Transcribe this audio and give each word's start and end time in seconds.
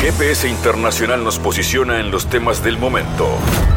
GPS 0.00 0.48
Internacional 0.48 1.22
nos 1.22 1.38
posiciona 1.38 2.00
en 2.00 2.10
los 2.10 2.30
temas 2.30 2.64
del 2.64 2.78
momento. 2.78 3.28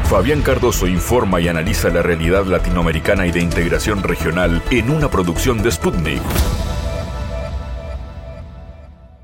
Fabián 0.10 0.42
Cardoso 0.42 0.88
informa 0.88 1.42
y 1.42 1.50
analiza 1.50 1.90
la 1.90 2.02
realidad 2.02 2.46
latinoamericana 2.46 3.28
y 3.28 3.34
de 3.34 3.42
integración 3.42 4.02
regional 4.02 4.64
en 4.72 4.90
una 4.90 5.12
producción 5.12 5.62
de 5.62 5.70
Sputnik. 5.70 6.22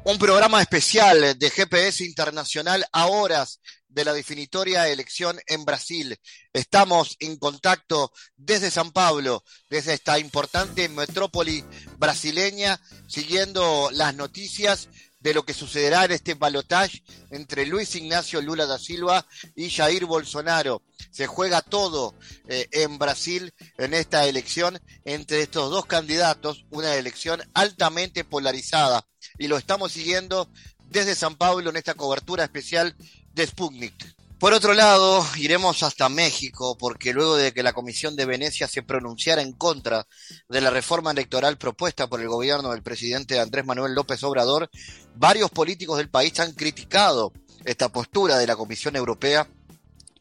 Un 0.03 0.17
programa 0.19 0.61
especial 0.61 1.39
de 1.39 1.49
GPS 1.49 2.03
Internacional 2.03 2.85
a 2.91 3.05
horas 3.05 3.61
de 3.87 4.03
la 4.03 4.11
definitoria 4.11 4.89
elección 4.89 5.39
en 5.47 5.63
Brasil. 5.63 6.17
Estamos 6.51 7.15
en 7.21 7.37
contacto 7.37 8.11
desde 8.35 8.71
San 8.71 8.91
Pablo, 8.91 9.43
desde 9.69 9.93
esta 9.93 10.19
importante 10.19 10.89
metrópoli 10.89 11.63
brasileña, 11.97 12.79
siguiendo 13.07 13.89
las 13.93 14.15
noticias 14.15 14.89
de 15.19 15.33
lo 15.33 15.43
que 15.43 15.53
sucederá 15.53 16.05
en 16.05 16.11
este 16.11 16.33
balotaje 16.33 17.03
entre 17.31 17.65
Luis 17.65 17.95
Ignacio 17.95 18.41
Lula 18.41 18.65
da 18.65 18.79
Silva 18.79 19.25
y 19.55 19.69
Jair 19.69 20.05
Bolsonaro. 20.05 20.83
Se 21.11 21.27
juega 21.27 21.61
todo 21.61 22.15
eh, 22.47 22.67
en 22.71 22.97
Brasil 22.97 23.53
en 23.77 23.93
esta 23.93 24.25
elección 24.25 24.79
entre 25.05 25.41
estos 25.41 25.69
dos 25.69 25.85
candidatos, 25.85 26.65
una 26.69 26.95
elección 26.95 27.41
altamente 27.53 28.23
polarizada. 28.23 29.05
Y 29.37 29.47
lo 29.47 29.57
estamos 29.57 29.91
siguiendo 29.91 30.49
desde 30.85 31.15
San 31.15 31.35
Pablo 31.35 31.69
en 31.69 31.77
esta 31.77 31.93
cobertura 31.93 32.43
especial 32.43 32.95
de 33.33 33.47
Sputnik. 33.47 34.18
Por 34.39 34.53
otro 34.53 34.73
lado, 34.73 35.25
iremos 35.35 35.83
hasta 35.83 36.07
México, 36.07 36.77
porque 36.77 37.11
luego 37.11 37.35
de 37.35 37.53
que 37.53 37.61
la 37.61 37.73
Comisión 37.73 38.15
de 38.15 38.25
Venecia 38.25 38.69
se 38.69 38.81
pronunciara 38.81 39.41
en 39.41 39.51
contra 39.51 40.07
de 40.47 40.61
la 40.61 40.69
reforma 40.69 41.11
electoral 41.11 41.57
propuesta 41.57 42.07
por 42.07 42.21
el 42.21 42.29
gobierno 42.29 42.71
del 42.71 42.81
presidente 42.81 43.37
Andrés 43.37 43.65
Manuel 43.65 43.93
López 43.93 44.23
Obrador, 44.23 44.69
varios 45.13 45.51
políticos 45.51 45.97
del 45.97 46.09
país 46.09 46.39
han 46.39 46.53
criticado 46.53 47.33
esta 47.65 47.89
postura 47.89 48.37
de 48.37 48.47
la 48.47 48.55
Comisión 48.55 48.95
Europea 48.95 49.45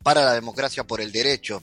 para 0.03 0.25
la 0.25 0.33
democracia 0.33 0.83
por 0.83 1.01
el 1.01 1.13
derecho. 1.13 1.63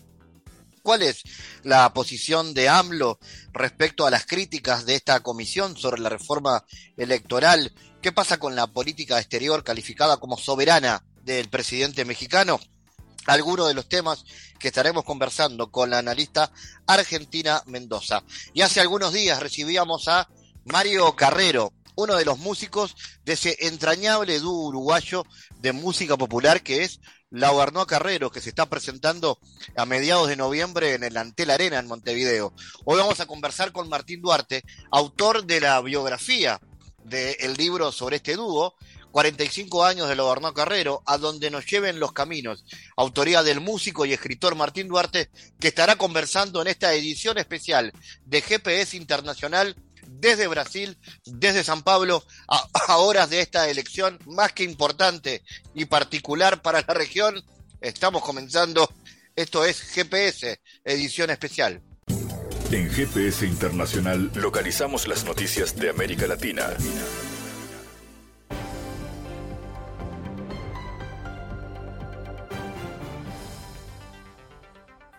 ¿Cuál 0.81 1.01
es 1.01 1.23
la 1.63 1.91
posición 1.93 2.53
de 2.53 2.69
AMLO 2.69 3.19
respecto 3.51 4.07
a 4.07 4.11
las 4.11 4.25
críticas 4.25 4.85
de 4.85 4.95
esta 4.95 5.19
comisión 5.19 5.75
sobre 5.75 5.99
la 5.99 6.07
reforma 6.07 6.63
electoral? 6.95 7.73
¿Qué 8.01 8.13
pasa 8.13 8.37
con 8.37 8.55
la 8.55 8.67
política 8.67 9.19
exterior 9.19 9.61
calificada 9.65 10.17
como 10.17 10.37
soberana 10.37 11.03
del 11.25 11.49
presidente 11.49 12.05
mexicano. 12.05 12.59
Algunos 13.25 13.67
de 13.67 13.73
los 13.73 13.89
temas 13.89 14.23
que 14.59 14.67
estaremos 14.67 15.03
conversando 15.03 15.71
con 15.71 15.89
la 15.89 15.97
analista 15.97 16.51
Argentina 16.85 17.63
Mendoza. 17.65 18.23
Y 18.53 18.61
hace 18.61 18.79
algunos 18.79 19.11
días 19.11 19.39
recibíamos 19.39 20.07
a 20.07 20.29
Mario 20.63 21.15
Carrero, 21.15 21.73
uno 21.95 22.15
de 22.15 22.25
los 22.25 22.37
músicos 22.37 22.95
de 23.23 23.33
ese 23.33 23.57
entrañable 23.61 24.39
dúo 24.39 24.67
uruguayo 24.67 25.25
de 25.57 25.71
música 25.71 26.17
popular 26.17 26.61
que 26.61 26.83
es 26.83 26.99
La 27.31 27.51
Barnoa 27.51 27.87
Carrero, 27.87 28.31
que 28.31 28.41
se 28.41 28.49
está 28.49 28.67
presentando 28.67 29.39
a 29.75 29.85
mediados 29.85 30.27
de 30.27 30.35
noviembre 30.35 30.93
en 30.93 31.03
el 31.03 31.17
Antel 31.17 31.49
Arena 31.49 31.79
en 31.79 31.87
Montevideo. 31.87 32.53
Hoy 32.83 32.99
vamos 32.99 33.19
a 33.19 33.25
conversar 33.25 33.71
con 33.71 33.89
Martín 33.89 34.21
Duarte, 34.21 34.63
autor 34.91 35.45
de 35.45 35.61
la 35.61 35.81
biografía 35.81 36.59
del 37.03 37.53
libro 37.53 37.91
sobre 37.91 38.17
este 38.17 38.35
dúo, 38.35 38.75
45 39.15 39.85
años 39.85 40.09
de 40.09 40.15
Lobarno 40.17 40.53
Carrero, 40.53 41.01
a 41.05 41.17
donde 41.17 41.49
nos 41.49 41.65
lleven 41.65 42.01
los 42.01 42.11
caminos, 42.11 42.65
autoría 42.97 43.43
del 43.43 43.61
músico 43.61 44.05
y 44.05 44.11
escritor 44.11 44.55
Martín 44.55 44.89
Duarte, 44.89 45.29
que 45.57 45.69
estará 45.69 45.95
conversando 45.95 46.61
en 46.61 46.67
esta 46.67 46.93
edición 46.93 47.37
especial 47.37 47.93
de 48.25 48.41
GPS 48.41 48.97
Internacional 48.97 49.73
desde 50.05 50.47
Brasil, 50.47 50.97
desde 51.23 51.63
San 51.63 51.81
Pablo, 51.81 52.25
a, 52.49 52.97
horas 52.97 53.29
de 53.29 53.39
esta 53.39 53.69
elección 53.69 54.19
más 54.25 54.51
que 54.51 54.63
importante 54.63 55.43
y 55.73 55.85
particular 55.85 56.61
para 56.61 56.83
la 56.85 56.93
región. 56.93 57.41
Estamos 57.79 58.21
comenzando, 58.21 58.93
esto 59.33 59.63
es 59.63 59.79
GPS, 59.79 60.59
edición 60.83 61.29
especial. 61.29 61.81
En 62.69 62.91
GPS 62.91 63.45
Internacional 63.45 64.29
localizamos 64.35 65.07
las 65.07 65.23
noticias 65.23 65.73
de 65.77 65.89
América 65.89 66.27
Latina. 66.27 66.75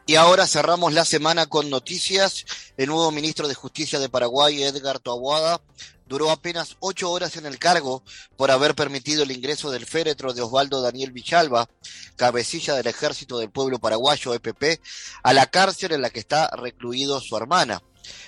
Y 0.08 0.14
ahora 0.14 0.46
cerramos 0.46 0.92
la 0.92 1.04
semana 1.04 1.46
con 1.46 1.68
noticias. 1.68 2.46
El 2.76 2.90
nuevo 2.90 3.10
ministro 3.10 3.48
de 3.48 3.54
Justicia 3.54 3.98
de 3.98 4.08
Paraguay, 4.08 4.62
Edgar 4.62 5.00
Toaguada, 5.00 5.60
duró 6.06 6.30
apenas 6.30 6.76
ocho 6.78 7.10
horas 7.10 7.36
en 7.36 7.44
el 7.44 7.58
cargo 7.58 8.04
por 8.36 8.52
haber 8.52 8.76
permitido 8.76 9.24
el 9.24 9.32
ingreso 9.32 9.72
del 9.72 9.84
féretro 9.84 10.32
de 10.32 10.42
Osvaldo 10.42 10.80
Daniel 10.80 11.10
Vichalva, 11.10 11.68
cabecilla 12.14 12.74
del 12.76 12.86
Ejército 12.86 13.38
del 13.38 13.50
Pueblo 13.50 13.80
Paraguayo, 13.80 14.32
EPP, 14.32 14.80
a 15.24 15.32
la 15.32 15.46
cárcel 15.46 15.90
en 15.90 16.02
la 16.02 16.10
que 16.10 16.20
está 16.20 16.50
recluido 16.50 17.20
su 17.20 17.36
hermana. 17.36 17.82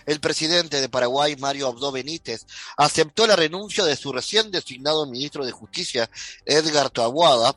El 0.05 0.19
presidente 0.19 0.81
de 0.81 0.88
Paraguay, 0.88 1.37
Mario 1.37 1.69
Abdo 1.69 1.93
Benítez, 1.93 2.44
aceptó 2.77 3.25
la 3.28 3.37
renuncia 3.37 3.84
de 3.84 3.94
su 3.94 4.12
recién 4.12 4.50
designado 4.50 5.06
ministro 5.06 5.47
de 5.47 5.53
Justicia, 5.53 6.11
Edgar 6.44 6.91
Toaguada, 6.91 7.56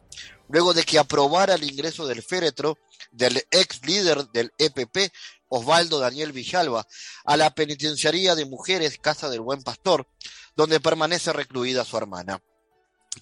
luego 0.51 0.73
de 0.73 0.83
que 0.83 0.99
aprobara 0.99 1.55
el 1.55 1.63
ingreso 1.63 2.05
del 2.05 2.21
féretro 2.21 2.77
del 3.11 3.45
ex 3.51 3.85
líder 3.85 4.27
del 4.29 4.51
EPP, 4.57 5.11
Osvaldo 5.47 5.99
Daniel 5.99 6.31
Villalba, 6.31 6.85
a 7.25 7.37
la 7.37 7.53
penitenciaría 7.53 8.35
de 8.35 8.45
mujeres 8.45 8.97
Casa 8.99 9.29
del 9.29 9.41
Buen 9.41 9.63
Pastor, 9.63 10.07
donde 10.55 10.79
permanece 10.79 11.33
recluida 11.33 11.85
su 11.85 11.97
hermana. 11.97 12.41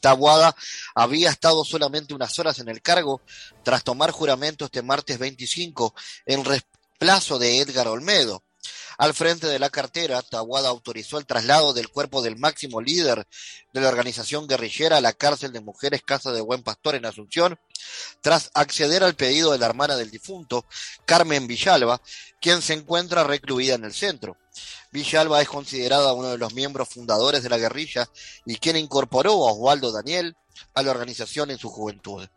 Tabuada 0.01 0.55
había 0.93 1.31
estado 1.31 1.65
solamente 1.65 2.13
unas 2.13 2.37
horas 2.37 2.59
en 2.59 2.69
el 2.69 2.81
cargo 2.81 3.21
tras 3.63 3.83
tomar 3.83 4.11
juramento 4.11 4.65
este 4.65 4.83
martes 4.83 5.17
25 5.17 5.95
en 6.27 6.45
reemplazo 6.45 7.39
de 7.39 7.59
Edgar 7.59 7.87
Olmedo. 7.87 8.43
Al 8.99 9.13
frente 9.13 9.47
de 9.47 9.59
la 9.59 9.69
cartera, 9.69 10.21
Tahuada 10.21 10.67
autorizó 10.67 11.19
el 11.19 11.25
traslado 11.25 11.71
del 11.71 11.87
cuerpo 11.87 12.21
del 12.21 12.37
máximo 12.37 12.81
líder 12.81 13.25
de 13.71 13.79
la 13.79 13.87
organización 13.87 14.45
guerrillera 14.45 14.97
a 14.97 15.01
la 15.01 15.13
cárcel 15.13 15.53
de 15.53 15.61
mujeres 15.61 16.01
Casa 16.03 16.33
de 16.33 16.41
Buen 16.41 16.63
Pastor 16.63 16.95
en 16.95 17.05
Asunción, 17.05 17.57
tras 18.19 18.51
acceder 18.53 19.05
al 19.05 19.15
pedido 19.15 19.53
de 19.53 19.57
la 19.57 19.67
hermana 19.67 19.95
del 19.95 20.11
difunto, 20.11 20.65
Carmen 21.05 21.47
Villalba, 21.47 22.01
quien 22.41 22.61
se 22.61 22.73
encuentra 22.73 23.23
recluida 23.23 23.75
en 23.75 23.85
el 23.85 23.93
centro. 23.93 24.35
Villalba 24.91 25.41
es 25.41 25.47
considerada 25.47 26.11
uno 26.11 26.31
de 26.31 26.37
los 26.37 26.53
miembros 26.53 26.89
fundadores 26.89 27.41
de 27.41 27.49
la 27.49 27.57
guerrilla 27.57 28.09
y 28.45 28.57
quien 28.57 28.75
incorporó 28.75 29.47
a 29.47 29.53
Osvaldo 29.53 29.93
Daniel 29.93 30.35
a 30.73 30.83
la 30.83 30.91
organización 30.91 31.51
en 31.51 31.57
su 31.57 31.69
juventud. 31.69 32.27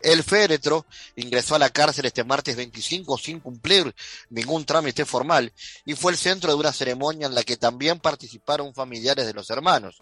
El 0.00 0.22
féretro 0.22 0.86
ingresó 1.16 1.54
a 1.54 1.58
la 1.58 1.70
cárcel 1.70 2.06
este 2.06 2.24
martes 2.24 2.56
25 2.56 3.18
sin 3.18 3.40
cumplir 3.40 3.94
ningún 4.30 4.64
trámite 4.64 5.04
formal 5.04 5.52
y 5.84 5.94
fue 5.94 6.12
el 6.12 6.18
centro 6.18 6.50
de 6.50 6.58
una 6.58 6.72
ceremonia 6.72 7.26
en 7.26 7.34
la 7.34 7.42
que 7.42 7.56
también 7.56 8.00
participaron 8.00 8.74
familiares 8.74 9.26
de 9.26 9.34
los 9.34 9.50
hermanos 9.50 10.00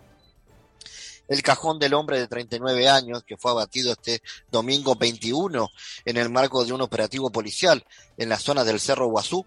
el 1.29 1.43
cajón 1.43 1.79
del 1.79 1.95
hombre 1.95 2.19
de 2.19 2.27
39 2.27 2.89
años 2.89 3.23
que 3.25 3.37
fue 3.37 3.51
abatido 3.51 3.93
este 3.93 4.23
domingo 4.51 4.97
21 4.97 5.71
en 6.05 6.17
el 6.17 6.31
marco 6.31 6.65
de 6.65 6.73
un 6.73 6.81
operativo 6.81 7.31
policial 7.31 7.85
en 8.17 8.29
la 8.29 8.39
zona 8.39 8.65
del 8.65 8.81
Cerro 8.81 9.07
Guazú. 9.07 9.45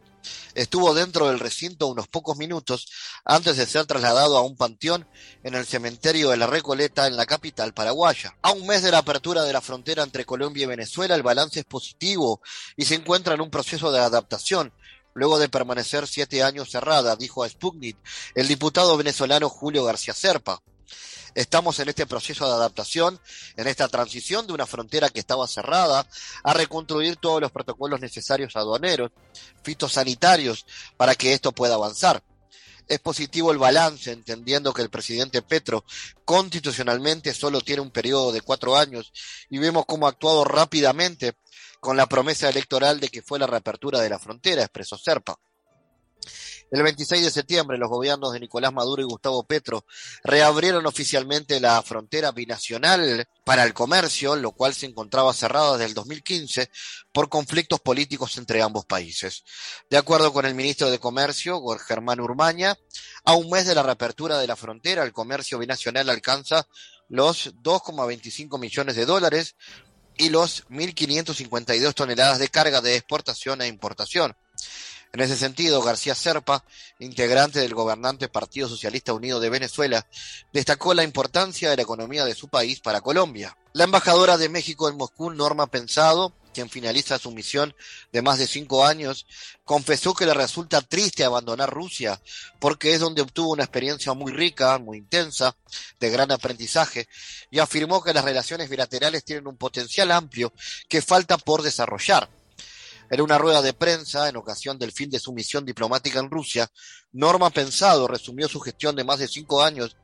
Estuvo 0.53 0.93
dentro 0.93 1.27
del 1.27 1.39
recinto 1.39 1.87
unos 1.87 2.07
pocos 2.07 2.37
minutos 2.37 2.87
antes 3.25 3.57
de 3.57 3.65
ser 3.65 3.85
trasladado 3.87 4.37
a 4.37 4.41
un 4.41 4.55
panteón 4.55 5.07
en 5.43 5.55
el 5.55 5.65
cementerio 5.65 6.29
de 6.29 6.37
la 6.37 6.45
Recoleta 6.45 7.07
en 7.07 7.17
la 7.17 7.25
capital 7.25 7.73
paraguaya. 7.73 8.37
A 8.43 8.51
un 8.51 8.67
mes 8.67 8.83
de 8.83 8.91
la 8.91 8.99
apertura 8.99 9.43
de 9.43 9.53
la 9.53 9.61
frontera 9.61 10.03
entre 10.03 10.25
Colombia 10.25 10.63
y 10.63 10.67
Venezuela, 10.67 11.15
el 11.15 11.23
balance 11.23 11.61
es 11.61 11.65
positivo 11.65 12.41
y 12.77 12.85
se 12.85 12.95
encuentra 12.95 13.33
en 13.33 13.41
un 13.41 13.49
proceso 13.49 13.91
de 13.91 13.99
adaptación 13.99 14.71
luego 15.13 15.39
de 15.39 15.49
permanecer 15.49 16.07
siete 16.07 16.43
años 16.43 16.69
cerrada, 16.69 17.15
dijo 17.15 17.43
a 17.43 17.49
Sputnik 17.49 17.97
el 18.35 18.47
diputado 18.47 18.95
venezolano 18.97 19.49
Julio 19.49 19.83
García 19.83 20.13
Serpa. 20.13 20.61
Estamos 21.33 21.79
en 21.79 21.89
este 21.89 22.05
proceso 22.05 22.45
de 22.45 22.53
adaptación, 22.53 23.19
en 23.55 23.67
esta 23.67 23.87
transición 23.87 24.47
de 24.47 24.53
una 24.53 24.65
frontera 24.65 25.09
que 25.09 25.19
estaba 25.19 25.47
cerrada, 25.47 26.05
a 26.43 26.53
reconstruir 26.53 27.15
todos 27.15 27.39
los 27.39 27.51
protocolos 27.51 28.01
necesarios 28.01 28.55
aduaneros, 28.55 29.11
fitosanitarios, 29.63 30.65
para 30.97 31.15
que 31.15 31.33
esto 31.33 31.53
pueda 31.53 31.75
avanzar. 31.75 32.21
Es 32.87 32.99
positivo 32.99 33.53
el 33.53 33.57
balance, 33.57 34.11
entendiendo 34.11 34.73
que 34.73 34.81
el 34.81 34.89
presidente 34.89 35.41
Petro 35.41 35.85
constitucionalmente 36.25 37.33
solo 37.33 37.61
tiene 37.61 37.81
un 37.81 37.91
periodo 37.91 38.33
de 38.33 38.41
cuatro 38.41 38.75
años 38.75 39.13
y 39.49 39.59
vemos 39.59 39.85
cómo 39.85 40.07
ha 40.07 40.09
actuado 40.09 40.43
rápidamente 40.43 41.35
con 41.79 41.95
la 41.95 42.07
promesa 42.07 42.49
electoral 42.49 42.99
de 42.99 43.07
que 43.07 43.21
fue 43.21 43.39
la 43.39 43.47
reapertura 43.47 43.99
de 43.99 44.09
la 44.09 44.19
frontera, 44.19 44.63
expresó 44.63 44.97
Serpa. 44.97 45.39
El 46.71 46.83
26 46.83 47.25
de 47.25 47.31
septiembre, 47.31 47.77
los 47.77 47.89
gobiernos 47.89 48.31
de 48.31 48.39
Nicolás 48.39 48.71
Maduro 48.71 49.01
y 49.01 49.05
Gustavo 49.05 49.43
Petro 49.43 49.83
reabrieron 50.23 50.85
oficialmente 50.85 51.59
la 51.59 51.81
frontera 51.81 52.31
binacional 52.31 53.27
para 53.43 53.65
el 53.65 53.73
comercio, 53.73 54.37
lo 54.37 54.53
cual 54.53 54.73
se 54.73 54.85
encontraba 54.85 55.33
cerrada 55.33 55.73
desde 55.73 55.87
el 55.87 55.93
2015 55.93 56.71
por 57.11 57.27
conflictos 57.27 57.81
políticos 57.81 58.37
entre 58.37 58.61
ambos 58.61 58.85
países. 58.85 59.43
De 59.89 59.97
acuerdo 59.97 60.31
con 60.31 60.45
el 60.45 60.55
ministro 60.55 60.89
de 60.89 60.97
Comercio, 60.97 61.61
Germán 61.85 62.21
Urmaña, 62.21 62.77
a 63.25 63.33
un 63.33 63.49
mes 63.49 63.67
de 63.67 63.75
la 63.75 63.83
reapertura 63.83 64.37
de 64.37 64.47
la 64.47 64.55
frontera, 64.55 65.03
el 65.03 65.11
comercio 65.11 65.59
binacional 65.59 66.09
alcanza 66.09 66.65
los 67.09 67.53
2,25 67.55 68.57
millones 68.57 68.95
de 68.95 69.05
dólares 69.05 69.55
y 70.15 70.29
los 70.29 70.65
1.552 70.69 71.93
toneladas 71.93 72.39
de 72.39 72.47
carga 72.47 72.79
de 72.79 72.95
exportación 72.95 73.61
e 73.61 73.67
importación. 73.67 74.37
En 75.13 75.19
ese 75.19 75.35
sentido, 75.35 75.81
García 75.81 76.15
Serpa, 76.15 76.63
integrante 76.99 77.59
del 77.59 77.73
gobernante 77.73 78.29
Partido 78.29 78.69
Socialista 78.69 79.11
Unido 79.11 79.41
de 79.41 79.49
Venezuela, 79.49 80.07
destacó 80.53 80.93
la 80.93 81.03
importancia 81.03 81.69
de 81.69 81.75
la 81.75 81.81
economía 81.81 82.23
de 82.23 82.33
su 82.33 82.47
país 82.47 82.79
para 82.79 83.01
Colombia. 83.01 83.57
La 83.73 83.83
embajadora 83.83 84.37
de 84.37 84.47
México 84.47 84.87
en 84.87 84.95
Moscú, 84.95 85.29
Norma 85.29 85.67
Pensado, 85.67 86.33
quien 86.53 86.69
finaliza 86.69 87.19
su 87.19 87.31
misión 87.31 87.75
de 88.13 88.21
más 88.21 88.39
de 88.39 88.47
cinco 88.47 88.85
años, 88.85 89.25
confesó 89.65 90.13
que 90.13 90.25
le 90.25 90.33
resulta 90.33 90.81
triste 90.81 91.25
abandonar 91.25 91.69
Rusia 91.69 92.21
porque 92.59 92.93
es 92.93 93.01
donde 93.01 93.21
obtuvo 93.21 93.51
una 93.51 93.63
experiencia 93.63 94.13
muy 94.13 94.31
rica, 94.31 94.77
muy 94.77 94.97
intensa, 94.97 95.57
de 95.99 96.09
gran 96.09 96.31
aprendizaje, 96.31 97.09
y 97.49 97.59
afirmó 97.59 98.01
que 98.01 98.13
las 98.13 98.23
relaciones 98.23 98.69
bilaterales 98.69 99.25
tienen 99.25 99.47
un 99.47 99.57
potencial 99.57 100.11
amplio 100.11 100.53
que 100.87 101.01
falta 101.01 101.37
por 101.37 101.63
desarrollar. 101.63 102.29
En 103.11 103.19
una 103.19 103.37
rueda 103.37 103.61
de 103.61 103.73
prensa, 103.73 104.29
en 104.29 104.37
ocasión 104.37 104.79
del 104.79 104.93
fin 104.93 105.09
de 105.09 105.19
su 105.19 105.33
misión 105.33 105.65
diplomática 105.65 106.19
en 106.19 106.31
Rusia, 106.31 106.71
Norma 107.11 107.49
Pensado 107.49 108.07
resumió 108.07 108.47
su 108.47 108.61
gestión 108.61 108.95
de 108.95 109.03
más 109.03 109.19
de 109.19 109.27
cinco 109.27 109.61
años, 109.61 109.97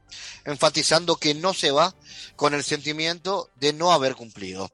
enfatizando 0.44 1.16
que 1.16 1.34
no 1.34 1.54
se 1.54 1.72
va 1.72 1.96
con 2.36 2.54
el 2.54 2.66
sentimiento 2.66 3.50
de 3.56 3.72
no 3.72 3.94
haber 3.94 4.16
cumplido. 4.16 4.70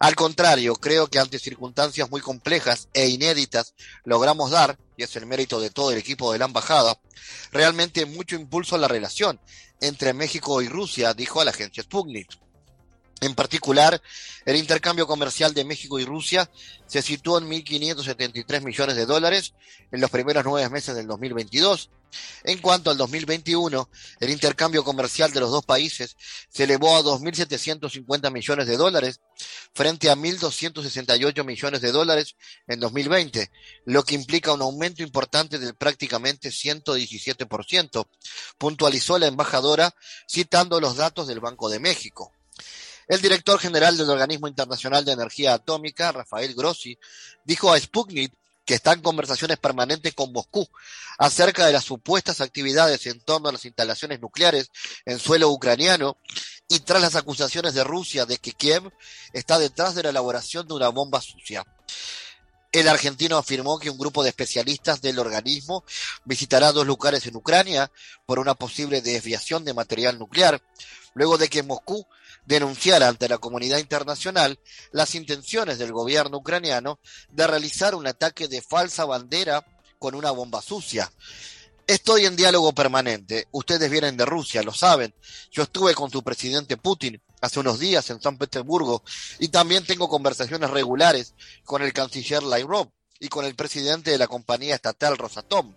Al 0.00 0.16
contrario, 0.16 0.74
creo 0.74 1.06
que 1.06 1.20
ante 1.20 1.38
circunstancias 1.38 2.10
muy 2.10 2.20
complejas 2.20 2.88
e 2.94 3.06
inéditas 3.06 3.74
logramos 4.02 4.50
dar, 4.50 4.76
y 4.96 5.04
es 5.04 5.14
el 5.14 5.26
mérito 5.26 5.60
de 5.60 5.70
todo 5.70 5.92
el 5.92 5.98
equipo 5.98 6.32
de 6.32 6.40
la 6.40 6.46
embajada, 6.46 7.00
realmente 7.52 8.06
mucho 8.06 8.34
impulso 8.34 8.74
a 8.74 8.78
la 8.78 8.88
relación 8.88 9.40
entre 9.80 10.14
México 10.14 10.60
y 10.62 10.68
Rusia, 10.68 11.14
dijo 11.14 11.40
a 11.40 11.44
la 11.44 11.52
agencia 11.52 11.84
Sputnik. 11.84 12.47
En 13.20 13.34
particular, 13.34 14.00
el 14.44 14.56
intercambio 14.56 15.06
comercial 15.06 15.52
de 15.52 15.64
México 15.64 15.98
y 15.98 16.04
Rusia 16.04 16.48
se 16.86 17.02
situó 17.02 17.38
en 17.38 17.48
1.573 17.48 18.62
millones 18.62 18.94
de 18.94 19.06
dólares 19.06 19.54
en 19.90 20.00
los 20.00 20.10
primeros 20.10 20.44
nueve 20.44 20.68
meses 20.70 20.94
del 20.94 21.08
2022. 21.08 21.90
En 22.44 22.58
cuanto 22.60 22.90
al 22.90 22.96
2021, 22.96 23.90
el 24.20 24.30
intercambio 24.30 24.84
comercial 24.84 25.32
de 25.32 25.40
los 25.40 25.50
dos 25.50 25.64
países 25.64 26.16
se 26.48 26.64
elevó 26.64 26.96
a 26.96 27.02
2.750 27.02 28.30
millones 28.30 28.66
de 28.66 28.76
dólares 28.76 29.20
frente 29.74 30.08
a 30.08 30.16
1.268 30.16 31.44
millones 31.44 31.80
de 31.80 31.92
dólares 31.92 32.36
en 32.68 32.80
2020, 32.80 33.50
lo 33.84 34.04
que 34.04 34.14
implica 34.14 34.52
un 34.52 34.62
aumento 34.62 35.02
importante 35.02 35.58
del 35.58 35.74
prácticamente 35.74 36.50
117%, 36.50 38.06
puntualizó 38.56 39.18
la 39.18 39.26
embajadora 39.26 39.94
citando 40.26 40.80
los 40.80 40.96
datos 40.96 41.26
del 41.26 41.40
Banco 41.40 41.68
de 41.68 41.80
México. 41.80 42.32
El 43.08 43.22
director 43.22 43.58
general 43.58 43.96
del 43.96 44.10
Organismo 44.10 44.48
Internacional 44.48 45.02
de 45.02 45.12
Energía 45.12 45.54
Atómica, 45.54 46.12
Rafael 46.12 46.54
Grossi, 46.54 46.98
dijo 47.42 47.72
a 47.72 47.80
Sputnik 47.80 48.34
que 48.66 48.74
está 48.74 48.92
en 48.92 49.00
conversaciones 49.00 49.56
permanentes 49.56 50.12
con 50.12 50.30
Moscú 50.30 50.68
acerca 51.16 51.64
de 51.64 51.72
las 51.72 51.84
supuestas 51.84 52.42
actividades 52.42 53.06
en 53.06 53.18
torno 53.20 53.48
a 53.48 53.52
las 53.52 53.64
instalaciones 53.64 54.20
nucleares 54.20 54.70
en 55.06 55.18
suelo 55.18 55.48
ucraniano 55.48 56.18
y 56.68 56.80
tras 56.80 57.00
las 57.00 57.16
acusaciones 57.16 57.72
de 57.72 57.82
Rusia 57.82 58.26
de 58.26 58.36
que 58.36 58.52
Kiev 58.52 58.92
está 59.32 59.58
detrás 59.58 59.94
de 59.94 60.02
la 60.02 60.10
elaboración 60.10 60.68
de 60.68 60.74
una 60.74 60.90
bomba 60.90 61.22
sucia. 61.22 61.64
El 62.72 62.88
argentino 62.88 63.38
afirmó 63.38 63.78
que 63.78 63.88
un 63.88 63.96
grupo 63.96 64.22
de 64.22 64.28
especialistas 64.28 65.00
del 65.00 65.18
organismo 65.18 65.82
visitará 66.26 66.72
dos 66.72 66.86
lugares 66.86 67.26
en 67.26 67.36
Ucrania 67.36 67.90
por 68.26 68.38
una 68.38 68.54
posible 68.54 69.00
desviación 69.00 69.64
de 69.64 69.72
material 69.72 70.18
nuclear, 70.18 70.60
luego 71.14 71.38
de 71.38 71.48
que 71.48 71.62
Moscú 71.62 72.06
denunciar 72.48 73.02
ante 73.02 73.28
la 73.28 73.36
comunidad 73.36 73.76
internacional 73.76 74.58
las 74.90 75.14
intenciones 75.14 75.78
del 75.78 75.92
gobierno 75.92 76.38
ucraniano 76.38 76.98
de 77.30 77.46
realizar 77.46 77.94
un 77.94 78.06
ataque 78.06 78.48
de 78.48 78.62
falsa 78.62 79.04
bandera 79.04 79.66
con 79.98 80.14
una 80.14 80.30
bomba 80.30 80.62
sucia. 80.62 81.12
Estoy 81.86 82.24
en 82.24 82.36
diálogo 82.36 82.72
permanente. 82.72 83.48
Ustedes 83.50 83.90
vienen 83.90 84.16
de 84.16 84.24
Rusia, 84.24 84.62
lo 84.62 84.72
saben. 84.72 85.14
Yo 85.50 85.64
estuve 85.64 85.94
con 85.94 86.10
su 86.10 86.22
presidente 86.22 86.78
Putin 86.78 87.22
hace 87.42 87.60
unos 87.60 87.78
días 87.78 88.08
en 88.08 88.20
San 88.20 88.38
Petersburgo 88.38 89.02
y 89.38 89.48
también 89.48 89.84
tengo 89.84 90.08
conversaciones 90.08 90.70
regulares 90.70 91.34
con 91.64 91.82
el 91.82 91.92
canciller 91.92 92.42
Lavrov 92.42 92.88
y 93.20 93.28
con 93.28 93.44
el 93.44 93.56
presidente 93.56 94.10
de 94.10 94.18
la 94.18 94.26
compañía 94.26 94.74
estatal 94.74 95.18
Rosatom. 95.18 95.74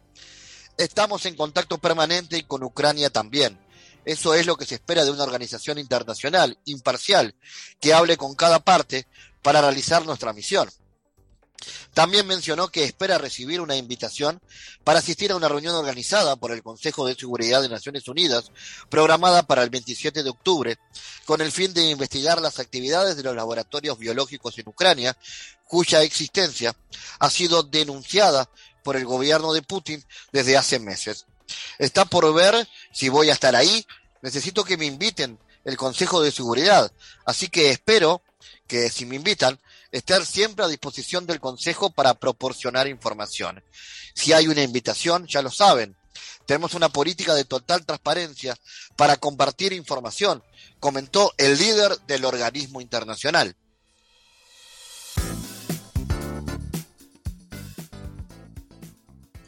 Estamos 0.78 1.26
en 1.26 1.36
contacto 1.36 1.80
permanente 1.80 2.38
y 2.38 2.44
con 2.44 2.64
Ucrania 2.64 3.10
también. 3.10 3.60
Eso 4.06 4.34
es 4.34 4.46
lo 4.46 4.56
que 4.56 4.66
se 4.66 4.76
espera 4.76 5.06
de 5.06 5.12
una 5.12 5.24
organización 5.24 5.78
internacional, 5.78 6.58
imparcial, 6.66 7.36
que 7.80 7.94
hable 7.94 8.18
con 8.18 8.36
cada 8.36 8.60
parte 8.60 9.08
para 9.42 9.62
realizar 9.62 10.06
nuestra 10.06 10.34
misión. 10.34 10.70
También 11.94 12.26
mencionó 12.26 12.70
que 12.70 12.84
espera 12.84 13.18
recibir 13.18 13.62
una 13.62 13.76
invitación 13.76 14.42
para 14.84 15.00
asistir 15.00 15.32
a 15.32 15.36
una 15.36 15.50
reunión 15.50 15.76
organizada 15.76 16.36
por 16.36 16.52
el 16.52 16.64
Consejo 16.64 17.06
de 17.06 17.16
Seguridad 17.16 17.62
de 17.62 17.70
Naciones 17.70 18.08
Unidas, 18.08 18.52
programada 18.90 19.44
para 19.44 19.64
el 19.64 19.70
27 19.70 20.24
de 20.24 20.30
octubre, 20.30 20.78
con 21.26 21.42
el 21.42 21.52
fin 21.52 21.74
de 21.74 21.90
investigar 21.90 22.42
las 22.42 22.60
actividades 22.60 23.16
de 23.16 23.24
los 23.24 23.36
laboratorios 23.36 24.00
biológicos 24.00 24.58
en 24.58 24.70
Ucrania, 24.70 25.18
cuya 25.68 26.02
existencia 26.02 26.76
ha 27.20 27.30
sido 27.30 27.64
denunciada 27.64 28.50
por 28.84 28.96
el 28.96 29.06
gobierno 29.06 29.54
de 29.54 29.62
Putin 29.62 30.04
desde 30.32 30.58
hace 30.58 30.80
meses. 30.80 31.26
Está 31.78 32.06
por 32.06 32.34
ver 32.34 32.68
si 32.92 33.10
voy 33.10 33.30
a 33.30 33.34
estar 33.34 33.56
ahí. 33.56 33.86
Necesito 34.22 34.64
que 34.64 34.78
me 34.78 34.86
inviten 34.86 35.40
el 35.66 35.78
Consejo 35.78 36.22
de 36.22 36.32
Seguridad. 36.32 36.92
Así 37.26 37.48
que 37.48 37.72
espero 37.72 38.22
que 38.68 38.90
si 38.90 39.06
me 39.06 39.16
invitan, 39.16 39.60
estar 39.92 40.26
siempre 40.26 40.64
a 40.66 40.68
disposición 40.68 41.26
del 41.26 41.40
Consejo 41.40 41.90
para 41.90 42.14
proporcionar 42.14 42.88
información. 42.88 43.64
Si 44.16 44.34
hay 44.34 44.48
una 44.48 44.64
invitación, 44.64 45.28
ya 45.28 45.42
lo 45.42 45.52
saben. 45.52 45.98
Tenemos 46.46 46.74
una 46.74 46.90
política 46.90 47.34
de 47.34 47.46
total 47.46 47.86
transparencia 47.86 48.58
para 48.96 49.18
compartir 49.18 49.74
información, 49.74 50.44
comentó 50.80 51.34
el 51.38 51.58
líder 51.58 51.98
del 52.08 52.26
organismo 52.26 52.82
internacional. 52.82 53.56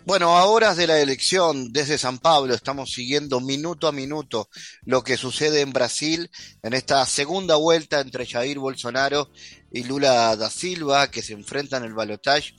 Bueno, 0.06 0.38
a 0.38 0.44
horas 0.48 0.76
de 0.76 0.86
la 0.86 1.00
elección 1.00 1.72
desde 1.72 1.98
San 1.98 2.20
Pablo 2.20 2.54
estamos 2.54 2.92
siguiendo 2.92 3.40
minuto 3.40 3.88
a 3.88 3.94
minuto 3.94 4.50
lo 4.84 5.02
que 5.02 5.16
sucede 5.16 5.62
en 5.62 5.72
Brasil 5.72 6.30
en 6.62 6.74
esta 6.74 7.06
segunda 7.06 7.56
vuelta 7.56 8.02
entre 8.02 8.26
Jair 8.26 8.60
Bolsonaro 8.60 9.30
y 9.74 9.84
Lula 9.84 10.36
da 10.36 10.50
Silva 10.52 11.10
que 11.10 11.24
se 11.24 11.34
enfrentan 11.34 11.84
el 11.84 11.96
balotaje 11.96 12.54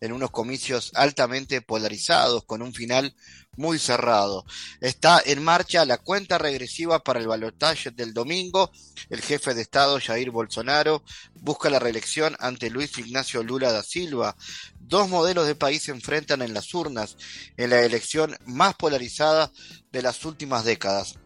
en 0.00 0.12
unos 0.12 0.30
comicios 0.30 0.92
altamente 0.94 1.60
polarizados 1.62 2.44
con 2.44 2.62
un 2.62 2.72
final 2.72 3.14
muy 3.56 3.80
cerrado. 3.80 4.44
Está 4.80 5.20
en 5.26 5.42
marcha 5.42 5.84
la 5.84 5.98
cuenta 5.98 6.38
regresiva 6.38 7.02
para 7.02 7.18
el 7.18 7.26
balotaje 7.26 7.90
del 7.90 8.14
domingo. 8.14 8.70
El 9.10 9.20
jefe 9.20 9.52
de 9.52 9.62
Estado, 9.62 9.98
Jair 10.00 10.30
Bolsonaro, 10.30 11.02
busca 11.34 11.68
la 11.70 11.80
reelección 11.80 12.36
ante 12.38 12.70
Luis 12.70 12.96
Ignacio 12.98 13.42
Lula 13.42 13.72
da 13.72 13.82
Silva. 13.82 14.36
Dos 14.78 15.08
modelos 15.08 15.48
de 15.48 15.56
país 15.56 15.82
se 15.82 15.90
enfrentan 15.90 16.40
en 16.40 16.54
las 16.54 16.72
urnas 16.72 17.16
en 17.56 17.70
la 17.70 17.80
elección 17.80 18.36
más 18.46 18.76
polarizada 18.76 19.50
de 19.90 20.02
las 20.02 20.24
últimas 20.24 20.64
décadas. 20.64 21.16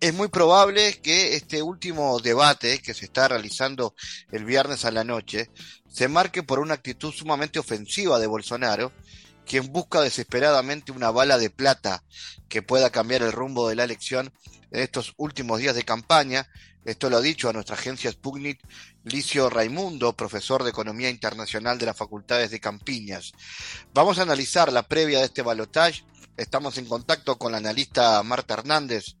Es 0.00 0.12
muy 0.12 0.28
probable 0.28 1.00
que 1.00 1.34
este 1.34 1.62
último 1.62 2.18
debate 2.20 2.80
que 2.80 2.94
se 2.94 3.06
está 3.06 3.28
realizando 3.28 3.94
el 4.32 4.44
viernes 4.44 4.84
a 4.84 4.90
la 4.90 5.04
noche 5.04 5.50
se 5.88 6.08
marque 6.08 6.42
por 6.42 6.58
una 6.58 6.74
actitud 6.74 7.12
sumamente 7.12 7.58
ofensiva 7.58 8.18
de 8.18 8.26
Bolsonaro, 8.26 8.92
quien 9.46 9.72
busca 9.72 10.00
desesperadamente 10.00 10.92
una 10.92 11.10
bala 11.10 11.38
de 11.38 11.50
plata 11.50 12.02
que 12.48 12.62
pueda 12.62 12.90
cambiar 12.90 13.22
el 13.22 13.32
rumbo 13.32 13.68
de 13.68 13.76
la 13.76 13.84
elección 13.84 14.32
en 14.70 14.82
estos 14.82 15.14
últimos 15.16 15.60
días 15.60 15.74
de 15.74 15.84
campaña. 15.84 16.48
Esto 16.84 17.08
lo 17.08 17.16
ha 17.16 17.22
dicho 17.22 17.48
a 17.48 17.52
nuestra 17.52 17.76
agencia 17.76 18.10
Sputnik 18.10 18.60
Licio 19.04 19.48
Raimundo, 19.48 20.12
profesor 20.14 20.64
de 20.64 20.70
Economía 20.70 21.08
Internacional 21.08 21.78
de 21.78 21.86
las 21.86 21.96
Facultades 21.96 22.50
de 22.50 22.60
Campiñas. 22.60 23.32
Vamos 23.94 24.18
a 24.18 24.22
analizar 24.22 24.70
la 24.72 24.82
previa 24.82 25.20
de 25.20 25.26
este 25.26 25.42
balotaje. 25.42 26.04
Estamos 26.36 26.76
en 26.76 26.86
contacto 26.86 27.38
con 27.38 27.52
la 27.52 27.58
analista 27.58 28.22
Marta 28.22 28.54
Hernández. 28.54 29.16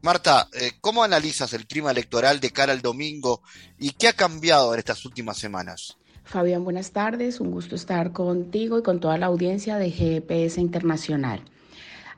Marta, 0.00 0.48
eh, 0.52 0.72
¿cómo 0.80 1.02
analizas 1.02 1.52
el 1.54 1.66
clima 1.66 1.90
electoral 1.90 2.38
de 2.38 2.50
cara 2.50 2.72
al 2.72 2.82
domingo 2.82 3.42
y 3.78 3.90
qué 3.90 4.08
ha 4.08 4.12
cambiado 4.12 4.72
en 4.72 4.78
estas 4.78 5.04
últimas 5.04 5.38
semanas? 5.38 5.96
Fabián, 6.22 6.62
buenas 6.62 6.92
tardes. 6.92 7.40
Un 7.40 7.50
gusto 7.50 7.74
estar 7.74 8.12
contigo 8.12 8.78
y 8.78 8.82
con 8.82 9.00
toda 9.00 9.18
la 9.18 9.26
audiencia 9.26 9.76
de 9.76 9.90
GPS 9.90 10.60
Internacional. 10.60 11.42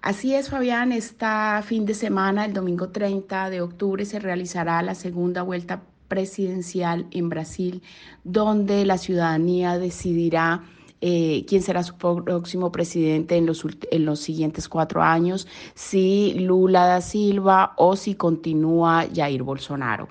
Así 0.02 0.34
es, 0.34 0.50
Fabián, 0.50 0.92
esta 0.92 1.62
fin 1.66 1.86
de 1.86 1.94
semana, 1.94 2.44
el 2.44 2.52
domingo 2.52 2.90
30 2.90 3.48
de 3.50 3.60
octubre, 3.60 4.04
se 4.04 4.18
realizará 4.18 4.82
la 4.82 4.94
segunda 4.94 5.42
vuelta 5.42 5.82
presidencial 6.08 7.06
en 7.12 7.28
Brasil, 7.28 7.82
donde 8.24 8.84
la 8.84 8.98
ciudadanía 8.98 9.78
decidirá 9.78 10.64
eh, 11.00 11.44
quién 11.48 11.62
será 11.62 11.82
su 11.82 11.96
próximo 11.96 12.70
presidente 12.70 13.36
en 13.36 13.46
los, 13.46 13.64
en 13.90 14.04
los 14.04 14.20
siguientes 14.20 14.68
cuatro 14.68 15.02
años, 15.02 15.46
si 15.74 16.34
Lula 16.34 16.86
da 16.86 17.00
Silva 17.00 17.72
o 17.76 17.96
si 17.96 18.14
continúa 18.14 19.06
Jair 19.14 19.42
Bolsonaro. 19.42 20.08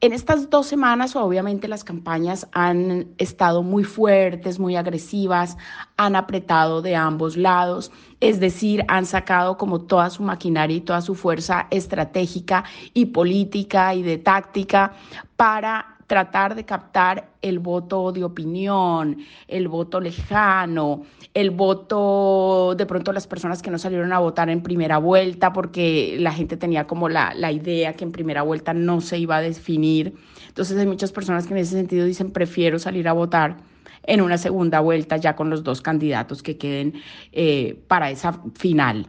En 0.00 0.12
estas 0.12 0.48
dos 0.48 0.68
semanas, 0.68 1.16
obviamente, 1.16 1.66
las 1.66 1.82
campañas 1.82 2.46
han 2.52 3.08
estado 3.18 3.64
muy 3.64 3.82
fuertes, 3.82 4.60
muy 4.60 4.76
agresivas, 4.76 5.56
han 5.96 6.14
apretado 6.14 6.82
de 6.82 6.94
ambos 6.94 7.36
lados, 7.36 7.90
es 8.20 8.38
decir, 8.38 8.84
han 8.86 9.06
sacado 9.06 9.58
como 9.58 9.80
toda 9.80 10.08
su 10.10 10.22
maquinaria 10.22 10.76
y 10.76 10.82
toda 10.82 11.00
su 11.00 11.16
fuerza 11.16 11.66
estratégica 11.72 12.62
y 12.94 13.06
política 13.06 13.92
y 13.92 14.04
de 14.04 14.18
táctica 14.18 14.92
para 15.36 15.97
tratar 16.08 16.54
de 16.54 16.64
captar 16.64 17.28
el 17.42 17.58
voto 17.58 18.12
de 18.12 18.24
opinión, 18.24 19.18
el 19.46 19.68
voto 19.68 20.00
lejano, 20.00 21.02
el 21.34 21.50
voto 21.50 22.74
de 22.76 22.86
pronto 22.86 23.12
las 23.12 23.26
personas 23.26 23.60
que 23.60 23.70
no 23.70 23.78
salieron 23.78 24.12
a 24.14 24.18
votar 24.18 24.48
en 24.48 24.62
primera 24.62 24.96
vuelta 24.96 25.52
porque 25.52 26.16
la 26.18 26.32
gente 26.32 26.56
tenía 26.56 26.86
como 26.86 27.10
la, 27.10 27.34
la 27.34 27.52
idea 27.52 27.92
que 27.92 28.04
en 28.04 28.12
primera 28.12 28.42
vuelta 28.42 28.72
no 28.72 29.02
se 29.02 29.18
iba 29.18 29.36
a 29.36 29.42
definir. 29.42 30.14
Entonces 30.48 30.78
hay 30.78 30.86
muchas 30.86 31.12
personas 31.12 31.46
que 31.46 31.52
en 31.52 31.58
ese 31.58 31.76
sentido 31.76 32.06
dicen 32.06 32.32
prefiero 32.32 32.78
salir 32.78 33.06
a 33.06 33.12
votar 33.12 33.58
en 34.04 34.22
una 34.22 34.38
segunda 34.38 34.80
vuelta 34.80 35.18
ya 35.18 35.36
con 35.36 35.50
los 35.50 35.62
dos 35.62 35.82
candidatos 35.82 36.42
que 36.42 36.56
queden 36.56 36.94
eh, 37.32 37.84
para 37.86 38.10
esa 38.10 38.40
final. 38.54 39.06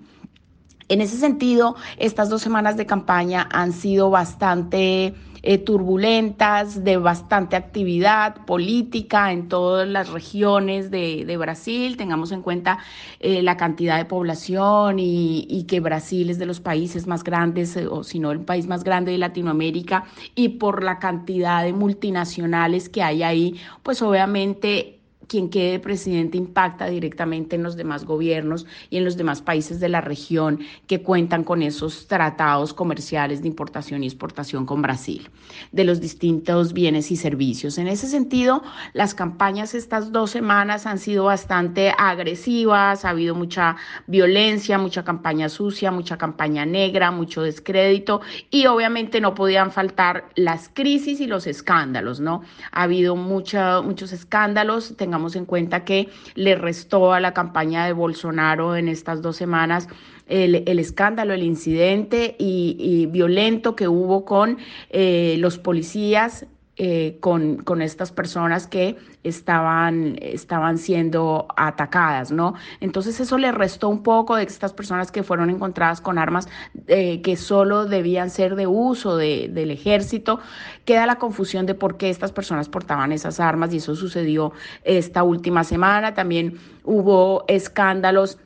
En 0.90 1.02
ese 1.02 1.18
sentido, 1.18 1.76
estas 1.98 2.30
dos 2.30 2.42
semanas 2.42 2.76
de 2.76 2.86
campaña 2.86 3.48
han 3.52 3.72
sido 3.72 4.10
bastante 4.10 5.14
eh, 5.42 5.58
turbulentas, 5.58 6.84
de 6.84 6.98
bastante 6.98 7.56
actividad 7.56 8.46
política 8.46 9.32
en 9.32 9.48
todas 9.48 9.88
las 9.88 10.10
regiones 10.10 10.92
de, 10.92 11.38
Brasil. 11.40 11.96
Tengamos 11.96 12.32
en 12.32 12.42
cuenta 12.42 12.80
eh, 13.20 13.42
la 13.42 13.56
cantidad 13.56 13.98
de 13.98 14.06
población 14.06 14.98
y, 15.00 15.66
que 15.68 15.80
Brasil 15.80 16.30
es 16.30 16.40
de 16.40 16.46
los 16.46 16.60
países 16.60 17.08
más 17.08 17.24
grandes, 17.24 17.76
eh, 17.78 17.88
o 17.88 18.04
si 18.04 18.20
no 18.20 18.32
el 18.32 18.42
país 18.42 18.68
más 18.68 18.84
grande 18.84 19.12
de 19.12 19.18
Latinoamérica, 19.18 20.06
y 20.36 20.50
por 20.50 20.84
la 20.84 21.00
cantidad 21.00 21.64
de 21.64 21.74
multinacionales 21.74 22.90
que 22.90 23.04
hay 23.04 23.24
ahí, 23.24 23.56
pues 23.84 24.02
obviamente 24.02 24.99
quien 25.30 25.50
quede 25.50 25.80
presidente 25.80 26.38
impacta 26.38 26.88
directamente 26.88 27.56
en 27.56 27.64
los 27.64 27.78
demás 27.78 28.04
gobiernos 28.04 28.66
y 28.90 28.98
en 28.98 29.06
los 29.06 29.16
demás 29.16 29.42
países 29.42 29.80
de 29.80 29.88
la 29.88 30.02
región 30.02 30.60
que 30.88 31.02
cuentan 31.02 31.44
con 31.44 31.62
esos 31.62 32.08
tratados 32.08 32.74
comerciales 32.74 33.42
de 33.42 33.48
importación 33.48 34.04
y 34.04 34.08
exportación 34.08 34.66
con 34.66 34.82
Brasil, 34.82 35.30
de 35.72 35.84
los 35.84 36.02
distintos 36.02 36.74
bienes 36.74 37.12
y 37.12 37.16
servicios. 37.16 37.78
En 37.78 37.88
ese 37.88 38.08
sentido, 38.08 38.64
las 38.94 39.14
campañas 39.14 39.76
estas 39.76 40.12
dos 40.12 40.32
semanas 40.32 40.88
han 40.88 40.98
sido 40.98 41.26
bastante 41.26 41.94
agresivas, 41.96 43.06
ha 43.06 43.10
habido 43.10 43.36
mucha 43.36 43.78
violencia, 44.08 44.80
mucha 44.80 45.04
campaña 45.04 45.48
sucia, 45.48 45.92
mucha 45.92 46.18
campaña 46.18 46.66
negra, 46.66 47.12
mucho 47.12 47.44
descrédito 47.44 48.22
y 48.50 48.66
obviamente 48.66 49.22
no 49.22 49.36
podían 49.36 49.72
faltar 49.72 50.30
las 50.36 50.70
crisis 50.74 51.20
y 51.20 51.28
los 51.28 51.46
escándalos, 51.46 52.20
¿no? 52.20 52.42
Ha 52.72 52.84
habido 52.84 53.16
mucha, 53.16 53.82
muchos 53.82 54.12
escándalos, 54.12 54.98
tengamos 54.98 55.19
en 55.36 55.46
cuenta 55.46 55.84
que 55.84 56.10
le 56.36 56.56
restó 56.56 57.14
a 57.14 57.20
la 57.20 57.34
campaña 57.34 57.86
de 57.86 57.94
Bolsonaro 57.94 58.76
en 58.76 58.88
estas 58.88 59.22
dos 59.22 59.36
semanas 59.36 59.88
el, 60.28 60.80
escándalo, 60.80 61.34
el 61.34 61.44
incidente 61.44 62.36
y, 62.38 63.08
violento 63.08 63.76
que 63.76 63.88
hubo 63.88 64.26
con 64.26 64.58
eh, 64.90 65.36
los 65.40 65.58
policías 65.58 66.46
eh, 66.82 67.18
con, 67.20 67.58
con, 67.58 67.82
estas 67.82 68.14
personas 68.14 68.66
que 68.66 68.96
estaban, 69.26 70.16
estaban 70.22 70.78
siendo 70.78 71.46
atacadas, 71.58 72.32
¿no? 72.32 72.54
Entonces 72.80 73.20
eso 73.20 73.38
le 73.38 73.52
restó 73.52 73.90
un 73.90 74.02
poco 74.02 74.38
de 74.38 74.44
estas 74.44 74.72
personas 74.72 75.12
que 75.12 75.22
fueron 75.22 75.50
encontradas 75.50 76.00
con 76.00 76.18
armas 76.18 76.48
eh, 76.88 77.22
que 77.22 77.36
solo 77.36 77.86
debían 77.86 78.30
ser 78.30 78.56
de 78.56 78.66
uso 78.66 79.18
de, 79.18 79.50
del 79.52 79.72
ejército. 79.72 80.40
Queda 80.86 81.06
la 81.06 81.18
confusión 81.18 81.66
de 81.66 81.76
por 81.76 81.98
qué 81.98 82.10
estas 82.10 82.32
personas 82.32 82.70
portaban 82.70 83.12
esas 83.12 83.42
armas 83.42 83.74
y 83.74 83.78
eso 83.78 83.94
sucedió 83.94 84.54
esta 84.86 85.24
última 85.24 85.66
semana. 85.66 86.14
También 86.14 86.60
hubo 86.86 87.44
escándalos 87.50 88.38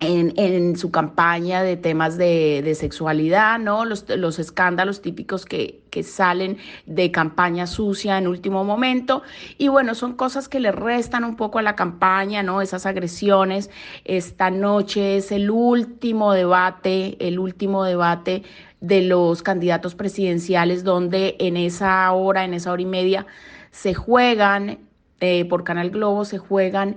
en, 0.00 0.76
su 0.76 0.90
campaña 0.90 1.62
de 1.62 1.76
temas 1.76 2.18
de, 2.18 2.74
sexualidad, 2.78 3.58
¿no? 3.58 3.84
Los, 3.84 4.04
los 4.08 4.38
escándalos 4.38 5.00
típicos 5.00 5.46
que, 5.46 5.80
que, 5.90 6.02
salen 6.02 6.58
de 6.84 7.10
campaña 7.10 7.66
sucia 7.66 8.18
en 8.18 8.26
último 8.26 8.62
momento. 8.64 9.22
Y 9.56 9.68
bueno, 9.68 9.94
son 9.94 10.14
cosas 10.14 10.48
que 10.48 10.60
le 10.60 10.70
restan 10.70 11.24
un 11.24 11.36
poco 11.36 11.58
a 11.58 11.62
la 11.62 11.76
campaña, 11.76 12.42
¿no? 12.42 12.60
Esas 12.60 12.84
agresiones. 12.84 13.70
Esta 14.04 14.50
noche 14.50 15.16
es 15.16 15.32
el 15.32 15.50
último 15.50 16.32
debate, 16.32 17.16
el 17.26 17.38
último 17.38 17.84
debate 17.84 18.42
de 18.80 19.02
los 19.02 19.42
candidatos 19.42 19.94
presidenciales, 19.94 20.84
donde 20.84 21.36
en 21.38 21.56
esa 21.56 22.12
hora, 22.12 22.44
en 22.44 22.52
esa 22.52 22.70
hora 22.72 22.82
y 22.82 22.86
media, 22.86 23.26
se 23.70 23.94
juegan, 23.94 24.78
eh, 25.20 25.46
por 25.46 25.64
Canal 25.64 25.88
Globo, 25.88 26.26
se 26.26 26.36
juegan 26.36 26.96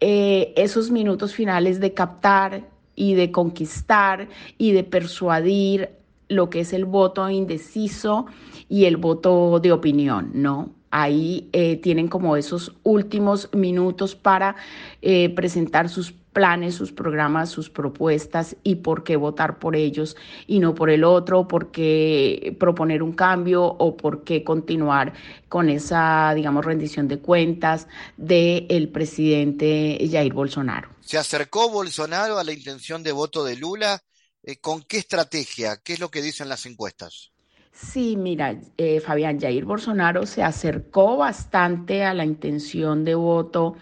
eh, 0.00 0.52
esos 0.56 0.90
minutos 0.90 1.34
finales 1.34 1.80
de 1.80 1.92
captar 1.92 2.68
y 2.94 3.14
de 3.14 3.30
conquistar 3.30 4.28
y 4.58 4.72
de 4.72 4.84
persuadir 4.84 5.90
lo 6.28 6.50
que 6.50 6.60
es 6.60 6.72
el 6.72 6.84
voto 6.84 7.28
indeciso 7.30 8.26
y 8.68 8.84
el 8.84 8.96
voto 8.96 9.60
de 9.60 9.72
opinión, 9.72 10.30
¿no? 10.34 10.70
Ahí 10.90 11.48
eh, 11.52 11.76
tienen 11.76 12.08
como 12.08 12.36
esos 12.36 12.74
últimos 12.82 13.50
minutos 13.52 14.14
para 14.14 14.56
eh, 15.02 15.28
presentar 15.30 15.88
sus 15.88 16.12
planes, 16.32 16.74
sus 16.74 16.92
programas, 16.92 17.50
sus 17.50 17.70
propuestas 17.70 18.56
y 18.62 18.76
por 18.76 19.04
qué 19.04 19.16
votar 19.16 19.58
por 19.58 19.76
ellos 19.76 20.16
y 20.46 20.60
no 20.60 20.74
por 20.74 20.90
el 20.90 21.04
otro, 21.04 21.48
por 21.48 21.70
qué 21.70 22.56
proponer 22.58 23.02
un 23.02 23.12
cambio 23.12 23.64
o 23.64 23.96
por 23.96 24.24
qué 24.24 24.44
continuar 24.44 25.12
con 25.48 25.68
esa, 25.68 26.32
digamos, 26.34 26.64
rendición 26.64 27.08
de 27.08 27.18
cuentas 27.18 27.88
del 28.16 28.88
presidente 28.90 29.98
Jair 30.10 30.32
Bolsonaro. 30.32 30.90
¿Se 31.00 31.18
acercó 31.18 31.70
Bolsonaro 31.70 32.38
a 32.38 32.44
la 32.44 32.52
intención 32.52 33.02
de 33.02 33.12
voto 33.12 33.44
de 33.44 33.56
Lula? 33.56 34.00
Eh, 34.42 34.56
¿Con 34.58 34.82
qué 34.82 34.98
estrategia? 34.98 35.78
¿Qué 35.82 35.94
es 35.94 36.00
lo 36.00 36.10
que 36.10 36.22
dicen 36.22 36.48
las 36.48 36.66
encuestas? 36.66 37.32
Sí, 37.72 38.16
mira, 38.16 38.60
eh, 38.76 39.00
Fabián, 39.00 39.38
Jair 39.38 39.64
Bolsonaro 39.64 40.26
se 40.26 40.42
acercó 40.42 41.16
bastante 41.16 42.04
a 42.04 42.12
la 42.12 42.24
intención 42.24 43.04
de 43.04 43.14
voto 43.14 43.76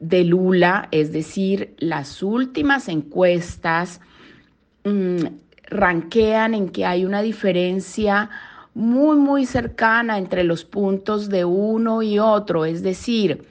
de 0.00 0.24
Lula, 0.24 0.88
es 0.90 1.12
decir, 1.12 1.74
las 1.78 2.22
últimas 2.22 2.88
encuestas 2.88 4.00
mm, 4.84 5.26
ranquean 5.68 6.54
en 6.54 6.70
que 6.70 6.86
hay 6.86 7.04
una 7.04 7.22
diferencia 7.22 8.30
muy, 8.74 9.16
muy 9.16 9.46
cercana 9.46 10.18
entre 10.18 10.42
los 10.42 10.64
puntos 10.64 11.28
de 11.28 11.44
uno 11.44 12.02
y 12.02 12.18
otro, 12.18 12.64
es 12.64 12.82
decir, 12.82 13.44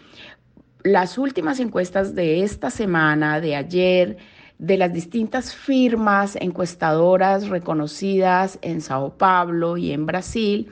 las 0.84 1.18
últimas 1.18 1.60
encuestas 1.60 2.15
de 2.15 2.44
esta 2.44 2.70
semana, 2.72 3.39
de 3.39 3.56
ayer, 3.56 4.18
de 4.58 4.77
las 4.77 4.91
distintas 4.91 5.53
firmas 5.53 6.36
encuestadoras 6.36 7.48
reconocidas 7.48 8.60
en 8.62 8.82
Sao 8.82 9.18
Paulo 9.18 9.77
y 9.77 9.91
en 9.91 10.06
Brasil, 10.06 10.70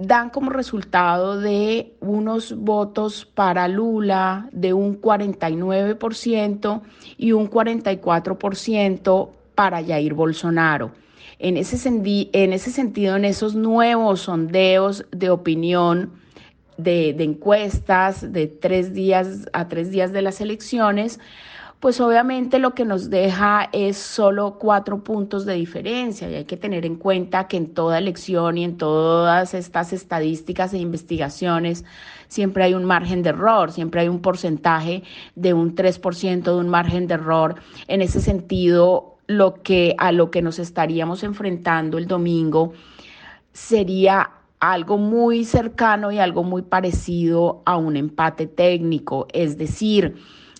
dan 0.00 0.30
como 0.30 0.50
resultado 0.50 1.38
de 1.38 1.92
unos 2.00 2.56
votos 2.56 3.26
para 3.26 3.68
Lula 3.68 4.48
de 4.50 4.72
un 4.72 4.98
49% 5.00 6.80
y 7.18 7.32
un 7.32 7.50
44% 7.50 9.28
para 9.54 9.84
Jair 9.84 10.14
Bolsonaro. 10.14 10.92
En 11.38 11.58
ese, 11.58 11.76
en 11.86 12.52
ese 12.52 12.70
sentido, 12.70 13.16
en 13.16 13.26
esos 13.26 13.54
nuevos 13.54 14.22
sondeos 14.22 15.04
de 15.10 15.28
opinión, 15.28 16.12
de, 16.78 17.12
de 17.12 17.24
encuestas 17.24 18.32
de 18.32 18.46
tres 18.46 18.94
días 18.94 19.48
a 19.52 19.68
tres 19.68 19.90
días 19.90 20.12
de 20.12 20.22
las 20.22 20.40
elecciones, 20.40 21.20
pues 21.80 21.98
obviamente 21.98 22.58
lo 22.58 22.74
que 22.74 22.84
nos 22.84 23.08
deja 23.08 23.70
es 23.72 23.96
solo 23.96 24.58
cuatro 24.58 25.02
puntos 25.02 25.46
de 25.46 25.54
diferencia 25.54 26.30
y 26.30 26.34
hay 26.34 26.44
que 26.44 26.58
tener 26.58 26.84
en 26.84 26.96
cuenta 26.96 27.48
que 27.48 27.56
en 27.56 27.72
toda 27.72 27.96
elección 27.96 28.58
y 28.58 28.64
en 28.64 28.76
todas 28.76 29.54
estas 29.54 29.94
estadísticas 29.94 30.74
e 30.74 30.78
investigaciones 30.78 31.86
siempre 32.28 32.64
hay 32.64 32.74
un 32.74 32.84
margen 32.84 33.22
de 33.22 33.30
error, 33.30 33.72
siempre 33.72 34.02
hay 34.02 34.08
un 34.08 34.20
porcentaje 34.20 35.04
de 35.34 35.54
un 35.54 35.74
3% 35.74 36.42
de 36.42 36.54
un 36.54 36.68
margen 36.68 37.06
de 37.06 37.14
error. 37.14 37.54
En 37.88 38.02
ese 38.02 38.20
sentido, 38.20 39.16
lo 39.26 39.62
que 39.62 39.94
a 39.96 40.12
lo 40.12 40.30
que 40.30 40.42
nos 40.42 40.58
estaríamos 40.58 41.22
enfrentando 41.22 41.96
el 41.96 42.06
domingo 42.06 42.74
sería 43.54 44.30
algo 44.60 44.98
muy 44.98 45.46
cercano 45.46 46.12
y 46.12 46.18
algo 46.18 46.44
muy 46.44 46.60
parecido 46.60 47.62
a 47.64 47.78
un 47.78 47.96
empate 47.96 48.46
técnico, 48.46 49.26
es 49.32 49.56
decir, 49.56 50.16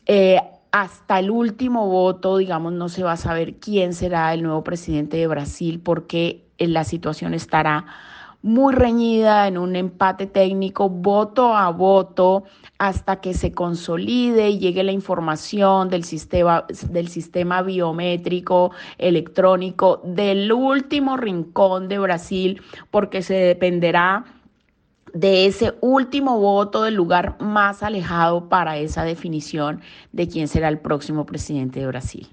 eh, 0.07 0.41
hasta 0.73 1.19
el 1.19 1.31
último 1.31 1.89
voto, 1.89 2.37
digamos, 2.37 2.73
no 2.73 2.89
se 2.89 3.03
va 3.03 3.13
a 3.13 3.17
saber 3.17 3.57
quién 3.57 3.93
será 3.93 4.33
el 4.35 4.43
nuevo 4.43 4.63
presidente 4.63 5.17
de 5.17 5.27
Brasil 5.27 5.81
porque 5.83 6.45
la 6.59 6.85
situación 6.85 7.35
estará 7.35 7.87
muy 8.43 8.75
reñida, 8.75 9.49
en 9.49 9.59
un 9.59 9.77
empate 9.77 10.27
técnico, 10.27 10.89
voto 10.89 11.55
a 11.55 11.71
voto, 11.71 12.45
hasta 12.79 13.21
que 13.21 13.35
se 13.35 13.53
consolide 13.53 14.49
y 14.49 14.59
llegue 14.59 14.83
la 14.83 14.93
información 14.93 15.91
del 15.91 16.05
sistema, 16.05 16.65
del 16.89 17.09
sistema 17.09 17.61
biométrico 17.61 18.73
electrónico 18.97 20.01
del 20.05 20.51
último 20.53 21.19
rincón 21.19 21.89
de 21.89 21.99
Brasil, 21.99 22.63
porque 22.91 23.21
se 23.21 23.35
dependerá 23.35 24.25
de 25.15 25.47
ese 25.47 25.75
último 25.81 26.39
voto 26.39 26.83
del 26.83 26.95
lugar 26.95 27.37
más 27.41 27.83
alejado 27.83 28.49
para 28.49 28.79
esa 28.79 29.05
definición 29.05 29.81
de 30.13 30.29
quién 30.29 30.49
será 30.49 30.69
el 30.69 30.79
próximo 30.79 31.27
presidente 31.27 31.81
de 31.81 31.87
Brasil. 31.87 32.29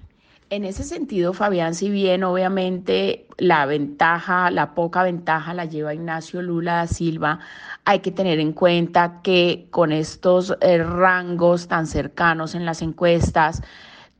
En 0.50 0.64
ese 0.64 0.82
sentido, 0.84 1.34
Fabián, 1.34 1.74
si 1.74 1.90
bien 1.90 2.24
obviamente 2.24 3.26
la 3.36 3.66
ventaja, 3.66 4.50
la 4.50 4.74
poca 4.74 5.02
ventaja 5.02 5.52
la 5.52 5.66
lleva 5.66 5.92
Ignacio 5.92 6.40
Lula 6.40 6.76
da 6.76 6.86
Silva, 6.86 7.40
hay 7.84 7.98
que 7.98 8.10
tener 8.10 8.40
en 8.40 8.54
cuenta 8.54 9.20
que 9.22 9.66
con 9.70 9.92
estos 9.92 10.56
eh, 10.62 10.78
rangos 10.78 11.68
tan 11.68 11.86
cercanos 11.86 12.54
en 12.54 12.64
las 12.64 12.80
encuestas, 12.80 13.62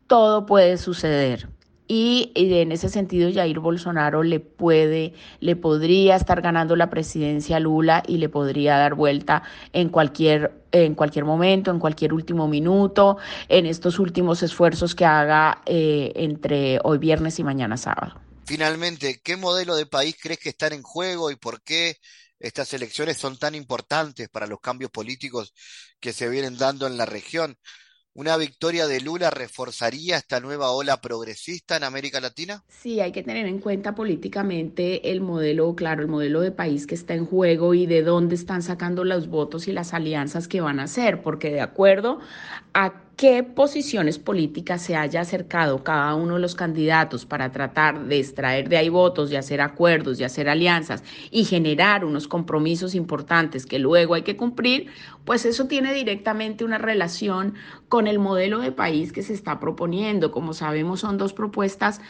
todo 0.07 0.45
puede 0.45 0.77
suceder. 0.77 1.49
Y, 1.91 2.33
en 2.35 2.71
ese 2.71 2.91
sentido 2.91 3.33
Jair 3.33 3.61
Bolsonaro 3.61 4.23
le 4.23 4.41
puede, 4.41 5.15
le 5.41 5.57
podría 5.57 6.17
estar 6.17 6.43
ganando 6.43 6.77
la 6.77 6.91
presidencia 6.91 7.57
a 7.57 7.61
Lula 7.61 8.03
y 8.07 8.19
le 8.19 8.29
podría 8.29 8.77
dar 8.77 8.95
vuelta 8.95 9.43
en 9.73 9.89
cualquier, 9.89 10.53
en 10.71 10.95
cualquier 10.95 11.25
momento, 11.25 11.71
en 11.71 11.79
cualquier 11.79 12.13
último 12.13 12.47
minuto, 12.47 13.17
en 13.49 13.65
estos 13.65 13.99
últimos 13.99 14.43
esfuerzos 14.43 14.95
que 14.95 15.07
haga 15.07 15.63
eh, 15.65 16.13
entre 16.15 16.79
hoy 16.85 16.99
viernes 16.99 17.39
y 17.39 17.45
mañana 17.45 17.79
sábado. 17.79 18.21
Finalmente, 18.45 19.21
¿qué 19.25 19.37
modelo 19.37 19.75
de 19.75 19.87
país 19.87 20.15
crees 20.21 20.41
que 20.41 20.51
están 20.51 20.75
en 20.75 20.83
juego 20.83 21.31
y 21.31 21.37
por 21.37 21.63
qué 21.63 21.97
estas 22.39 22.73
elecciones 22.75 23.17
son 23.17 23.39
tan 23.39 23.55
importantes 23.55 24.29
para 24.29 24.47
los 24.47 24.61
cambios 24.61 24.91
políticos 24.91 25.55
que 26.01 26.13
se 26.13 26.29
vienen 26.29 26.59
dando 26.59 26.87
en 26.87 26.99
la 26.99 27.07
región? 27.07 27.57
¿Una 28.19 28.37
victoria 28.37 28.89
de 28.89 29.01
Lula 29.01 29.31
reforzaría 29.31 30.17
esta 30.17 30.41
nueva 30.41 30.73
ola 30.73 31.01
progresista 31.01 31.77
en 31.77 31.85
América 31.85 32.21
Latina? 32.21 32.65
Sí, 32.67 32.99
hay 32.99 33.13
que 33.13 33.23
tener 33.23 33.47
en 33.47 33.61
cuenta 33.61 33.95
políticamente 33.95 35.13
el 35.13 35.21
modelo, 35.21 35.77
claro, 35.77 36.03
el 36.03 36.09
modelo 36.09 36.41
de 36.41 36.51
país 36.51 36.89
que 36.89 36.97
está 36.97 37.15
en 37.15 37.27
juego 37.27 37.75
y 37.75 37.87
de 37.87 38.03
dónde 38.03 38.35
están 38.35 38.63
sacando 38.63 39.05
los 39.05 39.29
votos 39.29 39.69
y 39.69 39.73
las 39.73 39.95
alianzas 39.95 40.49
que 40.49 40.61
van 40.61 40.81
a 40.81 40.83
hacer, 40.83 41.23
porque 41.23 41.53
de 41.53 41.61
acuerdo 41.61 42.19
a 42.75 43.08
qué 43.19 43.43
posiciones 43.43 44.17
políticas 44.17 44.81
se 44.81 44.95
haya 44.95 45.23
acercado 45.23 45.83
cada 45.83 46.15
uno 46.15 46.35
de 46.35 46.41
los 46.41 46.55
candidatos 46.55 47.27
para 47.27 47.51
tratar 47.51 48.05
de 48.05 48.21
extraer 48.21 48.69
de 48.69 48.77
ahí 48.77 48.89
votos 48.91 49.33
y 49.33 49.37
hacer 49.37 49.61
acuerdos 49.61 50.21
y 50.21 50.25
hacer 50.25 50.49
alianzas 50.49 51.03
y 51.33 51.45
generar 51.45 52.05
unos 52.05 52.29
compromisos 52.29 52.95
importantes 52.95 53.67
que 53.67 53.81
luego 53.81 54.15
hay 54.15 54.23
que 54.23 54.37
cumplir, 54.37 54.87
pues 55.25 55.47
eso 55.47 55.67
tiene 55.67 55.93
directamente 55.95 56.65
una 56.65 56.79
relación 56.79 57.55
con 57.89 58.07
el 58.07 58.21
modelo 58.21 58.61
de 58.61 58.71
país 58.71 59.13
que 59.13 59.25
se 59.25 59.35
está 59.35 59.59
proponiendo. 59.59 60.31
Como 60.31 60.55
sabemos, 60.55 61.01
son 61.01 61.19
dos 61.19 61.33
propuestas 61.33 62.01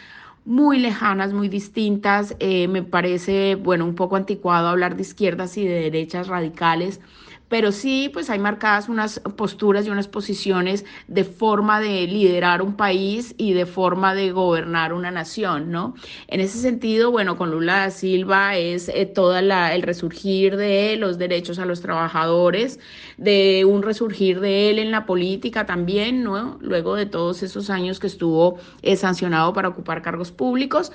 muy 0.44 0.78
lejanas, 0.78 1.32
muy 1.32 1.48
distintas. 1.48 2.36
Eh, 2.38 2.68
me 2.68 2.82
parece, 2.82 3.54
bueno, 3.54 3.86
un 3.86 3.94
poco 3.94 4.16
anticuado 4.16 4.68
hablar 4.68 4.94
de 4.94 5.02
izquierdas 5.02 5.56
y 5.56 5.66
de 5.66 5.80
derechas 5.80 6.28
radicales 6.28 7.00
pero 7.48 7.72
sí, 7.72 8.10
pues 8.12 8.28
hay 8.30 8.38
marcadas 8.38 8.88
unas 8.88 9.20
posturas 9.36 9.86
y 9.86 9.90
unas 9.90 10.06
posiciones 10.06 10.84
de 11.06 11.24
forma 11.24 11.80
de 11.80 12.06
liderar 12.06 12.62
un 12.62 12.76
país 12.76 13.34
y 13.38 13.54
de 13.54 13.64
forma 13.64 14.14
de 14.14 14.32
gobernar 14.32 14.92
una 14.92 15.10
nación, 15.10 15.70
¿no? 15.70 15.94
En 16.26 16.40
ese 16.40 16.58
sentido, 16.58 17.10
bueno, 17.10 17.36
con 17.36 17.50
Lula 17.50 17.78
da 17.78 17.90
Silva 17.90 18.56
es 18.56 18.88
eh, 18.90 19.06
toda 19.06 19.40
el 19.40 19.82
resurgir 19.82 20.56
de 20.56 20.96
los 20.96 21.16
derechos 21.16 21.58
a 21.58 21.64
los 21.64 21.80
trabajadores, 21.80 22.80
de 23.16 23.64
un 23.64 23.82
resurgir 23.82 24.40
de 24.40 24.70
él 24.70 24.78
en 24.78 24.90
la 24.90 25.06
política 25.06 25.64
también, 25.64 26.22
¿no? 26.22 26.58
Luego 26.60 26.96
de 26.96 27.06
todos 27.06 27.42
esos 27.42 27.70
años 27.70 27.98
que 27.98 28.06
estuvo 28.06 28.58
eh, 28.82 28.96
sancionado 28.96 29.52
para 29.54 29.68
ocupar 29.68 30.02
cargos 30.02 30.32
públicos 30.32 30.92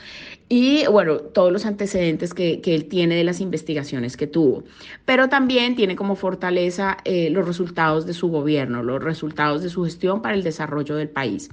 y, 0.50 0.86
bueno, 0.88 1.18
todos 1.18 1.52
los 1.52 1.66
antecedentes 1.66 2.34
que, 2.34 2.62
que 2.62 2.76
él 2.76 2.86
tiene 2.86 3.16
de 3.16 3.24
las 3.24 3.40
investigaciones 3.40 4.18
que 4.18 4.28
tuvo. 4.28 4.64
Pero 5.06 5.30
también 5.30 5.76
tiene 5.76 5.96
como 5.96 6.16
fortaleza 6.16 6.43
fortaleza 6.44 6.98
eh, 7.06 7.30
los 7.30 7.48
resultados 7.48 8.06
de 8.06 8.14
su 8.14 8.28
gobierno, 8.28 8.84
los 8.84 9.02
resultados 9.02 9.64
de 9.64 9.70
su 9.70 9.86
gestión 9.86 10.22
para 10.22 10.36
el 10.36 10.44
desarrollo 10.44 10.98
del 10.98 11.08
país. 11.08 11.50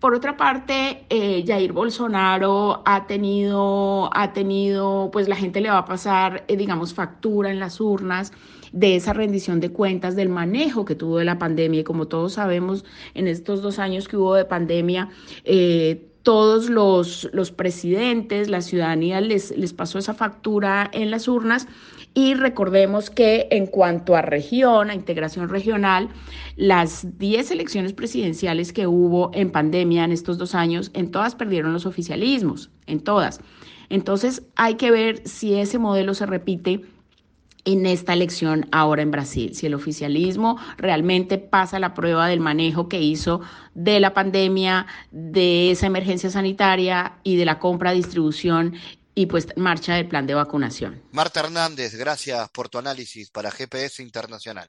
Por 0.00 0.14
otra 0.14 0.38
parte, 0.38 1.04
eh, 1.10 1.44
Jair 1.46 1.74
Bolsonaro 1.74 2.82
ha 2.86 3.06
tenido, 3.06 4.08
ha 4.16 4.32
tenido, 4.32 5.10
pues 5.12 5.28
la 5.28 5.36
gente 5.36 5.60
le 5.60 5.68
va 5.68 5.78
a 5.78 5.84
pasar, 5.84 6.44
eh, 6.48 6.56
digamos, 6.56 6.94
factura 6.94 7.50
en 7.50 7.60
las 7.60 7.78
urnas 7.78 8.32
de 8.72 8.96
esa 8.96 9.12
rendición 9.12 9.60
de 9.60 9.70
cuentas, 9.70 10.16
del 10.16 10.30
manejo 10.30 10.86
que 10.86 10.94
tuvo 10.94 11.18
de 11.18 11.26
la 11.26 11.38
pandemia. 11.38 11.80
Y 11.80 11.84
como 11.84 12.08
todos 12.08 12.32
sabemos, 12.32 12.86
en 13.12 13.28
estos 13.28 13.60
dos 13.60 13.78
años 13.78 14.08
que 14.08 14.16
hubo 14.16 14.34
de 14.34 14.46
pandemia, 14.46 15.10
todos 16.22 16.70
los, 16.70 17.28
los, 17.32 17.50
presidentes, 17.50 18.48
la 18.48 18.60
ciudadanía 18.60 19.20
les, 19.20 19.56
les 19.56 19.72
pasó 19.72 19.98
esa 19.98 20.14
factura 20.14 20.88
en 20.92 21.10
las 21.10 21.28
urnas 21.28 21.66
y 22.14 22.34
recordemos 22.34 23.10
que 23.10 23.48
en 23.50 23.66
cuanto 23.66 24.14
a 24.14 24.22
región, 24.22 24.90
a 24.90 24.94
integración 24.94 25.48
regional, 25.48 26.08
las 26.56 27.18
10 27.18 27.50
elecciones 27.50 27.92
presidenciales 27.92 28.72
que 28.72 28.86
hubo 28.86 29.30
en 29.34 29.50
pandemia 29.50 30.04
en 30.04 30.12
estos 30.12 30.36
dos 30.36 30.54
años, 30.54 30.90
en 30.94 31.10
todas 31.10 31.34
perdieron 31.34 31.72
los 31.72 31.86
oficialismos, 31.86 32.70
en 32.86 33.00
todas. 33.00 33.40
Entonces 33.88 34.42
hay 34.56 34.74
que 34.74 34.90
ver 34.90 35.26
si 35.26 35.54
ese 35.54 35.78
modelo 35.78 36.14
se 36.14 36.26
repite 36.26 36.82
en 37.64 37.86
esta 37.86 38.12
elección 38.12 38.68
ahora 38.72 39.02
en 39.02 39.10
Brasil, 39.10 39.54
si 39.54 39.66
el 39.66 39.74
oficialismo 39.74 40.58
realmente 40.76 41.38
pasa 41.38 41.78
la 41.78 41.94
prueba 41.94 42.26
del 42.26 42.40
manejo 42.40 42.88
que 42.88 43.00
hizo 43.00 43.40
de 43.74 44.00
la 44.00 44.14
pandemia, 44.14 44.86
de 45.10 45.70
esa 45.70 45.86
emergencia 45.86 46.30
sanitaria 46.30 47.18
y 47.22 47.36
de 47.36 47.44
la 47.44 47.58
compra, 47.58 47.92
distribución 47.92 48.74
y 49.14 49.26
pues 49.26 49.48
marcha 49.56 49.94
del 49.94 50.08
plan 50.08 50.26
de 50.26 50.34
vacunación. 50.34 51.02
Marta 51.12 51.40
Hernández, 51.40 51.94
gracias 51.94 52.48
por 52.50 52.68
tu 52.68 52.78
análisis 52.78 53.30
para 53.30 53.50
GPS 53.50 54.02
Internacional. 54.02 54.68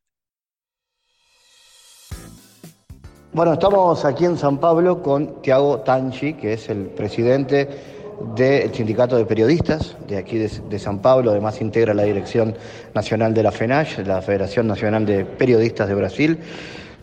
Bueno, 3.32 3.54
estamos 3.54 4.06
aquí 4.06 4.26
en 4.26 4.38
San 4.38 4.60
Pablo 4.60 5.02
con 5.02 5.42
Tiago 5.42 5.80
Tanchi, 5.80 6.36
que 6.36 6.54
es 6.54 6.70
el 6.70 6.86
presidente 6.86 7.93
del 8.36 8.74
Sindicato 8.74 9.18
de 9.18 9.26
Periodistas 9.26 9.96
de 10.08 10.18
aquí 10.18 10.38
de, 10.38 10.80
San 10.80 11.00
Pablo, 11.00 11.32
además 11.32 11.62
integra 11.62 11.94
la 11.94 12.04
Dirección 12.04 12.56
Nacional 12.94 13.34
de 13.34 13.44
la 13.44 13.52
FENASH, 13.52 14.00
la 14.06 14.22
Federación 14.22 14.68
Nacional 14.68 15.06
de 15.06 15.26
Periodistas 15.26 15.88
de 15.88 15.96
Brasil. 15.96 16.40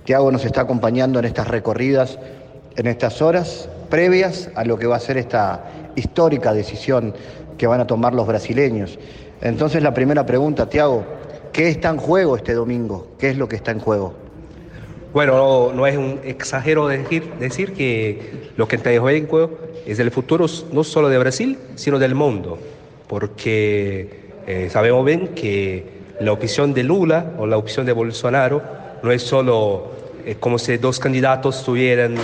Tiago 0.05 0.31
nos 0.33 0.45
está 0.45 0.63
acompañando 0.63 1.19
en 1.19 1.25
estas 1.25 1.49
recorridas, 1.49 2.19
en 2.77 2.87
estas 2.87 3.21
horas 3.23 3.69
previas 3.89 4.51
a 4.55 4.65
lo 4.65 4.79
que 4.79 4.87
va 4.87 4.97
a 4.97 5.01
ser 5.01 5.19
esta 5.19 5.65
histórica 5.97 6.53
decisión 6.53 7.15
que 7.59 7.67
van 7.67 7.81
a 7.81 7.87
tomar 7.87 8.15
los 8.15 8.27
brasileños. 8.27 8.99
Entonces 9.41 9.83
la 9.83 9.93
primera 9.93 10.25
pregunta, 10.25 10.69
Tiago, 10.69 11.05
¿qué 11.53 11.69
está 11.69 11.91
en 11.91 11.99
juego 11.99 12.37
este 12.37 12.55
domingo? 12.55 13.09
¿Qué 13.19 13.31
es 13.31 13.37
lo 13.37 13.49
que 13.49 13.57
está 13.57 13.71
en 13.71 13.81
juego? 13.81 14.15
Bueno, 15.13 15.73
no, 15.75 15.87
es 15.87 15.97
un 15.97 16.21
exagero 16.25 16.87
decir, 16.87 17.33
decir 17.41 17.73
que 17.73 18.51
lo 18.57 18.69
que 18.69 18.77
en 18.77 19.27
juego 19.27 19.59
es 19.85 19.99
el 19.99 20.11
futuro 20.11 20.47
no 20.73 20.85
solo 20.85 21.09
de 21.09 21.19
Brasil, 21.19 21.59
sino 21.75 21.99
del 21.99 22.15
mundo, 22.15 22.59
porque 23.09 24.09
eh, 24.47 24.69
sabemos 24.71 25.05
bien 25.05 25.29
que 25.29 25.85
la 26.21 26.33
opción 26.33 26.73
de 26.75 26.85
Lula 26.85 27.33
o 27.39 27.47
la 27.47 27.57
opción 27.57 27.87
de 27.87 27.93
Bolsonaro 27.93 28.63
no 29.03 29.11
es 29.11 29.23
solo 29.23 29.91
eh, 30.25 30.37
como 30.39 30.59
si 30.59 30.77
dos 30.77 30.99
candidatos 30.99 31.65
tuvieran 31.65 32.15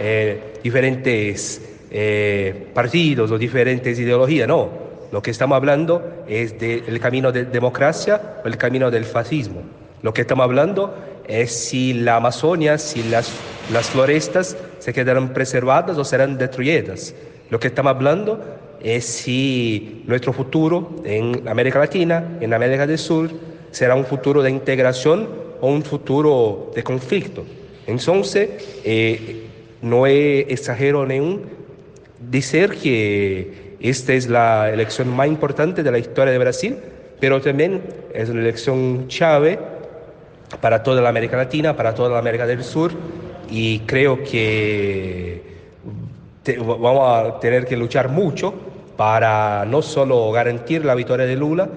eh, 0.00 0.54
diferentes 0.62 1.60
eh, 1.90 2.68
partidos 2.74 3.30
o 3.30 3.38
diferentes 3.38 3.98
ideologías, 3.98 4.46
no. 4.46 4.86
Lo 5.10 5.22
que 5.22 5.30
estamos 5.30 5.56
hablando 5.56 6.24
es 6.28 6.58
del 6.58 7.00
camino 7.00 7.32
de 7.32 7.44
democracia 7.44 8.40
o 8.44 8.48
el 8.48 8.56
camino 8.56 8.90
del 8.90 9.04
fascismo. 9.04 9.62
Lo 10.02 10.12
que 10.12 10.22
estamos 10.22 10.44
hablando 10.44 10.94
es 11.26 11.52
si 11.52 11.92
la 11.94 12.16
Amazonia, 12.16 12.78
si 12.78 13.02
las, 13.04 13.32
las 13.72 13.90
florestas 13.90 14.56
se 14.78 14.92
quedarán 14.92 15.32
preservadas 15.32 15.98
o 15.98 16.04
serán 16.04 16.38
destruidas. 16.38 17.14
Lo 17.50 17.58
que 17.58 17.68
estamos 17.68 17.90
hablando 17.90 18.40
es 18.80 19.04
si 19.04 20.02
nuestro 20.06 20.32
futuro 20.32 21.02
en 21.04 21.48
América 21.48 21.78
Latina, 21.78 22.38
en 22.40 22.54
América 22.54 22.86
del 22.86 22.98
Sur, 22.98 23.30
será 23.70 23.94
un 23.94 24.04
futuro 24.04 24.42
de 24.42 24.50
integración 24.50 25.28
o 25.60 25.68
un 25.68 25.82
futuro 25.82 26.70
de 26.74 26.82
conflicto. 26.82 27.44
Entonces, 27.86 28.50
eh, 28.84 29.46
no 29.82 30.06
es 30.06 30.46
exagero 30.48 31.06
ningún 31.06 31.42
decir 32.18 32.70
que 32.70 33.76
esta 33.80 34.14
es 34.14 34.28
la 34.28 34.72
elección 34.72 35.08
más 35.14 35.28
importante 35.28 35.82
de 35.82 35.90
la 35.90 35.98
historia 35.98 36.32
de 36.32 36.38
Brasil, 36.38 36.76
pero 37.20 37.40
también 37.40 37.82
es 38.12 38.28
una 38.28 38.40
elección 38.40 39.06
clave 39.06 39.58
para 40.60 40.82
toda 40.82 41.00
la 41.00 41.08
América 41.08 41.36
Latina, 41.36 41.76
para 41.76 41.94
toda 41.94 42.10
la 42.10 42.18
América 42.18 42.46
del 42.46 42.62
Sur, 42.62 42.92
y 43.50 43.80
creo 43.80 44.22
que 44.22 45.42
vamos 46.58 47.08
a 47.08 47.40
tener 47.40 47.66
que 47.66 47.76
luchar 47.76 48.08
mucho 48.08 48.54
para 48.96 49.64
no 49.66 49.82
solo 49.82 50.30
garantir 50.32 50.84
la 50.84 50.94
victoria 50.94 51.26
de 51.26 51.36
Lula, 51.36 51.68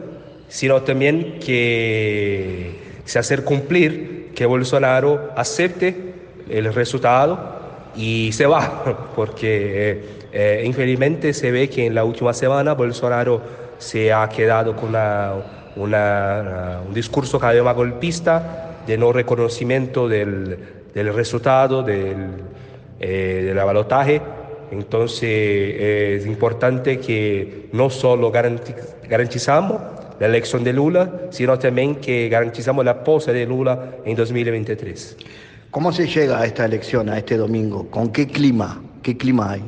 sino 0.47 0.81
también 0.81 1.39
que 1.39 2.79
se 3.05 3.19
hacer 3.19 3.43
cumplir 3.43 4.31
que 4.35 4.45
Bolsonaro 4.45 5.31
acepte 5.35 6.13
el 6.49 6.73
resultado 6.73 7.59
y 7.95 8.31
se 8.31 8.45
va, 8.45 9.09
porque 9.15 10.19
eh, 10.31 10.63
infelizmente 10.65 11.33
se 11.33 11.51
ve 11.51 11.69
que 11.69 11.85
en 11.85 11.95
la 11.95 12.03
última 12.03 12.33
semana 12.33 12.73
Bolsonaro 12.73 13.41
se 13.77 14.13
ha 14.13 14.27
quedado 14.29 14.75
con 14.75 14.91
un 15.75 16.93
discurso 16.93 17.39
cada 17.39 17.53
vez 17.53 17.63
más 17.63 17.75
golpista 17.75 18.75
de 18.85 18.97
no 18.97 19.11
reconocimiento 19.13 20.07
del, 20.07 20.57
del 20.93 21.13
resultado 21.13 21.83
del, 21.83 22.27
eh, 22.99 23.43
del 23.45 23.57
balotaje. 23.57 24.21
Entonces 24.71 25.29
es 25.29 26.25
importante 26.25 26.99
que 26.99 27.69
no 27.71 27.89
solo 27.89 28.31
garantizamos 28.31 29.81
la 30.19 30.27
elección 30.27 30.63
de 30.63 30.73
Lula, 30.73 31.11
sino 31.31 31.57
también 31.57 31.95
que 31.95 32.29
garantizamos 32.29 32.83
la 32.85 33.03
pose 33.03 33.31
de 33.33 33.45
Lula 33.45 33.95
en 34.05 34.15
2023. 34.15 35.17
¿Cómo 35.71 35.91
se 35.91 36.07
llega 36.07 36.39
a 36.39 36.45
esta 36.45 36.65
elección, 36.65 37.09
a 37.09 37.17
este 37.17 37.37
domingo? 37.37 37.89
¿Con 37.89 38.09
qué 38.11 38.27
clima? 38.27 38.81
¿Qué 39.01 39.15
clima 39.15 39.51
hay? 39.51 39.63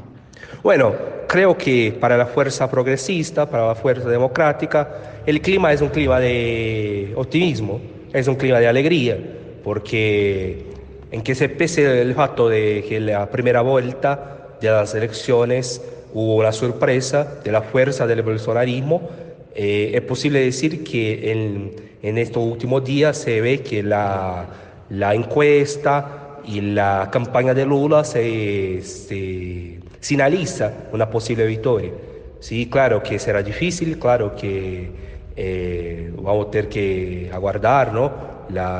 Bueno, 0.63 0.93
creo 1.31 1.57
que 1.57 1.95
para 1.97 2.17
la 2.17 2.25
fuerza 2.25 2.69
progresista, 2.69 3.49
para 3.49 3.67
la 3.67 3.75
fuerza 3.75 4.09
democrática, 4.09 5.21
el 5.25 5.39
clima 5.39 5.71
es 5.71 5.79
un 5.79 5.87
clima 5.87 6.19
de 6.19 7.13
optimismo, 7.15 7.79
es 8.11 8.27
un 8.27 8.35
clima 8.35 8.59
de 8.59 8.67
alegría, 8.67 9.17
porque 9.63 10.65
en 11.09 11.21
que 11.21 11.33
se 11.33 11.47
pese 11.47 12.01
el 12.01 12.13
fato 12.15 12.49
de 12.49 12.83
que 12.85 12.99
la 12.99 13.29
primera 13.31 13.61
vuelta 13.61 14.49
de 14.59 14.71
las 14.71 14.93
elecciones 14.93 15.81
hubo 16.13 16.35
una 16.35 16.51
sorpresa 16.51 17.39
de 17.41 17.49
la 17.53 17.61
fuerza 17.61 18.05
del 18.05 18.23
bolsonarismo, 18.23 19.09
eh, 19.55 19.91
es 19.93 20.01
posible 20.01 20.41
decir 20.41 20.83
que 20.83 21.31
en, 21.31 21.71
en, 22.01 22.17
estos 22.17 22.43
últimos 22.43 22.83
días 22.83 23.15
se 23.15 23.39
ve 23.39 23.61
que 23.61 23.83
la, 23.83 24.47
la 24.89 25.15
encuesta 25.15 26.39
y 26.43 26.59
la 26.59 27.07
campaña 27.09 27.53
de 27.53 27.65
Lula 27.65 28.03
se, 28.03 28.81
se 28.81 29.80
sinaliza 30.01 30.89
una 30.91 31.09
posible 31.09 31.45
victoria. 31.45 31.91
Sí, 32.39 32.67
claro 32.69 33.01
que 33.01 33.19
será 33.19 33.41
difícil, 33.43 33.97
claro 33.99 34.35
que 34.35 34.89
eh, 35.35 36.11
vamos 36.17 36.47
a 36.47 36.51
tener 36.51 36.69
que 36.69 37.29
aguardar 37.31 37.93
¿no? 37.93 38.11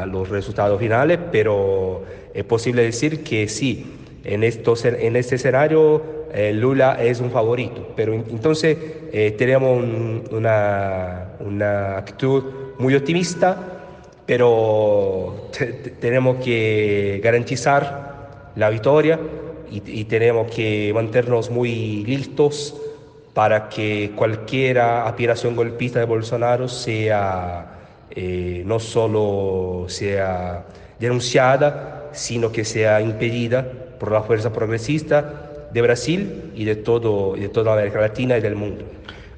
los 0.08 0.28
resultados 0.28 0.80
finales, 0.80 1.20
pero 1.32 2.04
es 2.34 2.44
posible 2.44 2.84
decir 2.84 3.24
que 3.24 3.48
sí, 3.48 4.00
en, 4.26 4.44
estos, 4.44 4.84
en 4.84 5.16
este 5.16 5.36
escenario 5.36 6.26
eh, 6.34 6.54
Lula 6.54 6.98
es 7.02 7.20
un 7.20 7.30
favorito, 7.30 7.94
pero 7.96 8.14
entonces 8.14 8.78
eh, 9.14 9.36
tenemos 9.38 9.84
una, 10.32 11.34
una, 11.40 11.98
actitud 11.98 12.44
muy 12.80 12.96
optimista, 12.96 13.84
pero 14.26 15.50
tenemos 16.00 16.44
que 16.44 17.22
garantizar 17.24 18.52
la 18.56 18.70
victoria 18.70 19.20
y, 19.72 20.04
tenemos 20.06 20.52
que 20.52 20.92
mantenernos 20.94 21.50
muy 21.50 22.04
listos 22.06 22.76
para 23.34 23.70
que 23.70 24.12
cualquier 24.16 24.80
aspiración 24.80 25.56
golpista 25.56 26.00
de 26.00 26.06
Bolsonaro 26.06 26.68
sea 26.68 27.80
eh, 28.14 28.64
no 28.66 28.80
solo 28.80 29.86
sea 29.88 30.66
denunciada, 31.00 32.10
sino 32.12 32.52
que 32.52 32.66
sea 32.66 33.02
impedida 33.02 33.66
por 34.00 34.12
la 34.12 34.22
fuerza 34.24 34.52
progresista 34.52 35.70
de 35.72 35.82
Brasil 35.82 36.52
y 36.54 36.66
de, 36.66 36.76
todo, 36.76 37.36
de 37.36 37.48
toda 37.48 37.74
América 37.74 38.02
Latina 38.02 38.38
y 38.38 38.42
del 38.42 38.56
mundo. 38.56 38.84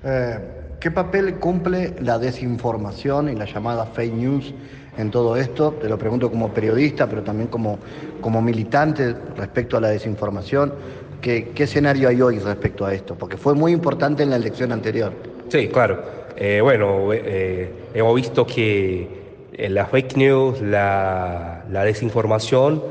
Eh, 0.04 0.39
¿Qué 0.80 0.89
papel 0.89 1.36
cumple 1.36 1.93
la 2.02 2.17
desinformación 2.17 3.30
y 3.30 3.36
la 3.36 3.46
llamada 3.46 3.86
fake 3.86 4.13
news 4.13 4.54
en 4.97 5.12
todo 5.12 5.36
esto? 5.36 5.73
Te 5.82 5.89
lo 5.89 5.97
pregunto 5.97 6.29
como 6.29 6.53
periodista, 6.53 7.08
pero 7.08 7.23
también 7.23 7.47
como, 7.47 7.79
como 8.21 8.41
militante 8.41 9.15
respecto 9.38 9.77
a 9.77 9.82
la 9.82 9.89
desinformación. 9.89 10.73
¿Qué, 11.21 11.49
¿Qué 11.56 11.63
escenario 11.63 12.10
hay 12.10 12.21
hoy 12.21 12.39
respecto 12.39 12.86
a 12.86 12.93
esto? 12.93 13.15
Porque 13.15 13.38
fue 13.38 13.53
muy 13.53 13.71
importante 13.71 14.23
en 14.23 14.29
la 14.29 14.36
elección 14.36 14.71
anterior. 14.71 15.13
Sí, 15.49 15.67
claro. 15.69 16.03
Eh, 16.36 16.60
bueno, 16.62 17.13
eh, 17.13 17.71
hemos 17.93 18.15
visto 18.15 18.45
que 18.45 19.23
la 19.58 19.86
fake 19.86 20.17
news, 20.17 20.62
la, 20.62 21.63
la 21.69 21.84
desinformación 21.84 22.84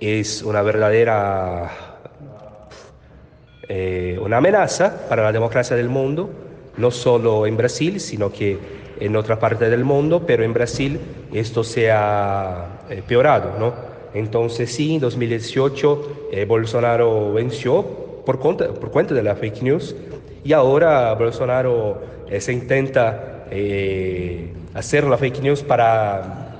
es 0.00 0.42
una 0.42 0.62
verdadera 0.62 1.70
eh, 3.74 4.18
una 4.20 4.36
amenaza 4.36 5.08
para 5.08 5.22
la 5.22 5.32
democracia 5.32 5.74
del 5.74 5.88
mundo, 5.88 6.28
no 6.76 6.90
solo 6.90 7.46
en 7.46 7.56
Brasil, 7.56 8.00
sino 8.00 8.30
que 8.30 8.58
en 9.04 9.16
otra 9.16 9.38
parte 9.38 9.68
del 9.68 9.84
mundo, 9.84 10.24
pero 10.26 10.44
en 10.44 10.52
Brasil 10.52 11.00
esto 11.32 11.64
se 11.64 11.90
ha 11.90 12.80
empeorado, 12.88 13.58
¿no? 13.58 13.72
Entonces 14.14 14.72
sí, 14.72 14.94
en 14.94 15.00
2018 15.00 16.28
eh, 16.32 16.44
Bolsonaro 16.44 17.32
venció 17.32 17.82
por 18.24 18.38
por 18.38 18.90
cuenta 18.90 19.14
de 19.14 19.22
la 19.22 19.34
fake 19.34 19.62
news 19.62 19.96
y 20.44 20.52
ahora 20.52 21.12
Bolsonaro 21.14 22.00
eh, 22.28 22.40
se 22.40 22.52
intenta 22.52 23.28
hacer 24.72 25.04
la 25.04 25.18
fake 25.18 25.42
news 25.42 25.62
para 25.62 26.52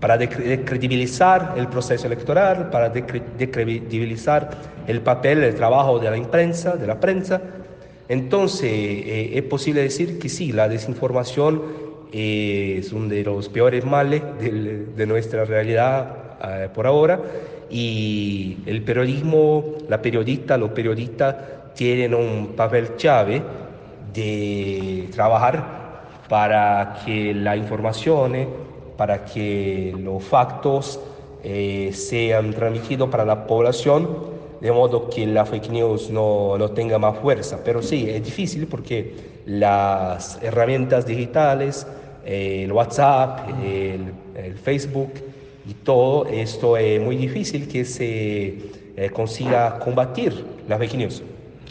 para 0.00 0.16
decredibilizar 0.16 1.54
el 1.56 1.66
proceso 1.68 2.06
electoral, 2.06 2.70
para 2.70 2.88
decredibilizar 2.88 4.50
el 4.86 5.00
papel, 5.00 5.42
el 5.42 5.54
trabajo 5.54 5.98
de 5.98 6.10
la 6.10 6.28
prensa, 6.28 6.76
de 6.76 6.86
la 6.86 7.00
prensa. 7.00 7.40
Entonces, 8.08 8.70
eh, 8.70 9.30
es 9.34 9.42
posible 9.42 9.82
decir 9.82 10.18
que 10.18 10.28
sí, 10.28 10.52
la 10.52 10.68
desinformación 10.68 11.62
es 12.10 12.92
uno 12.92 13.08
de 13.08 13.22
los 13.22 13.48
peores 13.48 13.84
males 13.84 14.22
de, 14.40 15.06
nuestra 15.06 15.44
realidad 15.44 16.16
eh, 16.42 16.68
por 16.74 16.86
ahora. 16.86 17.20
Y 17.70 18.58
el 18.66 18.82
periodismo, 18.82 19.76
la 19.88 20.00
periodista, 20.00 20.56
los 20.56 20.70
periodistas 20.70 21.36
tienen 21.74 22.14
un 22.14 22.54
papel 22.56 22.92
clave 22.92 23.42
de 24.14 25.08
trabajar 25.12 25.78
para 26.28 27.00
que 27.04 27.34
la 27.34 27.56
información 27.56 28.68
para 28.98 29.24
que 29.24 29.94
los 29.96 30.24
factos 30.24 30.98
eh, 31.44 31.92
sean 31.94 32.52
transmitidos 32.52 33.08
para 33.08 33.24
la 33.24 33.46
población, 33.46 34.08
de 34.60 34.72
modo 34.72 35.08
que 35.08 35.26
la 35.26 35.44
fake 35.44 35.70
news 35.70 36.10
no, 36.10 36.58
no 36.58 36.70
tenga 36.70 36.98
más 36.98 37.18
fuerza. 37.18 37.60
Pero 37.64 37.82
sí, 37.82 38.08
es 38.08 38.24
difícil 38.24 38.66
porque 38.66 39.14
las 39.46 40.38
herramientas 40.42 41.06
digitales, 41.06 41.86
el 42.24 42.70
WhatsApp, 42.72 43.48
el, 43.64 44.12
Facebook 44.62 45.12
y 45.68 45.74
todo 45.74 46.26
esto 46.26 46.76
es 46.76 47.00
muy 47.00 47.16
difícil 47.16 47.68
que 47.68 47.84
se 47.84 48.58
eh, 48.96 49.10
consiga 49.12 49.78
combatir 49.78 50.44
la 50.68 50.78
fake 50.78 50.94
news. 50.94 51.22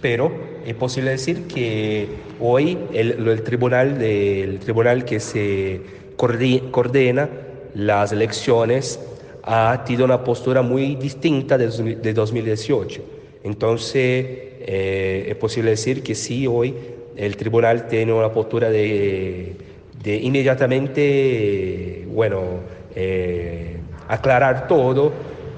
Pero 0.01 0.31
es 0.65 0.75
posible 0.75 1.11
decir 1.11 1.47
que 1.47 2.07
hoy 2.39 2.77
el, 2.93 3.41
tribunal, 3.43 4.01
el 4.01 4.59
tribunal 4.59 5.05
que 5.05 5.19
se 5.19 5.81
coordena 6.17 7.29
las 7.73 8.11
elecciones 8.11 8.99
ha 9.47 9.83
tenido 9.85 10.05
una 10.05 10.23
postura 10.23 10.61
muy 10.61 10.95
distinta 10.95 11.57
de 11.57 12.13
2018. 12.13 13.01
Entonces, 13.43 14.25
eh, 14.59 15.27
es 15.29 15.35
posible 15.37 15.71
decir 15.71 16.03
que 16.03 16.15
sí, 16.15 16.45
hoy 16.45 16.75
el 17.15 17.37
tribunal 17.37 17.87
tiene 17.87 18.11
una 18.11 18.31
postura 18.31 18.69
de, 18.69 19.55
inmediatamente, 20.03 22.05
bueno, 22.09 22.41
eh, 22.93 23.77
aclarar 24.09 24.67
todo 24.67 25.13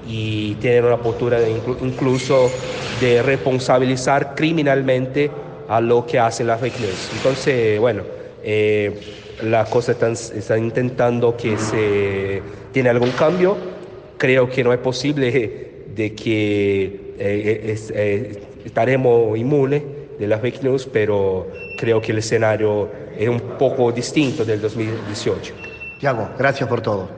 y 0.06 0.54
tiene 0.54 0.86
una 0.86 0.98
postura 0.98 1.40
incluso 1.48 2.52
de 3.00 3.22
responsabilizar 3.22 4.36
criminalmente 4.36 5.30
a 5.68 5.80
lo 5.80 6.06
que 6.06 6.18
hace 6.18 6.44
la 6.44 6.58
fake 6.58 6.80
news. 6.80 7.10
Entonces, 7.12 7.80
bueno, 7.80 8.02
eh, 8.42 9.16
la 9.42 9.64
cosa 9.64 9.92
está, 9.92 10.58
intentando 10.58 11.36
que 11.36 11.58
se 11.58 12.42
tiene 12.72 12.88
algún 12.88 13.12
cambio. 13.12 13.79
Creo 14.20 14.50
que 14.50 14.62
no 14.62 14.70
es 14.74 14.78
posible 14.80 15.86
de 15.94 16.14
que 16.14 17.14
eh, 17.18 17.74
eh, 17.94 18.42
estaremos 18.66 19.38
inmunes 19.38 19.82
de 20.18 20.26
las 20.26 20.42
fake 20.42 20.62
news, 20.62 20.86
pero 20.92 21.50
creo 21.78 22.02
que 22.02 22.12
el 22.12 22.18
escenario 22.18 22.90
es 23.18 23.30
un 23.30 23.40
poco 23.58 23.90
distinto 23.90 24.44
del 24.44 24.60
2018. 24.60 25.54
Tiago, 26.00 26.28
gracias 26.38 26.68
por 26.68 26.82
todo. 26.82 27.08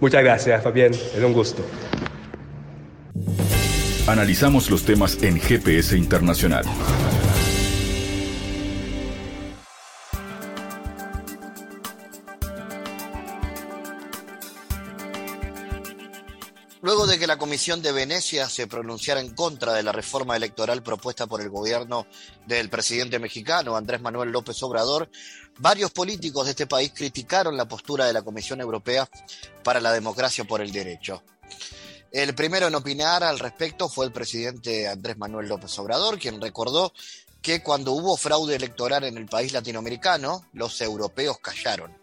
Muchas 0.00 0.24
gracias, 0.24 0.62
Fabián. 0.62 0.92
Es 0.94 1.22
un 1.22 1.34
gusto. 1.34 1.62
Analizamos 4.06 4.70
los 4.70 4.82
temas 4.82 5.22
en 5.22 5.38
GPS 5.38 5.94
Internacional. 5.94 6.64
Comisión 17.56 17.80
de 17.80 17.90
Venecia 17.90 18.50
se 18.50 18.66
pronunciara 18.66 19.18
en 19.18 19.34
contra 19.34 19.72
de 19.72 19.82
la 19.82 19.90
reforma 19.90 20.36
electoral 20.36 20.82
propuesta 20.82 21.26
por 21.26 21.40
el 21.40 21.48
gobierno 21.48 22.06
del 22.44 22.68
presidente 22.68 23.18
mexicano 23.18 23.78
Andrés 23.78 24.02
Manuel 24.02 24.30
López 24.30 24.62
Obrador, 24.62 25.08
varios 25.56 25.90
políticos 25.90 26.44
de 26.44 26.50
este 26.50 26.66
país 26.66 26.92
criticaron 26.94 27.56
la 27.56 27.66
postura 27.66 28.04
de 28.04 28.12
la 28.12 28.20
Comisión 28.20 28.60
Europea 28.60 29.08
para 29.64 29.80
la 29.80 29.90
Democracia 29.90 30.44
por 30.44 30.60
el 30.60 30.70
Derecho. 30.70 31.22
El 32.12 32.34
primero 32.34 32.66
en 32.66 32.74
opinar 32.74 33.24
al 33.24 33.38
respecto 33.38 33.88
fue 33.88 34.04
el 34.04 34.12
presidente 34.12 34.86
Andrés 34.86 35.16
Manuel 35.16 35.48
López 35.48 35.78
Obrador, 35.78 36.18
quien 36.18 36.38
recordó 36.38 36.92
que 37.40 37.62
cuando 37.62 37.92
hubo 37.92 38.18
fraude 38.18 38.54
electoral 38.54 39.04
en 39.04 39.16
el 39.16 39.24
país 39.24 39.54
latinoamericano, 39.54 40.44
los 40.52 40.78
europeos 40.82 41.38
callaron. 41.38 41.96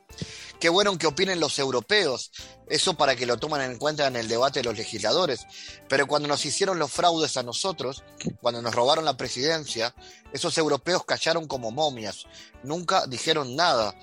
Qué 0.63 0.69
bueno 0.69 0.97
que 0.97 1.07
opinen 1.07 1.41
los 1.41 1.59
europeos, 1.59 2.31
eso 2.69 2.93
para 2.93 3.17
que 3.17 3.25
lo 3.25 3.35
tomen 3.35 3.59
en 3.63 3.77
cuenta 3.77 4.07
en 4.07 4.15
el 4.15 4.29
debate 4.29 4.61
de 4.61 4.63
los 4.63 4.77
legisladores. 4.77 5.45
Pero 5.89 6.07
cuando 6.07 6.29
nos 6.29 6.45
hicieron 6.45 6.79
los 6.79 6.89
fraudes 6.89 7.35
a 7.35 7.43
nosotros, 7.43 8.01
cuando 8.39 8.61
nos 8.61 8.73
robaron 8.73 9.03
la 9.03 9.17
presidencia, 9.17 9.93
esos 10.31 10.57
europeos 10.57 11.03
callaron 11.03 11.47
como 11.47 11.71
momias, 11.71 12.27
nunca 12.63 13.05
dijeron 13.07 13.57
nada, 13.57 13.93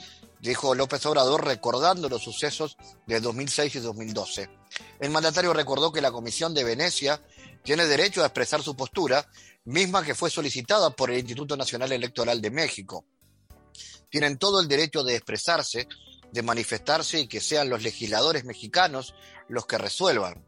dijo 0.42 0.74
López 0.74 1.06
Obrador 1.06 1.46
recordando 1.46 2.10
los 2.10 2.22
sucesos 2.22 2.76
de 3.06 3.20
2006 3.20 3.76
y 3.76 3.78
2012. 3.80 4.50
El 5.00 5.08
mandatario 5.08 5.54
recordó 5.54 5.90
que 5.90 6.02
la 6.02 6.12
Comisión 6.12 6.52
de 6.52 6.64
Venecia 6.64 7.24
tiene 7.64 7.86
derecho 7.86 8.22
a 8.22 8.26
expresar 8.26 8.62
su 8.62 8.76
postura, 8.76 9.26
misma 9.64 10.04
que 10.04 10.14
fue 10.14 10.28
solicitada 10.28 10.90
por 10.90 11.10
el 11.10 11.20
Instituto 11.20 11.56
Nacional 11.56 11.90
Electoral 11.92 12.42
de 12.42 12.50
México. 12.50 13.06
Tienen 14.10 14.36
todo 14.36 14.60
el 14.60 14.68
derecho 14.68 15.02
de 15.02 15.16
expresarse, 15.16 15.88
de 16.32 16.42
manifestarse 16.42 17.20
y 17.20 17.26
que 17.26 17.40
sean 17.40 17.68
los 17.68 17.82
legisladores 17.82 18.44
mexicanos 18.44 19.14
los 19.48 19.66
que 19.66 19.78
resuelvan. 19.78 20.44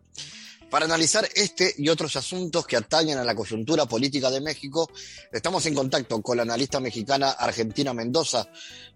Para 0.72 0.86
analizar 0.86 1.28
este 1.34 1.74
y 1.76 1.90
otros 1.90 2.16
asuntos 2.16 2.66
que 2.66 2.78
atañen 2.78 3.18
a 3.18 3.24
la 3.24 3.34
coyuntura 3.34 3.84
política 3.84 4.30
de 4.30 4.40
México, 4.40 4.90
estamos 5.30 5.66
en 5.66 5.74
contacto 5.74 6.22
con 6.22 6.38
la 6.38 6.44
analista 6.44 6.80
mexicana 6.80 7.30
Argentina 7.32 7.92
Mendoza. 7.92 8.48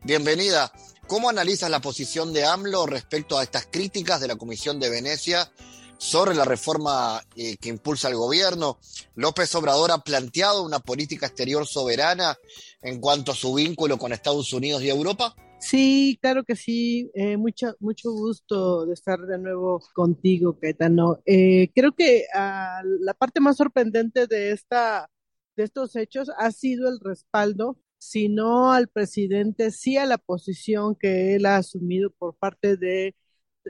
Bienvenida. 0.03 0.73
¿Cómo 1.07 1.29
analizas 1.29 1.69
la 1.69 1.83
posición 1.83 2.33
de 2.33 2.47
AMLO 2.47 2.87
respecto 2.87 3.39
a 3.39 3.43
estas 3.43 3.67
críticas 3.67 4.23
de 4.23 4.29
la 4.29 4.37
Comisión 4.37 4.81
de 4.81 4.89
Venecia 4.89 5.53
sobre 5.99 6.35
la 6.35 6.47
reforma 6.47 7.23
eh, 7.37 7.59
que 7.59 7.69
impulsa 7.69 8.09
el 8.09 8.17
gobierno? 8.17 8.79
López 9.15 9.55
Obrador 9.55 9.93
ha 9.93 9.99
planteado 9.99 10.63
una 10.63 10.79
política 10.79 11.27
exterior 11.27 11.67
soberana 11.67 12.39
en 12.81 13.03
cuanto 13.03 13.33
a 13.33 13.37
su 13.37 13.53
vínculo 13.53 13.99
con 13.99 14.15
Estados 14.15 14.51
Unidos 14.55 14.83
y 14.83 14.89
Europa. 14.89 15.37
Sí, 15.59 16.19
claro 16.21 16.45
que 16.45 16.55
sí. 16.57 17.11
Eh, 17.15 17.37
mucho, 17.37 17.75
mucho 17.81 18.13
gusto 18.13 18.87
de 18.87 18.95
estar 18.95 19.19
de 19.21 19.39
nuevo 19.39 19.81
contigo, 19.95 20.59
Caetano. 20.59 21.21
Eh, 21.27 21.71
creo 21.75 21.93
que 21.95 22.25
ah, 22.35 22.83
la 23.01 23.15
parte 23.15 23.41
más 23.41 23.57
sorprendente 23.57 24.27
de, 24.27 24.53
esta, 24.53 25.11
de 25.57 25.65
estos 25.65 25.97
hechos 25.97 26.31
ha 26.39 26.51
sido 26.53 26.89
el 26.89 27.01
respaldo, 27.01 27.79
si 27.99 28.29
no 28.29 28.73
al 28.73 28.89
presidente, 28.89 29.71
sí 29.71 29.97
a 29.97 30.07
la 30.07 30.19
posición 30.19 30.95
que 30.95 31.35
él 31.37 31.47
ha 31.47 31.57
asumido 31.57 32.11
por 32.11 32.37
parte 32.37 32.77
de 32.77 33.17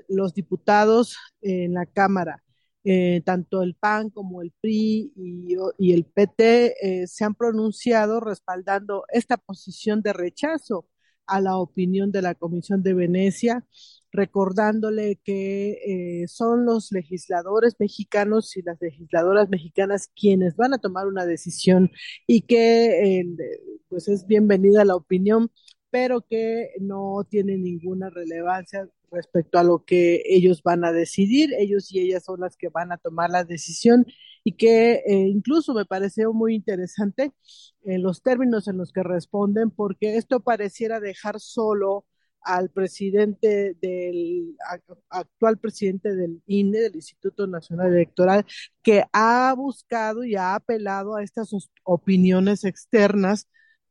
los 0.09 0.35
diputados 0.35 1.16
en 1.40 1.75
la 1.75 1.87
Cámara. 1.87 2.42
Eh, 2.85 3.22
tanto 3.25 3.62
el 3.62 3.75
PAN 3.75 4.11
como 4.11 4.42
el 4.42 4.53
PRI 4.61 5.12
y, 5.16 5.57
y 5.79 5.92
el 5.92 6.05
PT 6.05 7.03
eh, 7.03 7.07
se 7.09 7.25
han 7.25 7.35
pronunciado 7.35 8.20
respaldando 8.20 9.05
esta 9.11 9.37
posición 9.38 10.03
de 10.03 10.12
rechazo 10.12 10.87
a 11.27 11.41
la 11.41 11.59
opinión 11.59 12.12
de 12.12 12.23
la 12.23 12.35
Comisión 12.35 12.83
de 12.83 12.95
Venecia, 12.95 13.65
recordándole 14.12 15.21
que 15.25 16.23
eh, 16.23 16.29
son 16.29 16.65
los 16.65 16.91
legisladores 16.93 17.77
mexicanos 17.79 18.57
y 18.57 18.62
las 18.62 18.81
legisladoras 18.81 19.49
mexicanas 19.49 20.11
quienes 20.15 20.57
van 20.57 20.75
a 20.75 20.79
tomar 20.79 21.07
una 21.07 21.27
decisión 21.27 21.91
y 22.27 22.43
que 22.43 23.25
pues 23.89 24.09
es 24.09 24.27
bienvenida 24.27 24.85
la 24.85 24.97
opinión, 24.97 25.51
pero 25.91 26.23
que 26.23 26.71
no 26.81 27.27
tiene 27.29 27.59
ninguna 27.59 28.11
relevancia 28.11 28.89
respecto 29.11 29.59
a 29.59 29.65
lo 29.65 29.85
que 29.85 30.23
ellos 30.27 30.62
van 30.62 30.85
a 30.85 30.93
decidir, 30.93 31.53
ellos 31.59 31.93
y 31.93 32.01
ellas 32.01 32.25
son 32.25 32.41
las 32.41 32.57
que 32.57 32.69
van 32.69 32.93
a 32.93 32.99
tomar 32.99 33.31
la 33.31 33.45
decisión 33.45 34.07
y 34.46 34.52
que 34.52 35.02
eh, 35.04 35.26
incluso 35.28 35.74
me 35.74 35.87
pareció 35.87 36.32
muy 36.32 36.54
interesante 36.54 37.32
en 37.82 38.00
los 38.00 38.22
términos 38.22 38.68
en 38.68 38.76
los 38.78 38.92
que 38.92 39.02
responden, 39.02 39.72
porque 39.72 40.18
esto 40.18 40.38
pareciera 40.38 41.00
dejar 41.00 41.40
solo 41.40 42.06
al 42.42 42.70
presidente 42.70 43.74
del 43.82 44.56
actual 45.11 45.59
presidente 45.59 46.14
del 46.14 46.44
INE, 46.46 46.78
del 46.78 46.94
Instituto 46.94 47.48
Nacional 47.48 47.92
Electoral, 47.92 48.46
que 48.85 49.02
ha 49.12 49.52
buscado 49.56 50.22
y 50.22 50.37
ha 50.37 50.54
apelado 50.54 51.16
a 51.16 51.24
estas 51.24 51.50
opiniones 51.82 52.62
externas 52.62 53.48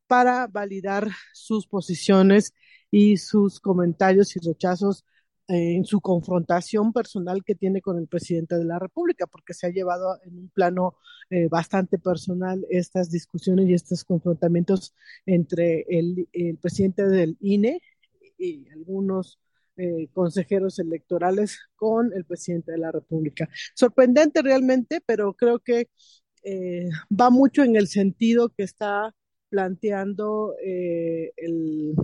para 0.07 0.47
validar 0.47 1.09
sus 1.33 1.67
posiciones 1.67 2.53
y 2.89 3.17
sus 3.17 3.59
comentarios 3.59 4.37
y 4.37 4.39
rechazos 4.39 5.03
eh, 5.47 5.75
en 5.75 5.85
su 5.85 6.01
confrontación 6.01 6.91
personal 6.91 7.43
que 7.43 7.53
tiene 7.53 7.79
con 7.79 7.99
el 7.99 8.07
presidente 8.07 8.57
de 8.57 8.65
la 8.65 8.79
República, 8.79 9.27
porque 9.27 9.53
se 9.53 9.67
ha 9.67 9.69
llevado 9.69 10.17
en 10.23 10.39
un 10.39 10.49
plano 10.49 10.97
eh, 11.29 11.47
bastante 11.47 11.99
personal 11.99 12.65
estas 12.71 13.11
discusiones 13.11 13.67
y 13.69 13.75
estos 13.75 14.03
confrontamientos 14.03 14.95
entre 15.27 15.85
el, 15.87 16.27
presidente 16.59 17.07
del 17.07 17.37
INE 17.41 17.79
y 18.39 18.67
algunos 18.69 19.39
eh, 19.77 20.07
consejeros 20.13 20.79
electorales 20.79 21.59
con 21.75 22.11
el 22.13 22.25
presidente 22.25 22.71
de 22.71 22.79
la 22.79 22.91
República. 22.91 23.47
Sorprendente 23.75 24.41
realmente, 24.41 24.99
pero 25.05 25.35
creo 25.35 25.59
que 25.59 25.89
va 27.09 27.29
mucho 27.29 27.63
en 27.63 27.75
el 27.75 27.87
sentido 27.87 28.49
que 28.49 28.63
está 28.63 29.15
planteando 29.49 30.55
el 30.61 31.95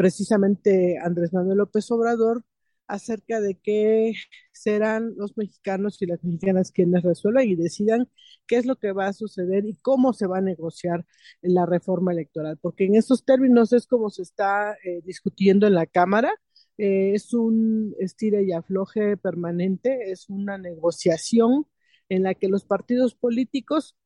precisamente 0.00 0.96
Andrés 0.98 1.34
Manuel 1.34 1.58
López 1.58 1.90
Obrador 1.90 2.42
acerca 2.86 3.38
de 3.42 3.58
qué 3.58 4.14
serán 4.50 5.12
los 5.18 5.36
mexicanos 5.36 6.00
y 6.00 6.06
las 6.06 6.24
mexicanas 6.24 6.72
quienes 6.72 7.02
resuelvan 7.02 7.46
y 7.46 7.54
decidan 7.54 8.08
qué 8.46 8.56
es 8.56 8.64
lo 8.64 8.76
que 8.76 8.92
va 8.92 9.08
a 9.08 9.12
suceder 9.12 9.66
y 9.66 9.74
cómo 9.74 10.14
se 10.14 10.26
va 10.26 10.38
a 10.38 10.40
negociar 10.40 11.04
la 11.42 11.66
reforma 11.66 12.12
electoral, 12.12 12.56
porque 12.62 12.86
en 12.86 12.94
estos 12.94 13.26
términos 13.26 13.74
es 13.74 13.86
como 13.86 14.08
se 14.08 14.22
está 14.22 14.72
eh, 14.84 15.02
discutiendo 15.04 15.66
en 15.66 15.74
la 15.74 15.84
Cámara, 15.84 16.32
eh, 16.78 17.12
es 17.14 17.34
un 17.34 17.94
estira 17.98 18.40
y 18.40 18.52
afloje 18.52 19.18
permanente, 19.18 20.10
es 20.10 20.30
una 20.30 20.56
negociación 20.56 21.66
en 22.08 22.22
la 22.22 22.34
que 22.34 22.48
los 22.48 22.64
partidos 22.64 23.14
políticos 23.14 23.96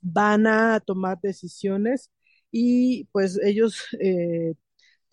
van 0.00 0.46
a 0.46 0.80
tomar 0.80 1.20
decisiones 1.20 2.10
y 2.50 3.04
pues 3.12 3.38
ellos 3.44 3.76
eh, 4.00 4.54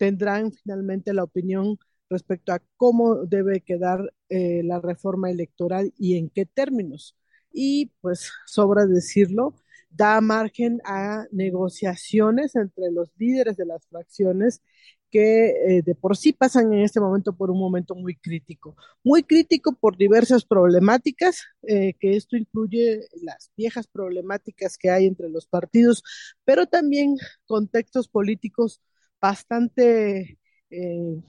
tendrán 0.00 0.50
finalmente 0.50 1.12
la 1.12 1.24
opinión 1.24 1.78
respecto 2.08 2.54
a 2.54 2.62
cómo 2.78 3.26
debe 3.26 3.60
quedar 3.60 4.14
eh, 4.30 4.62
la 4.64 4.80
reforma 4.80 5.30
electoral 5.30 5.92
y 5.98 6.16
en 6.16 6.30
qué 6.30 6.46
términos. 6.46 7.18
Y 7.52 7.92
pues 8.00 8.32
sobra 8.46 8.86
decirlo, 8.86 9.56
da 9.90 10.18
margen 10.22 10.80
a 10.86 11.26
negociaciones 11.32 12.56
entre 12.56 12.90
los 12.90 13.10
líderes 13.18 13.58
de 13.58 13.66
las 13.66 13.86
fracciones 13.88 14.62
que 15.10 15.50
eh, 15.78 15.82
de 15.82 15.94
por 15.94 16.16
sí 16.16 16.32
pasan 16.32 16.72
en 16.72 16.80
este 16.80 17.00
momento 17.00 17.34
por 17.34 17.50
un 17.50 17.58
momento 17.58 17.94
muy 17.94 18.16
crítico. 18.16 18.76
Muy 19.04 19.22
crítico 19.22 19.74
por 19.78 19.98
diversas 19.98 20.46
problemáticas, 20.46 21.42
eh, 21.68 21.92
que 22.00 22.16
esto 22.16 22.38
incluye 22.38 23.02
las 23.22 23.50
viejas 23.54 23.86
problemáticas 23.86 24.78
que 24.78 24.88
hay 24.88 25.06
entre 25.06 25.28
los 25.28 25.46
partidos, 25.46 26.02
pero 26.44 26.66
también 26.66 27.16
contextos 27.44 28.08
políticos 28.08 28.80
bastante 29.20 30.38
eh, 30.70 31.22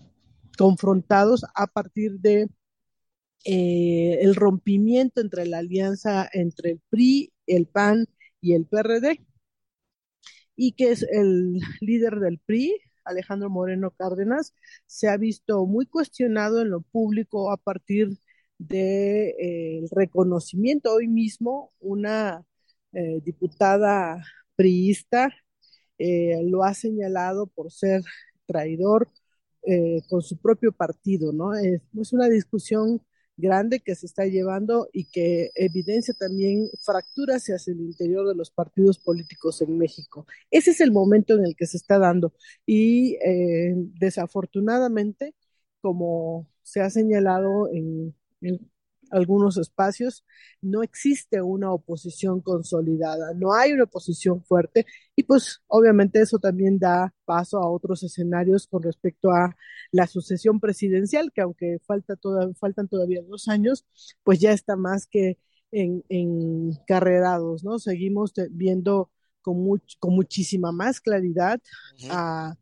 confrontados 0.58 1.46
a 1.56 1.68
partir 1.68 2.20
de 2.20 2.48
eh, 3.46 4.20
el 4.22 4.36
rompimiento 4.36 5.22
entre 5.22 5.46
la 5.48 5.60
alianza 5.60 6.30
entre 6.34 6.72
el 6.72 6.82
PRI, 6.90 7.34
el 7.48 7.68
PAN 7.68 8.08
y 8.42 8.54
el 8.54 8.66
PRD, 8.66 9.26
y 10.56 10.74
que 10.74 10.92
es 10.92 11.04
el 11.04 11.60
líder 11.82 12.20
del 12.20 12.40
PRI, 12.40 12.78
Alejandro 13.04 13.50
Moreno 13.50 13.92
Cárdenas, 13.92 14.54
se 14.86 15.10
ha 15.10 15.18
visto 15.18 15.66
muy 15.66 15.86
cuestionado 15.88 16.62
en 16.62 16.70
lo 16.70 16.82
público 16.82 17.52
a 17.52 17.58
partir 17.58 18.10
del 18.10 18.20
de, 18.60 19.30
eh, 19.40 19.86
reconocimiento 19.92 20.94
hoy 20.94 21.08
mismo, 21.08 21.74
una 21.80 22.46
diputada 23.24 24.22
priista 24.56 25.34
eh, 26.02 26.42
lo 26.44 26.64
ha 26.64 26.74
señalado 26.74 27.48
por 27.48 27.72
ser 27.72 28.02
traidor 28.48 29.10
eh, 29.64 30.02
con 30.10 30.22
su 30.24 30.38
propio 30.38 30.72
partido, 30.72 31.32
¿no? 31.34 31.54
Es, 31.54 31.82
una 32.14 32.28
discusión 32.30 33.02
grande 33.38 33.80
que 33.82 33.96
se 33.96 34.08
está 34.08 34.26
llevando 34.26 34.90
y 34.94 35.06
que 35.06 35.52
evidencia 35.56 36.14
también 36.20 36.70
fracturas 36.84 37.46
hacia 37.48 37.74
el 37.74 37.82
interior 37.82 38.28
de 38.28 38.36
los 38.36 38.52
partidos 38.52 39.00
políticos 39.00 39.62
en 39.62 39.78
México. 39.78 40.26
Ese 40.52 40.72
es 40.72 40.82
el 40.82 40.92
momento 40.92 41.36
en 41.36 41.46
el 41.46 41.56
que 41.56 41.68
se 41.68 41.78
está 41.78 42.00
dando 42.00 42.34
y 42.66 43.16
eh, 43.26 43.76
desafortunadamente, 44.00 45.36
como 45.82 46.48
se 46.64 46.82
ha 46.82 46.90
señalado 46.90 47.70
en, 47.72 48.16
algunos 49.12 49.58
espacios, 49.58 50.26
no 50.62 50.84
existe 50.84 51.42
una 51.42 51.72
oposición 51.72 52.42
consolidada, 52.42 53.34
no 53.36 53.54
hay 53.54 53.74
una 53.74 53.84
oposición 53.84 54.44
fuerte 54.44 54.86
y 55.16 55.24
pues 55.24 55.62
obviamente 55.68 56.22
eso 56.22 56.40
también 56.40 56.80
da 56.80 57.14
paso 57.26 57.60
a 57.60 57.70
otros 57.70 58.04
escenarios 58.04 58.68
con 58.68 58.84
respecto 58.84 59.32
a 59.32 59.56
la 59.92 60.08
sucesión 60.08 60.60
presidencial, 60.60 61.32
que 61.34 61.42
aunque 61.42 61.80
falta 61.86 62.16
toda, 62.16 62.54
faltan 62.56 62.88
todavía 62.88 63.22
dos 63.24 63.48
años, 63.48 63.86
pues 64.24 64.40
ya 64.40 64.52
está 64.52 64.76
más 64.76 65.08
que 65.08 65.38
en, 65.72 66.04
en 66.10 66.74
carrerados, 66.88 67.64
¿no? 67.64 67.80
Seguimos 67.80 68.34
viendo 68.52 69.12
con, 69.42 69.56
con 70.00 70.14
muchísima 70.14 70.72
más 70.72 71.02
claridad 71.02 71.60
a 72.10 72.56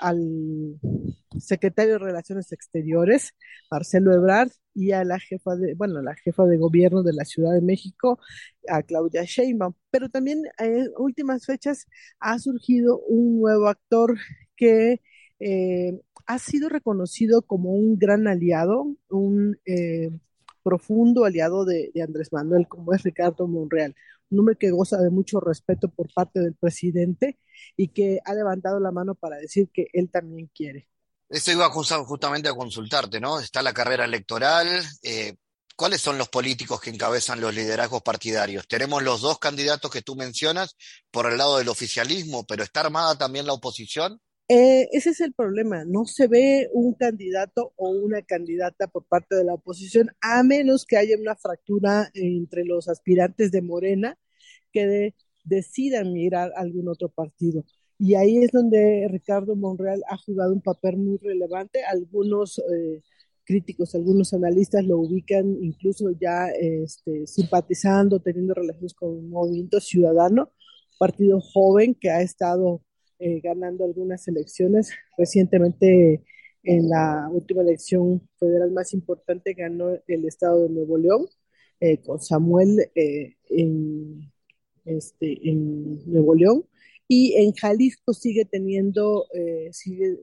al 0.00 0.80
secretario 1.38 1.94
de 1.94 1.98
Relaciones 1.98 2.52
Exteriores, 2.52 3.34
Marcelo 3.70 4.12
Ebrard, 4.14 4.50
y 4.74 4.92
a 4.92 5.04
la 5.04 5.18
jefa 5.18 5.56
de, 5.56 5.74
bueno, 5.74 6.00
la 6.02 6.14
jefa 6.14 6.46
de 6.46 6.56
gobierno 6.56 7.02
de 7.02 7.12
la 7.12 7.24
Ciudad 7.24 7.52
de 7.52 7.60
México, 7.60 8.18
a 8.68 8.82
Claudia 8.82 9.24
Sheinbaum. 9.24 9.74
Pero 9.90 10.08
también 10.08 10.42
en 10.58 10.90
últimas 10.98 11.46
fechas 11.46 11.86
ha 12.20 12.38
surgido 12.38 13.00
un 13.00 13.40
nuevo 13.40 13.68
actor 13.68 14.16
que 14.56 15.00
eh, 15.40 16.00
ha 16.26 16.38
sido 16.38 16.68
reconocido 16.68 17.42
como 17.42 17.72
un 17.72 17.98
gran 17.98 18.28
aliado, 18.28 18.94
un 19.08 19.58
eh, 19.66 20.10
profundo 20.62 21.24
aliado 21.24 21.64
de 21.64 21.90
Andrés 22.02 22.32
Manuel, 22.32 22.68
como 22.68 22.92
es 22.92 23.02
Ricardo 23.02 23.48
Monreal, 23.48 23.94
un 24.30 24.54
que 24.58 24.70
goza 24.70 24.98
de 24.98 25.10
mucho 25.10 25.40
respeto 25.40 25.88
por 25.88 26.12
parte 26.12 26.40
del 26.40 26.54
presidente 26.54 27.38
y 27.76 27.88
que 27.88 28.20
ha 28.24 28.34
levantado 28.34 28.80
la 28.80 28.92
mano 28.92 29.14
para 29.14 29.36
decir 29.36 29.70
que 29.72 29.88
él 29.92 30.10
también 30.10 30.50
quiere. 30.54 30.88
Eso 31.28 31.52
iba 31.52 31.70
justamente 31.70 32.48
a 32.48 32.54
consultarte, 32.54 33.20
¿no? 33.20 33.38
Está 33.38 33.62
la 33.62 33.72
carrera 33.72 34.04
electoral. 34.04 34.66
Eh, 35.02 35.36
¿Cuáles 35.76 36.00
son 36.00 36.18
los 36.18 36.28
políticos 36.28 36.80
que 36.80 36.90
encabezan 36.90 37.40
los 37.40 37.54
liderazgos 37.54 38.02
partidarios? 38.02 38.66
Tenemos 38.68 39.02
los 39.02 39.20
dos 39.20 39.38
candidatos 39.38 39.90
que 39.90 40.02
tú 40.02 40.14
mencionas 40.16 40.76
por 41.10 41.30
el 41.30 41.38
lado 41.38 41.58
del 41.58 41.68
oficialismo, 41.68 42.44
pero 42.46 42.64
¿está 42.64 42.80
armada 42.80 43.16
también 43.16 43.46
la 43.46 43.54
oposición? 43.54 44.20
Eh, 44.52 44.88
ese 44.90 45.10
es 45.10 45.20
el 45.20 45.32
problema, 45.32 45.84
no 45.84 46.06
se 46.06 46.26
ve 46.26 46.68
un 46.72 46.94
candidato 46.94 47.72
o 47.76 47.90
una 47.90 48.20
candidata 48.22 48.88
por 48.88 49.04
parte 49.04 49.36
de 49.36 49.44
la 49.44 49.54
oposición, 49.54 50.10
a 50.20 50.42
menos 50.42 50.86
que 50.86 50.96
haya 50.96 51.16
una 51.16 51.36
fractura 51.36 52.10
entre 52.14 52.64
los 52.64 52.88
aspirantes 52.88 53.52
de 53.52 53.62
Morena 53.62 54.18
que 54.72 55.14
decidan 55.44 56.12
mirar 56.12 56.50
algún 56.56 56.88
otro 56.88 57.10
partido. 57.10 57.64
Y 57.96 58.16
ahí 58.16 58.38
es 58.38 58.50
donde 58.50 59.06
Ricardo 59.08 59.54
Monreal 59.54 60.02
ha 60.08 60.16
jugado 60.16 60.52
un 60.52 60.62
papel 60.62 60.96
muy 60.96 61.18
relevante. 61.18 61.84
Algunos 61.84 62.58
eh, 62.58 63.02
críticos, 63.44 63.94
algunos 63.94 64.34
analistas 64.34 64.84
lo 64.84 64.98
ubican 64.98 65.62
incluso 65.62 66.10
ya 66.20 66.48
este, 66.48 67.24
simpatizando, 67.28 68.18
teniendo 68.18 68.54
relaciones 68.54 68.94
con 68.94 69.10
un 69.10 69.30
movimiento 69.30 69.78
ciudadano, 69.80 70.50
partido 70.98 71.40
joven 71.40 71.94
que 71.94 72.10
ha 72.10 72.22
estado 72.22 72.82
eh, 73.22 73.40
ganando 73.42 73.84
algunas 73.84 74.26
elecciones. 74.28 74.90
Recientemente, 75.18 76.24
en 76.62 76.88
la 76.88 77.28
última 77.30 77.60
elección 77.60 78.26
federal 78.38 78.70
más 78.72 78.94
importante, 78.94 79.52
ganó 79.52 79.90
el 80.06 80.24
estado 80.24 80.62
de 80.62 80.70
Nuevo 80.70 80.96
León, 80.96 81.26
eh, 81.80 81.98
con 82.00 82.18
Samuel 82.22 82.90
eh, 82.94 83.36
en, 83.50 84.32
este, 84.86 85.50
en 85.50 86.10
Nuevo 86.10 86.34
León. 86.34 86.64
Y 87.08 87.34
en 87.34 87.52
Jalisco 87.52 88.14
sigue 88.14 88.46
teniendo, 88.46 89.26
sigue 89.72 90.16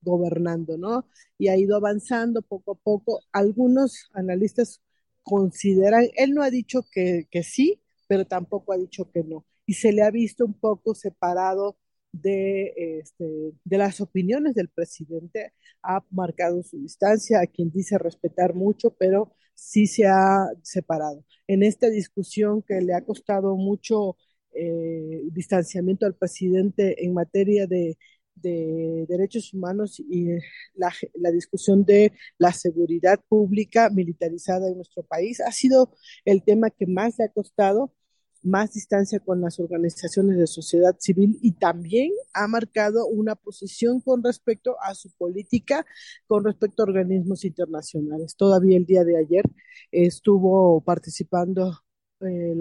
gobernando, 0.00 0.78
¿no? 0.78 1.06
Y 1.36 1.48
ha 1.48 1.58
ido 1.58 1.76
avanzando 1.76 2.40
poco 2.42 2.72
a 2.72 2.74
poco. 2.76 3.20
Algunos 3.32 4.08
analistas 4.14 4.80
consideran, 5.22 6.08
él 6.16 6.32
no 6.32 6.42
ha 6.42 6.50
dicho 6.50 6.86
que, 6.92 7.26
que 7.30 7.42
sí, 7.42 7.82
pero 8.08 8.24
tampoco 8.26 8.72
ha 8.72 8.78
dicho 8.78 9.10
que 9.10 9.22
no. 9.22 9.44
Y 9.66 9.74
se 9.74 9.92
le 9.92 10.02
ha 10.02 10.10
visto 10.10 10.46
un 10.46 10.54
poco 10.54 10.94
separado 10.94 11.76
de, 12.12 13.00
este, 13.00 13.52
de 13.64 13.78
las 13.78 14.00
opiniones 14.00 14.54
del 14.54 14.68
presidente, 14.68 15.52
ha 15.82 16.04
marcado 16.10 16.62
su 16.62 16.78
distancia, 16.78 17.40
a 17.40 17.46
quien 17.46 17.70
dice 17.70 17.98
respetar 17.98 18.54
mucho, 18.54 18.90
pero 18.98 19.32
sí 19.54 19.86
se 19.86 20.06
ha 20.06 20.46
separado. 20.62 21.24
En 21.46 21.62
esta 21.62 21.88
discusión 21.90 22.62
que 22.62 22.80
le 22.80 22.94
ha 22.94 23.04
costado 23.04 23.56
mucho 23.56 24.16
eh, 24.54 25.22
distanciamiento 25.32 26.06
al 26.06 26.14
presidente 26.14 27.04
en 27.04 27.14
materia 27.14 27.66
de, 27.66 27.96
de 28.34 29.06
derechos 29.08 29.52
humanos 29.54 29.98
y 30.00 30.28
la, 30.74 30.92
la, 31.14 31.30
discusión 31.30 31.84
de 31.84 32.12
la 32.38 32.52
seguridad 32.52 33.20
pública 33.28 33.90
militarizada 33.90 34.68
en 34.68 34.76
nuestro 34.76 35.02
país 35.04 35.40
ha 35.40 35.52
sido 35.52 35.94
el 36.24 36.42
tema 36.42 36.70
que 36.70 36.86
más 36.86 37.18
le 37.18 37.26
ha 37.26 37.28
costado 37.32 37.94
más 38.42 38.72
distancia 38.72 39.20
con 39.20 39.40
las 39.40 39.60
organizaciones 39.60 40.36
de 40.36 40.46
sociedad 40.46 40.96
civil 40.98 41.38
y 41.40 41.52
también 41.52 42.10
ha 42.34 42.48
marcado 42.48 43.06
una 43.06 43.34
posición 43.36 44.00
con 44.00 44.22
respecto 44.22 44.76
a 44.82 44.94
su 44.94 45.10
política, 45.12 45.86
con 46.26 46.44
respecto 46.44 46.82
a 46.82 46.86
organismos 46.86 47.44
internacionales. 47.44 48.36
Todavía 48.36 48.76
el 48.76 48.86
día 48.86 49.04
de 49.04 49.18
ayer 49.18 49.44
estuvo 49.90 50.80
participando 50.82 51.78
eh, 52.20 52.54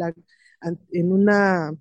en, 0.92 1.12
una, 1.12 1.72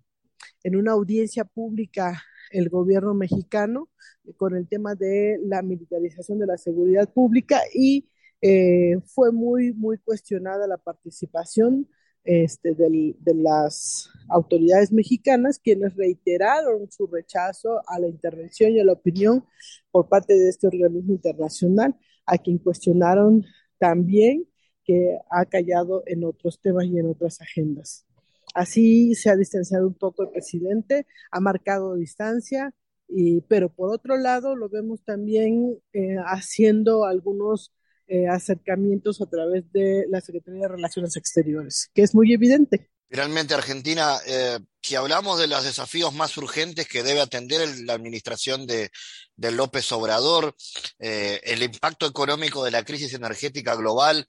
en 0.63 0.77
una 0.77 0.93
audiencia 0.93 1.45
pública 1.45 2.23
el 2.51 2.69
gobierno 2.69 3.15
mexicano 3.15 3.89
con 4.37 4.57
el 4.57 4.69
tema 4.69 4.95
de 4.95 5.39
la 5.45 5.63
militarización 5.63 6.39
de 6.39 6.47
la 6.47 6.59
seguridad 6.59 7.13
pública 7.13 7.61
y 7.75 8.09
eh, 8.43 8.97
fue 9.07 9.33
muy, 9.33 9.73
muy 9.73 9.99
cuestionada 9.99 10.67
la 10.67 10.79
participación 10.79 11.89
este, 12.24 12.74
de 12.74 13.35
las 13.35 14.11
autoridades 14.28 14.92
mexicanas, 14.92 15.59
quienes 15.59 15.96
reiteraron 15.96 16.90
su 16.90 17.06
rechazo 17.06 17.80
a 17.87 17.98
la 17.98 18.09
intervención 18.09 18.72
y 18.72 18.80
a 18.80 18.85
la 18.85 18.92
opinión 18.92 19.44
por 19.90 20.09
parte 20.09 20.35
de 20.35 20.48
este 20.48 20.66
organismo 20.66 21.12
internacional, 21.12 21.96
a 22.26 22.38
quien 22.38 22.59
cuestionaron 22.59 23.44
también 23.78 24.46
que 24.85 25.18
ha 25.30 25.44
callado 25.46 26.02
en 26.06 26.24
otros 26.24 26.61
temas 26.61 26.85
y 26.87 26.98
en 26.98 27.06
otras 27.06 27.40
agendas. 27.40 28.06
Así 28.54 29.14
se 29.14 29.30
ha 29.30 29.37
distanciado 29.37 29.87
un 29.87 29.94
poco 29.94 30.24
el 30.24 30.30
presidente, 30.30 31.06
ha 31.30 31.40
marcado 31.40 31.94
distancia, 31.94 32.74
y, 33.09 33.40
pero 33.42 33.68
por 33.68 33.92
otro 33.92 34.16
lado 34.16 34.54
lo 34.54 34.68
vemos 34.68 35.02
también 35.02 35.78
eh, 35.92 36.16
haciendo 36.26 37.04
algunos 37.04 37.72
eh, 38.12 38.27
acercamientos 38.27 39.20
a 39.20 39.27
través 39.27 39.70
de 39.70 40.05
la 40.09 40.20
Secretaría 40.20 40.62
de 40.62 40.68
Relaciones 40.75 41.16
Exteriores, 41.16 41.92
que 41.94 42.03
es 42.03 42.12
muy 42.12 42.33
evidente. 42.33 42.90
Finalmente, 43.09 43.55
Argentina, 43.55 44.16
eh, 44.27 44.59
si 44.83 44.96
hablamos 44.96 45.38
de 45.38 45.46
los 45.46 45.62
desafíos 45.62 46.12
más 46.12 46.37
urgentes 46.37 46.88
que 46.88 47.05
debe 47.05 47.20
atender 47.20 47.68
la 47.85 47.92
administración 47.92 48.66
de, 48.66 48.90
de 49.37 49.53
López 49.53 49.92
Obrador, 49.92 50.57
eh, 50.99 51.40
el 51.44 51.62
impacto 51.62 52.05
económico 52.05 52.64
de 52.64 52.73
la 52.73 52.85
crisis 52.85 53.14
energética 53.14 53.77
global 53.77 54.27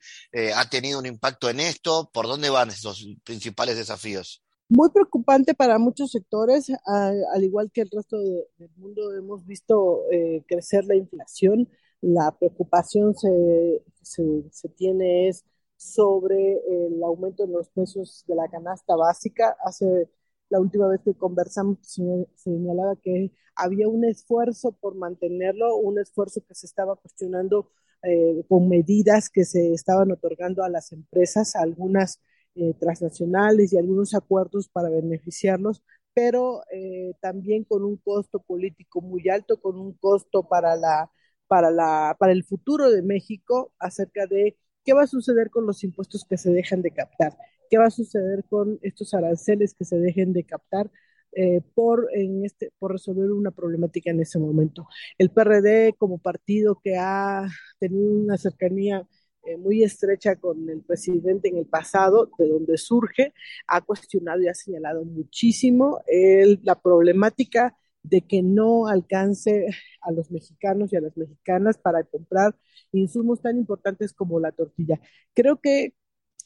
ha 0.55 0.69
tenido 0.69 0.99
un 0.99 1.07
impacto 1.07 1.49
en 1.49 1.59
esto. 1.59 2.11
¿Por 2.13 2.27
dónde 2.27 2.51
van 2.51 2.69
esos 2.69 3.07
principales 3.23 3.77
desafíos? 3.77 4.43
Muy 4.69 4.91
preocupante 4.91 5.55
para 5.55 5.79
muchos 5.79 6.11
sectores, 6.11 6.67
al 6.85 7.43
igual 7.43 7.71
que 7.73 7.81
el 7.81 7.89
resto 7.91 8.19
del 8.19 8.69
mundo, 8.75 9.11
hemos 9.15 9.43
visto 9.47 10.01
crecer 10.47 10.85
la 10.85 10.95
inflación 10.95 11.67
la 12.01 12.31
preocupación 12.37 13.15
se, 13.15 13.81
se, 14.01 14.69
tiene 14.69 15.29
es 15.29 15.45
sobre 15.77 16.59
el 16.69 17.03
aumento 17.03 17.45
de 17.45 17.53
los 17.53 17.69
precios 17.69 18.23
de 18.27 18.35
la 18.35 18.47
canasta 18.49 18.95
básica. 18.95 19.55
Hace 19.63 20.09
la 20.49 20.59
última 20.59 20.87
vez 20.87 21.01
que 21.03 21.13
conversamos 21.15 21.77
se 21.81 22.27
señalaba 22.35 22.95
que 22.97 23.31
había 23.55 23.87
un 23.87 24.05
esfuerzo 24.05 24.71
por 24.73 24.95
mantenerlo, 24.95 25.75
un 25.77 25.99
esfuerzo 25.99 26.41
que 26.47 26.55
se 26.55 26.65
estaba 26.67 26.95
cuestionando 26.95 27.69
eh, 28.03 28.43
con 28.49 28.67
medidas 28.67 29.29
que 29.29 29.45
se 29.45 29.73
estaban 29.73 30.11
otorgando 30.11 30.63
a 30.63 30.69
las 30.69 30.91
empresas, 30.91 31.55
algunas 31.55 32.19
eh, 32.55 32.73
transnacionales 32.79 33.73
y 33.73 33.77
algunos 33.77 34.15
acuerdos 34.15 34.67
para 34.69 34.89
beneficiarlos, 34.89 35.83
pero 36.13 36.63
eh, 36.71 37.13
también 37.21 37.63
con 37.63 37.83
un 37.83 37.97
costo 37.97 38.39
político 38.39 39.01
muy 39.01 39.29
alto, 39.29 39.61
con 39.61 39.77
un 39.79 39.93
costo 39.93 40.43
para 40.47 40.75
la 40.75 41.11
para, 41.51 41.69
la, 41.69 42.15
para 42.17 42.31
el 42.31 42.45
futuro 42.45 42.89
de 42.89 43.01
México 43.01 43.73
acerca 43.77 44.25
de 44.25 44.55
qué 44.85 44.93
va 44.93 45.01
a 45.03 45.07
suceder 45.07 45.49
con 45.49 45.65
los 45.65 45.83
impuestos 45.83 46.23
que 46.23 46.37
se 46.37 46.49
dejan 46.49 46.81
de 46.81 46.91
captar, 46.91 47.35
qué 47.69 47.77
va 47.77 47.87
a 47.87 47.91
suceder 47.91 48.45
con 48.49 48.79
estos 48.81 49.13
aranceles 49.13 49.73
que 49.73 49.83
se 49.83 49.97
dejen 49.97 50.31
de 50.31 50.45
captar 50.45 50.89
eh, 51.33 51.59
por, 51.75 52.07
en 52.13 52.45
este, 52.45 52.71
por 52.79 52.93
resolver 52.93 53.29
una 53.31 53.51
problemática 53.51 54.11
en 54.11 54.21
ese 54.21 54.39
momento. 54.39 54.87
El 55.17 55.29
PRD 55.29 55.93
como 55.97 56.19
partido 56.19 56.79
que 56.81 56.95
ha 56.97 57.49
tenido 57.79 58.13
una 58.13 58.37
cercanía 58.37 59.05
eh, 59.43 59.57
muy 59.57 59.83
estrecha 59.83 60.37
con 60.37 60.69
el 60.69 60.81
presidente 60.83 61.49
en 61.49 61.57
el 61.57 61.65
pasado, 61.65 62.31
de 62.37 62.47
donde 62.47 62.77
surge, 62.77 63.33
ha 63.67 63.81
cuestionado 63.81 64.41
y 64.41 64.47
ha 64.47 64.53
señalado 64.53 65.03
muchísimo 65.03 65.99
el, 66.07 66.61
la 66.63 66.81
problemática 66.81 67.75
de 68.03 68.21
que 68.21 68.41
no 68.41 68.87
alcance 68.87 69.67
a 70.01 70.11
los 70.11 70.31
mexicanos 70.31 70.91
y 70.91 70.97
a 70.97 71.01
las 71.01 71.15
mexicanas 71.17 71.77
para 71.77 72.03
comprar 72.03 72.55
insumos 72.91 73.41
tan 73.41 73.57
importantes 73.57 74.13
como 74.13 74.39
la 74.39 74.51
tortilla. 74.51 74.99
Creo 75.33 75.59
que 75.61 75.93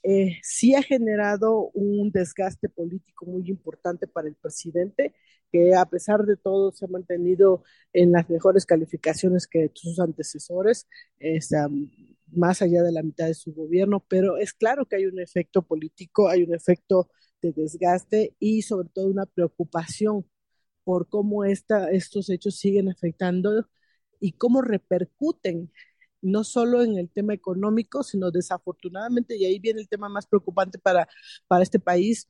eh, 0.03 0.37
sí 0.43 0.75
ha 0.75 0.83
generado 0.83 1.71
un 1.73 2.11
desgaste 2.11 2.69
político 2.69 3.25
muy 3.25 3.49
importante 3.49 4.07
para 4.07 4.27
el 4.27 4.35
presidente, 4.35 5.15
que 5.51 5.73
a 5.75 5.85
pesar 5.85 6.25
de 6.25 6.37
todo 6.37 6.71
se 6.71 6.85
ha 6.85 6.87
mantenido 6.87 7.63
en 7.93 8.11
las 8.11 8.29
mejores 8.29 8.65
calificaciones 8.65 9.47
que 9.47 9.71
sus 9.73 9.99
antecesores, 9.99 10.87
más 12.31 12.61
allá 12.61 12.83
de 12.83 12.91
la 12.91 13.03
mitad 13.03 13.27
de 13.27 13.33
su 13.33 13.53
gobierno, 13.53 14.03
pero 14.07 14.37
es 14.37 14.53
claro 14.53 14.85
que 14.85 14.97
hay 14.97 15.05
un 15.05 15.19
efecto 15.19 15.61
político, 15.63 16.29
hay 16.29 16.43
un 16.43 16.53
efecto 16.53 17.09
de 17.41 17.53
desgaste 17.53 18.35
y 18.39 18.61
sobre 18.63 18.89
todo 18.89 19.07
una 19.07 19.25
preocupación 19.25 20.25
por 20.85 21.09
cómo 21.09 21.43
esta, 21.43 21.91
estos 21.91 22.29
hechos 22.29 22.57
siguen 22.57 22.89
afectando 22.89 23.67
y 24.21 24.33
cómo 24.33 24.61
repercuten 24.61 25.71
no 26.21 26.43
solo 26.43 26.83
en 26.83 26.97
el 26.97 27.09
tema 27.09 27.33
económico, 27.33 28.03
sino 28.03 28.31
desafortunadamente, 28.31 29.37
y 29.37 29.45
ahí 29.45 29.59
viene 29.59 29.81
el 29.81 29.89
tema 29.89 30.09
más 30.09 30.25
preocupante 30.27 30.79
para, 30.79 31.07
para 31.47 31.63
este 31.63 31.79
país, 31.79 32.29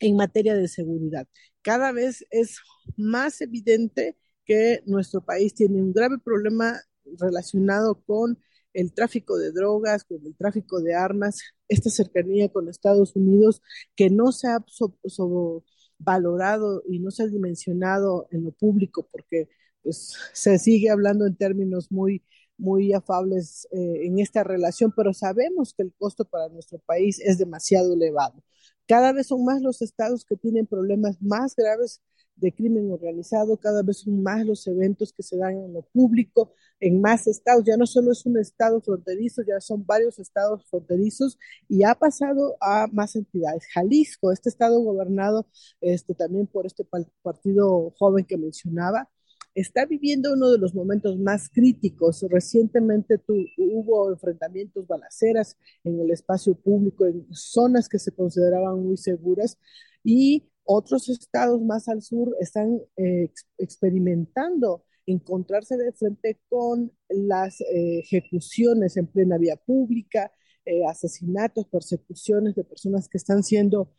en 0.00 0.16
materia 0.16 0.54
de 0.54 0.68
seguridad. 0.68 1.26
Cada 1.62 1.92
vez 1.92 2.24
es 2.30 2.58
más 2.96 3.40
evidente 3.40 4.16
que 4.44 4.82
nuestro 4.86 5.24
país 5.24 5.54
tiene 5.54 5.80
un 5.80 5.92
grave 5.92 6.18
problema 6.18 6.80
relacionado 7.18 8.02
con 8.04 8.38
el 8.72 8.92
tráfico 8.92 9.38
de 9.38 9.52
drogas, 9.52 10.04
con 10.04 10.24
el 10.26 10.36
tráfico 10.36 10.80
de 10.80 10.94
armas, 10.94 11.40
esta 11.68 11.90
cercanía 11.90 12.50
con 12.50 12.68
Estados 12.68 13.16
Unidos 13.16 13.62
que 13.94 14.10
no 14.10 14.32
se 14.32 14.48
ha 14.48 14.60
valorado 15.98 16.82
y 16.88 16.98
no 16.98 17.10
se 17.10 17.24
ha 17.24 17.26
dimensionado 17.26 18.28
en 18.30 18.44
lo 18.44 18.52
público 18.52 19.08
porque 19.10 19.48
pues, 19.82 20.14
se 20.32 20.58
sigue 20.58 20.90
hablando 20.90 21.26
en 21.26 21.36
términos 21.36 21.90
muy 21.90 22.22
muy 22.58 22.92
afables 22.92 23.68
eh, 23.72 24.06
en 24.06 24.18
esta 24.18 24.42
relación, 24.44 24.92
pero 24.96 25.12
sabemos 25.12 25.74
que 25.74 25.82
el 25.82 25.92
costo 25.98 26.24
para 26.24 26.48
nuestro 26.48 26.78
país 26.78 27.20
es 27.20 27.38
demasiado 27.38 27.92
elevado. 27.92 28.42
Cada 28.86 29.12
vez 29.12 29.26
son 29.28 29.44
más 29.44 29.60
los 29.62 29.82
estados 29.82 30.24
que 30.24 30.36
tienen 30.36 30.66
problemas 30.66 31.20
más 31.20 31.54
graves 31.56 32.02
de 32.36 32.52
crimen 32.52 32.90
organizado, 32.90 33.56
cada 33.56 33.82
vez 33.82 34.00
son 34.00 34.22
más 34.22 34.44
los 34.46 34.66
eventos 34.66 35.12
que 35.12 35.22
se 35.22 35.36
dan 35.36 35.56
en 35.56 35.72
lo 35.72 35.82
público, 35.82 36.52
en 36.80 37.00
más 37.00 37.26
estados, 37.26 37.64
ya 37.64 37.76
no 37.76 37.86
solo 37.86 38.12
es 38.12 38.24
un 38.26 38.38
estado 38.38 38.80
fronterizo, 38.80 39.42
ya 39.42 39.60
son 39.60 39.84
varios 39.86 40.18
estados 40.18 40.64
fronterizos 40.68 41.38
y 41.68 41.84
ha 41.84 41.94
pasado 41.94 42.56
a 42.60 42.86
más 42.92 43.16
entidades. 43.16 43.64
Jalisco, 43.72 44.32
este 44.32 44.48
estado 44.48 44.80
gobernado 44.80 45.46
este, 45.80 46.14
también 46.14 46.46
por 46.46 46.66
este 46.66 46.84
partido 47.22 47.92
joven 47.98 48.24
que 48.24 48.36
mencionaba, 48.36 49.08
está 49.54 49.86
viviendo 49.86 50.34
uno 50.34 50.50
de 50.50 50.58
los 50.58 50.74
momentos 50.74 51.18
más 51.18 51.48
críticos. 51.48 52.24
Recientemente 52.28 53.20
hubo 53.56 54.10
enfrentamientos, 54.10 54.86
balaceras 54.86 55.56
en 55.82 55.98
el 56.00 56.10
espacio 56.10 56.54
público, 56.54 57.06
en 57.06 57.26
zonas 57.32 57.88
que 57.88 57.98
se 57.98 58.12
consideraban 58.12 58.82
muy 58.82 58.98
seguras 58.98 59.58
y 60.04 60.44
otros 60.64 61.08
estados 61.08 61.62
más 61.62 61.88
al 61.88 62.02
sur 62.02 62.36
están 62.40 62.80
eh, 62.96 63.30
experimentando 63.56 64.84
encontrarse 65.06 65.76
de 65.76 65.92
frente 65.92 66.40
con 66.48 66.92
las 67.08 67.60
eh, 67.60 68.00
ejecuciones 68.00 68.96
en 68.96 69.06
plena 69.06 69.38
vía 69.38 69.56
pública, 69.56 70.32
eh, 70.64 70.84
asesinatos, 70.86 71.66
persecuciones 71.66 72.54
de 72.54 72.64
personas 72.64 73.08
que 73.08 73.18
están 73.18 73.42
siendo 73.42 73.92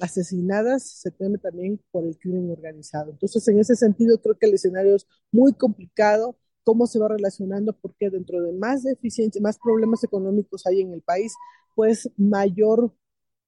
asesinadas 0.00 0.84
se 0.84 1.10
teme 1.10 1.38
también 1.38 1.80
por 1.90 2.04
el 2.04 2.16
crimen 2.16 2.50
organizado. 2.50 3.10
Entonces, 3.10 3.46
en 3.48 3.58
ese 3.58 3.76
sentido, 3.76 4.20
creo 4.20 4.38
que 4.38 4.46
el 4.46 4.54
escenario 4.54 4.94
es 4.94 5.06
muy 5.30 5.52
complicado, 5.52 6.36
cómo 6.64 6.86
se 6.86 6.98
va 6.98 7.08
relacionando, 7.08 7.72
porque 7.72 8.10
dentro 8.10 8.40
de 8.40 8.52
más 8.52 8.84
deficiencia, 8.84 9.40
más 9.40 9.58
problemas 9.58 10.04
económicos 10.04 10.66
hay 10.66 10.80
en 10.80 10.92
el 10.92 11.02
país, 11.02 11.34
pues 11.74 12.10
mayor 12.16 12.94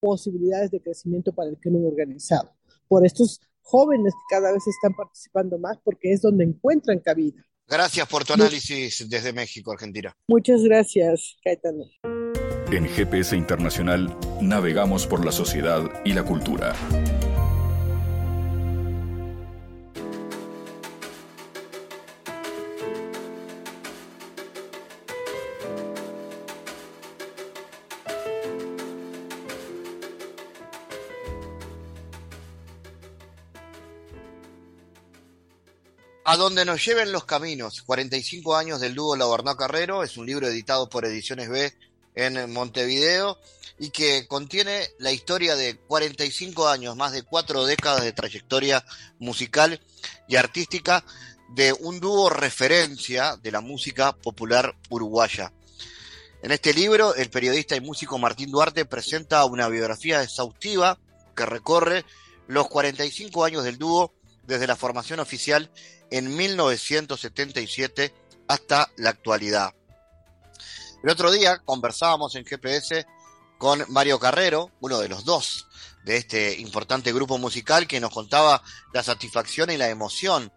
posibilidades 0.00 0.70
de 0.70 0.82
crecimiento 0.82 1.32
para 1.32 1.50
el 1.50 1.58
crimen 1.58 1.86
organizado. 1.86 2.50
Por 2.88 3.06
estos 3.06 3.40
jóvenes 3.64 4.14
que 4.14 4.36
cada 4.36 4.52
vez 4.52 4.66
están 4.66 4.94
participando 4.94 5.58
más, 5.58 5.78
porque 5.82 6.12
es 6.12 6.22
donde 6.22 6.44
encuentran 6.44 7.00
cabida. 7.00 7.42
Gracias 7.66 8.06
por 8.06 8.24
tu 8.24 8.34
análisis 8.34 9.08
desde 9.08 9.32
México, 9.32 9.72
Argentina. 9.72 10.14
Muchas 10.28 10.62
gracias, 10.62 11.36
Caetano. 11.42 11.84
En 12.70 12.86
GPS 12.86 13.36
Internacional 13.36 14.14
navegamos 14.40 15.06
por 15.06 15.24
la 15.24 15.32
sociedad 15.32 15.82
y 16.04 16.12
la 16.12 16.24
cultura. 16.24 16.74
A 36.26 36.38
donde 36.38 36.64
nos 36.64 36.82
lleven 36.82 37.12
los 37.12 37.26
caminos, 37.26 37.82
45 37.82 38.56
años 38.56 38.80
del 38.80 38.94
dúo 38.94 39.14
Labarná 39.14 39.56
Carrero, 39.56 40.02
es 40.02 40.16
un 40.16 40.24
libro 40.24 40.48
editado 40.48 40.88
por 40.88 41.04
Ediciones 41.04 41.50
B 41.50 41.70
en 42.14 42.50
Montevideo 42.50 43.38
y 43.78 43.90
que 43.90 44.26
contiene 44.26 44.88
la 44.98 45.12
historia 45.12 45.54
de 45.54 45.76
45 45.76 46.66
años, 46.66 46.96
más 46.96 47.12
de 47.12 47.24
cuatro 47.24 47.66
décadas 47.66 48.02
de 48.02 48.14
trayectoria 48.14 48.82
musical 49.18 49.82
y 50.26 50.36
artística 50.36 51.04
de 51.50 51.74
un 51.74 52.00
dúo 52.00 52.30
referencia 52.30 53.36
de 53.36 53.52
la 53.52 53.60
música 53.60 54.16
popular 54.16 54.74
uruguaya. 54.88 55.52
En 56.42 56.52
este 56.52 56.72
libro, 56.72 57.14
el 57.14 57.28
periodista 57.28 57.76
y 57.76 57.82
músico 57.82 58.18
Martín 58.18 58.50
Duarte 58.50 58.86
presenta 58.86 59.44
una 59.44 59.68
biografía 59.68 60.22
exhaustiva 60.22 60.98
que 61.36 61.44
recorre 61.44 62.06
los 62.46 62.66
45 62.68 63.44
años 63.44 63.64
del 63.64 63.76
dúo 63.76 64.14
desde 64.46 64.66
la 64.66 64.76
formación 64.76 65.20
oficial 65.20 65.70
en 66.10 66.34
1977 66.36 68.14
hasta 68.48 68.90
la 68.96 69.10
actualidad. 69.10 69.74
El 71.02 71.10
otro 71.10 71.30
día 71.30 71.58
conversábamos 71.64 72.34
en 72.34 72.44
GPS 72.44 73.06
con 73.58 73.84
Mario 73.88 74.18
Carrero, 74.18 74.70
uno 74.80 74.98
de 74.98 75.08
los 75.08 75.24
dos 75.24 75.66
de 76.04 76.16
este 76.16 76.58
importante 76.60 77.12
grupo 77.12 77.38
musical, 77.38 77.86
que 77.86 78.00
nos 78.00 78.12
contaba 78.12 78.62
la 78.92 79.02
satisfacción 79.02 79.70
y 79.70 79.76
la 79.76 79.88
emoción 79.88 80.52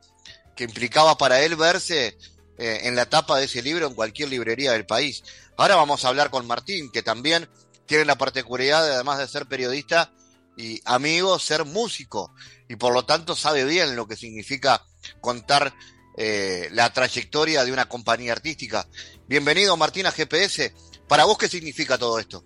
que 0.56 0.66
implicaba 0.66 1.18
para 1.18 1.42
él 1.42 1.56
verse 1.56 2.18
eh, 2.58 2.82
en 2.84 2.96
la 2.96 3.06
tapa 3.08 3.38
de 3.38 3.46
ese 3.46 3.62
libro 3.62 3.88
en 3.88 3.94
cualquier 3.94 4.30
librería 4.30 4.74
del 4.74 4.86
país. 4.86 5.24
Ahora 5.58 5.76
vamos 5.76 6.04
a 6.04 6.10
hablar 6.10 6.30
con 6.30 6.48
Martín, 6.48 6.92
que 6.92 7.04
también 7.04 7.50
tiene 7.86 8.06
la 8.06 8.18
particularidad, 8.18 8.86
de, 8.86 8.94
además 8.94 9.20
de 9.20 9.28
ser 9.28 9.48
periodista 9.48 10.12
y 10.58 10.82
amigo, 10.86 11.40
ser 11.40 11.66
músico, 11.66 12.34
y 12.68 12.76
por 12.76 12.94
lo 12.94 13.04
tanto 13.06 13.36
sabe 13.36 13.66
bien 13.66 13.96
lo 13.96 14.08
que 14.08 14.16
significa 14.16 14.82
contar 15.22 15.74
eh, 16.18 16.68
la 16.72 16.92
trayectoria 16.92 17.64
de 17.64 17.72
una 17.72 17.88
compañía 17.88 18.34
artística. 18.34 18.88
Bienvenido 19.28 19.78
Martín 19.78 20.06
a 20.08 20.12
GPS. 20.12 20.74
¿Para 21.08 21.26
vos 21.26 21.38
qué 21.38 21.48
significa 21.48 21.98
todo 21.98 22.20
esto? 22.20 22.44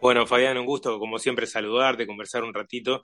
Bueno, 0.00 0.26
Fabián, 0.26 0.56
un 0.58 0.66
gusto 0.66 0.98
como 0.98 1.18
siempre 1.18 1.46
saludarte, 1.46 2.06
conversar 2.06 2.44
un 2.44 2.54
ratito. 2.54 3.02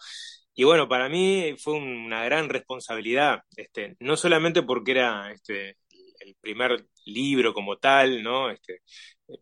Y 0.54 0.64
bueno, 0.64 0.88
para 0.88 1.08
mí 1.08 1.54
fue 1.58 1.74
una 1.74 2.24
gran 2.24 2.48
responsabilidad, 2.48 3.40
este, 3.56 3.96
no 4.00 4.16
solamente 4.16 4.62
porque 4.62 4.92
era 4.92 5.32
este, 5.32 5.78
el 6.20 6.36
primer 6.40 6.86
libro 7.06 7.54
como 7.54 7.78
tal, 7.78 8.22
¿no? 8.22 8.50
Este, 8.50 8.82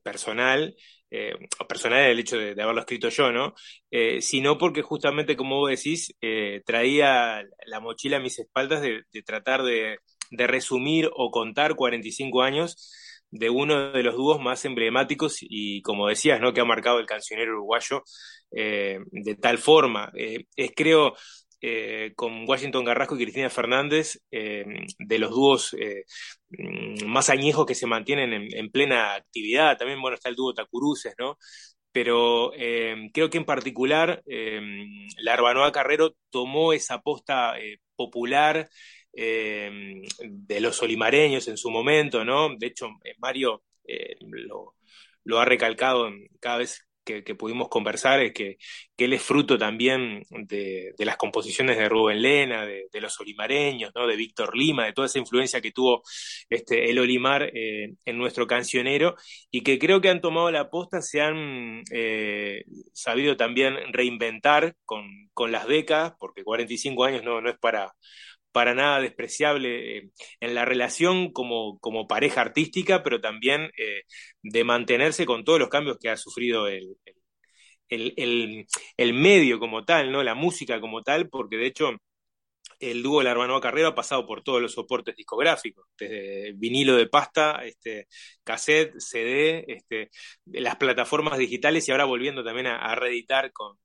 personal, 0.03 0.75
eh, 1.11 1.33
personal 1.69 2.01
el 2.03 2.21
hecho 2.21 2.39
de, 2.39 2.51
haberlo 2.63 2.81
escrito 2.81 3.09
yo, 3.09 3.33
¿no? 3.33 3.55
Eh, 3.91 4.21
sino 4.21 4.59
porque 4.59 4.83
justamente, 4.83 5.37
como 5.37 5.59
vos 5.59 5.71
decís, 5.71 6.15
eh, 6.21 6.63
traía 6.65 7.43
la 7.67 7.81
mochila 7.81 8.19
a 8.19 8.21
mis 8.21 8.39
espaldas 8.39 8.81
de, 8.83 9.03
tratar 9.25 9.63
de, 9.63 9.99
resumir 10.31 11.11
o 11.13 11.31
contar 11.31 11.75
45 11.75 12.43
años 12.43 12.93
de 13.31 13.51
uno 13.51 13.93
de 13.93 14.03
los 14.03 14.15
dúos 14.15 14.41
más 14.41 14.65
emblemáticos 14.65 15.39
y, 15.41 15.83
como 15.83 16.09
decías, 16.09 16.41
¿no? 16.41 16.53
Que 16.53 16.61
ha 16.61 16.65
marcado 16.65 17.01
el 17.01 17.07
cancionero 17.07 17.53
uruguayo 17.53 18.05
de 18.53 19.37
tal 19.41 19.59
forma. 19.59 20.13
es, 20.15 20.71
creo, 20.77 21.15
eh, 21.63 22.13
con 22.17 22.49
Washington 22.49 22.85
Garrasco 22.85 23.17
y 23.17 23.23
Cristina 23.23 23.51
Fernández, 23.51 24.19
eh, 24.31 24.65
de 24.99 25.19
los 25.19 25.31
dúos 25.31 25.75
eh, 25.75 26.05
mm, 26.49 27.05
más 27.07 27.29
añejos 27.29 27.67
que 27.67 27.75
se 27.75 27.87
mantienen 27.87 28.49
en, 28.51 28.71
plena 28.71 29.15
actividad. 29.15 29.77
También, 29.77 30.01
bueno, 30.01 30.15
está 30.15 30.31
el 30.31 30.37
dúo 30.37 30.55
Tacuruces, 30.55 31.15
¿no? 31.19 31.37
Pero 31.93 32.53
creo 33.13 33.31
que 33.31 33.39
en 33.39 33.45
particular 33.45 34.23
la 34.27 35.33
Arbanoa 35.35 35.73
Carrero 35.73 36.15
tomó 36.31 36.73
esa 36.73 37.01
posta 37.01 37.57
popular 37.97 38.69
de 39.13 40.61
los 40.61 40.81
olimareños 40.83 41.49
en 41.49 41.57
su 41.57 41.69
momento, 41.71 42.25
¿no? 42.25 42.51
De 42.57 42.69
hecho, 42.69 42.91
Mario 43.19 43.65
lo, 44.21 44.77
lo, 45.25 45.41
ha 45.41 45.45
recalcado 45.45 46.11
cada 46.41 46.59
vez 46.59 46.87
que, 47.05 47.35
pudimos 47.35 47.69
conversar 47.69 48.21
es 48.21 48.33
que, 48.33 48.59
él 48.97 49.15
es 49.15 49.23
fruto 49.23 49.57
también 49.57 50.23
de, 50.31 50.95
las 50.99 51.17
composiciones 51.17 51.79
de 51.79 51.89
Rubén 51.89 52.21
Lena, 52.21 52.67
de, 52.67 53.01
los 53.01 53.19
olimareños, 53.19 53.93
¿no? 53.95 54.07
de 54.07 54.15
Víctor 54.15 54.55
Lima, 54.55 54.85
de 54.85 54.93
toda 54.93 55.07
esa 55.07 55.19
influencia 55.19 55.63
que 55.63 55.73
tuvo 55.73 56.03
este, 56.51 56.91
el 56.91 56.99
Olimar 56.99 57.51
eh, 57.55 57.95
en 58.05 58.19
nuestro 58.19 58.47
cancionero 58.47 59.17
y 59.51 59.63
que 59.63 59.79
creo 59.79 60.03
que 60.03 60.11
han 60.11 60.21
tomado 60.21 60.51
la 60.51 60.69
posta, 60.69 61.01
se 61.01 61.23
han 61.23 61.83
eh, 61.91 62.65
sabido 62.93 63.39
también 63.39 63.75
reinventar 63.91 64.77
con, 64.85 65.31
con 65.33 65.51
las 65.51 65.67
décadas, 65.67 66.13
porque 66.19 66.45
45 66.45 67.05
años 67.05 67.25
no, 67.25 67.41
no 67.41 67.49
es 67.49 67.59
para 67.59 67.95
para 68.53 68.75
nada 68.75 69.01
despreciable 69.01 69.99
eh, 69.99 70.11
en 70.41 70.55
la 70.55 70.65
relación 70.65 71.33
como, 71.33 71.79
como, 71.81 72.07
pareja 72.09 72.41
artística, 72.41 73.03
pero 73.03 73.21
también 73.21 73.71
eh, 73.79 74.03
de 74.43 74.65
mantenerse 74.65 75.27
con 75.27 75.45
todos 75.45 75.59
los 75.59 75.69
cambios 75.69 75.99
que 75.99 76.11
ha 76.11 76.17
sufrido 76.17 76.67
el, 76.69 76.97
el, 77.89 78.67
el, 78.97 79.15
medio 79.15 79.59
como 79.59 79.85
tal, 79.85 80.13
¿no? 80.13 80.23
la 80.23 80.35
música 80.35 80.81
como 80.81 81.03
tal, 81.03 81.29
porque 81.29 81.57
de 81.57 81.67
hecho 81.67 81.91
el 82.81 83.03
dúo 83.03 83.22
La 83.22 83.31
Hermanoa 83.31 83.61
Carrera 83.61 83.89
ha 83.89 83.95
pasado 83.95 84.26
por 84.26 84.43
todos 84.43 84.61
los 84.61 84.72
soportes 84.72 85.14
discográficos, 85.16 85.87
desde 85.99 86.53
vinilo 86.55 86.97
de 86.97 87.07
pasta, 87.07 87.61
este, 87.64 88.09
cassette, 88.43 88.99
CD, 88.99 89.64
este, 89.68 90.11
las 90.47 90.76
plataformas 90.76 91.39
digitales 91.39 91.87
y 91.89 91.93
ahora 91.93 92.05
volviendo 92.05 92.43
también 92.43 92.66
a, 92.66 92.95
reeditar 92.95 93.53
con, 93.53 93.76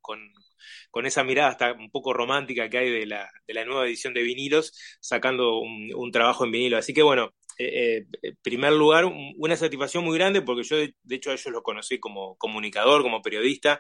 con 0.96 1.06
esa 1.06 1.24
mirada 1.24 1.50
hasta 1.50 1.74
un 1.74 1.92
poco 1.92 2.14
romántica 2.14 2.70
que 2.70 2.78
hay 2.78 2.90
de 2.90 3.06
la, 3.06 3.30
de 3.48 3.54
la 3.54 3.66
nueva 3.66 3.86
edición 3.86 4.14
de 4.14 4.24
vinilos, 4.24 4.74
sacando 5.02 5.60
un, 5.60 6.12
trabajo 6.12 6.46
en 6.46 6.52
vinilo. 6.52 6.78
Así 6.78 6.94
que 6.94 7.04
bueno, 7.04 7.32
eh, 7.58 8.06
eh, 8.22 8.34
primer 8.42 8.74
lugar, 8.74 9.06
una 9.38 9.58
satisfacción 9.58 10.04
muy 10.04 10.18
grande 10.18 10.42
porque 10.42 10.64
yo 10.64 10.78
de, 10.78 10.94
hecho 11.10 11.32
a 11.32 11.34
ellos 11.34 11.48
los 11.48 11.64
conocí 11.64 12.00
como 12.00 12.36
comunicador, 12.38 13.02
como 13.02 13.22
periodista. 13.22 13.80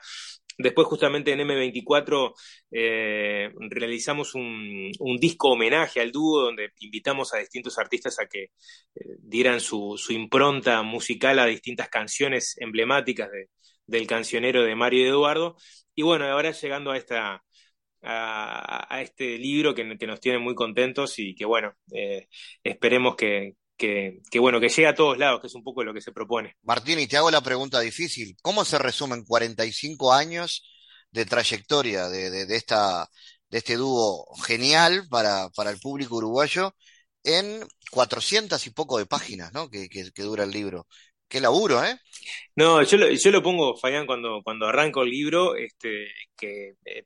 Después 0.57 0.87
justamente 0.87 1.31
en 1.31 1.39
M24 1.39 2.33
eh, 2.71 3.51
realizamos 3.69 4.35
un, 4.35 4.91
disco 5.19 5.49
homenaje 5.49 6.01
al 6.01 6.11
dúo 6.11 6.41
donde 6.43 6.71
invitamos 6.79 7.33
a 7.33 7.37
distintos 7.37 7.77
artistas 7.77 8.19
a 8.19 8.27
que 8.27 8.47
dieran 9.19 9.59
su, 9.59 9.97
impronta 10.09 10.81
musical 10.83 11.39
a 11.39 11.45
distintas 11.45 11.89
canciones 11.89 12.55
emblemáticas 12.59 13.29
de, 13.31 13.49
del 13.85 14.07
cancionero 14.07 14.63
de 14.63 14.75
Mario 14.75 15.07
Eduardo. 15.07 15.57
Y 15.93 16.03
bueno, 16.03 16.25
ahora 16.25 16.51
llegando 16.51 16.91
a 16.91 16.97
esta 16.97 17.43
a, 18.05 19.01
este 19.01 19.37
libro 19.37 19.73
que, 19.73 19.83
nos 19.83 20.19
tiene 20.19 20.39
muy 20.39 20.55
contentos 20.55 21.17
y 21.19 21.35
que 21.35 21.45
bueno, 21.45 21.73
eh, 21.93 22.27
esperemos 22.63 23.15
que, 23.15 23.55
que, 23.77 24.21
bueno, 24.39 24.59
que 24.59 24.69
llegue 24.69 24.87
a 24.87 24.95
todos 24.95 25.17
lados, 25.17 25.41
que 25.41 25.47
es 25.47 25.55
un 25.55 25.63
poco 25.63 25.83
lo 25.83 25.93
que 25.93 26.01
se 26.01 26.11
propone. 26.11 26.55
Martín, 26.63 26.99
y 26.99 27.07
te 27.07 27.17
hago 27.17 27.31
la 27.31 27.41
pregunta 27.41 27.79
difícil. 27.79 28.35
¿Cómo 28.41 28.65
se 28.65 28.79
resumen 28.79 29.23
45 29.25 30.13
años 30.13 30.63
de 31.11 31.25
trayectoria 31.25 32.07
de, 32.07 32.29
de, 32.45 32.55
esta, 32.55 33.07
de 33.49 33.57
este 33.57 33.75
dúo 33.75 34.25
genial 34.45 35.07
para, 35.09 35.49
para 35.55 35.69
el 35.69 35.79
público 35.79 36.17
uruguayo 36.17 36.73
en 37.23 37.65
400 37.91 38.65
y 38.67 38.69
poco 38.71 38.97
de 38.97 39.05
páginas, 39.05 39.53
¿no? 39.53 39.69
Que, 39.69 39.89
que, 39.89 40.11
que 40.11 40.23
dura 40.23 40.43
el 40.43 40.51
libro. 40.51 40.87
Qué 41.27 41.41
laburo, 41.41 41.83
¿eh? 41.83 41.99
No, 42.55 42.83
yo 42.83 42.97
lo, 42.97 43.09
yo 43.09 43.31
lo 43.31 43.41
pongo, 43.41 43.75
Fayán, 43.75 44.05
cuando, 44.05 44.41
cuando 44.43 44.67
arranco 44.67 45.03
el 45.03 45.09
libro, 45.09 45.55
este, 45.55 46.11
que 46.37 46.75
eh, 46.85 47.05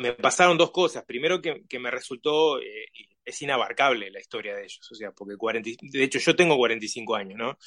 me 0.00 0.14
pasaron 0.14 0.58
dos 0.58 0.70
cosas. 0.70 1.04
Primero 1.04 1.40
que, 1.40 1.78
me 1.78 1.90
resultó, 1.90 2.58
eh, 2.60 2.86
es 3.24 3.42
inabarcable 3.42 4.10
la 4.10 4.20
historia 4.20 4.54
de 4.54 4.64
ellos, 4.64 4.88
o 4.90 4.94
sea, 4.94 5.12
porque 5.12 5.36
40, 5.36 5.70
de 5.80 6.04
hecho 6.04 6.18
yo 6.18 6.36
tengo 6.36 6.56
45 6.56 7.14
años, 7.16 7.38
¿no? 7.38 7.58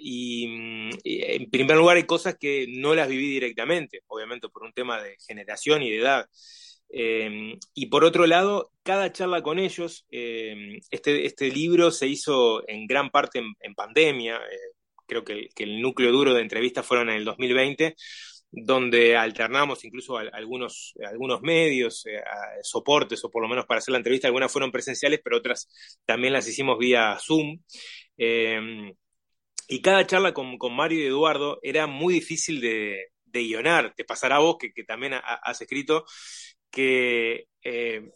y, 0.00 0.46
mm, 0.48 0.90
en 1.04 1.50
primer 1.50 1.76
lugar 1.76 1.96
hay 1.96 2.04
cosas 2.04 2.36
que 2.38 2.66
no 2.68 2.94
las 2.94 3.08
viví 3.08 3.28
directamente, 3.28 4.02
obviamente 4.06 4.48
por 4.48 4.62
un 4.64 4.72
tema 4.72 5.02
de 5.02 5.16
generación 5.26 5.82
y 5.82 5.90
de 5.90 5.98
edad. 5.98 6.26
Em, 6.90 7.58
y 7.74 7.86
por 7.86 8.04
otro 8.04 8.26
lado, 8.26 8.72
cada 8.82 9.12
charla 9.12 9.42
con 9.42 9.58
ellos, 9.58 10.06
em, 10.10 10.78
este, 10.90 11.26
este 11.26 11.50
libro 11.50 11.90
se 11.90 12.06
hizo 12.06 12.66
en 12.68 12.86
gran 12.86 13.10
parte 13.10 13.40
en, 13.60 13.74
pandemia, 13.74 14.36
eh, 14.36 14.58
creo 15.06 15.24
que, 15.24 15.48
el 15.56 15.82
núcleo 15.82 16.12
duro 16.12 16.34
de 16.34 16.42
entrevistas 16.42 16.86
fueron 16.86 17.10
en 17.10 17.16
el 17.16 17.24
2020, 17.24 17.94
donde 18.50 19.16
alternamos 19.16 19.84
incluso 19.84 20.16
algunos, 20.18 20.94
algunos 21.06 21.42
medios, 21.42 22.06
eh, 22.06 22.22
soportes, 22.62 23.22
o 23.24 23.30
por 23.30 23.42
lo 23.42 23.48
menos 23.48 23.66
para 23.66 23.78
hacer 23.78 23.92
la 23.92 23.98
entrevista, 23.98 24.26
algunas 24.28 24.50
fueron 24.52 24.72
presenciales, 24.72 25.20
pero 25.22 25.36
otras 25.38 25.68
también 26.04 26.32
las 26.32 26.48
hicimos 26.48 26.78
vía 26.78 27.18
Zoom. 27.20 27.60
Em, 28.16 28.94
y 29.68 29.82
cada 29.82 30.06
charla 30.06 30.32
con, 30.32 30.58
Mario 30.74 31.00
y 31.00 31.06
Eduardo 31.06 31.58
era 31.62 31.86
muy 31.86 32.14
difícil 32.14 32.60
de, 32.60 33.08
de 33.26 33.42
guionar. 33.42 33.94
Te 33.94 34.04
pasará 34.04 34.36
a 34.36 34.40
vos, 34.40 34.56
que, 34.58 34.84
también 34.84 35.14
has 35.14 35.60
escrito, 35.60 36.04
que 36.70 37.48
eh, 37.62 38.10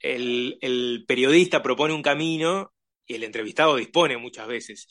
el, 0.00 1.04
periodista 1.06 1.62
propone 1.62 1.94
un 1.94 2.02
camino 2.02 2.72
y 3.06 3.14
el 3.14 3.24
entrevistado 3.24 3.76
dispone 3.76 4.16
muchas 4.18 4.46
veces. 4.48 4.88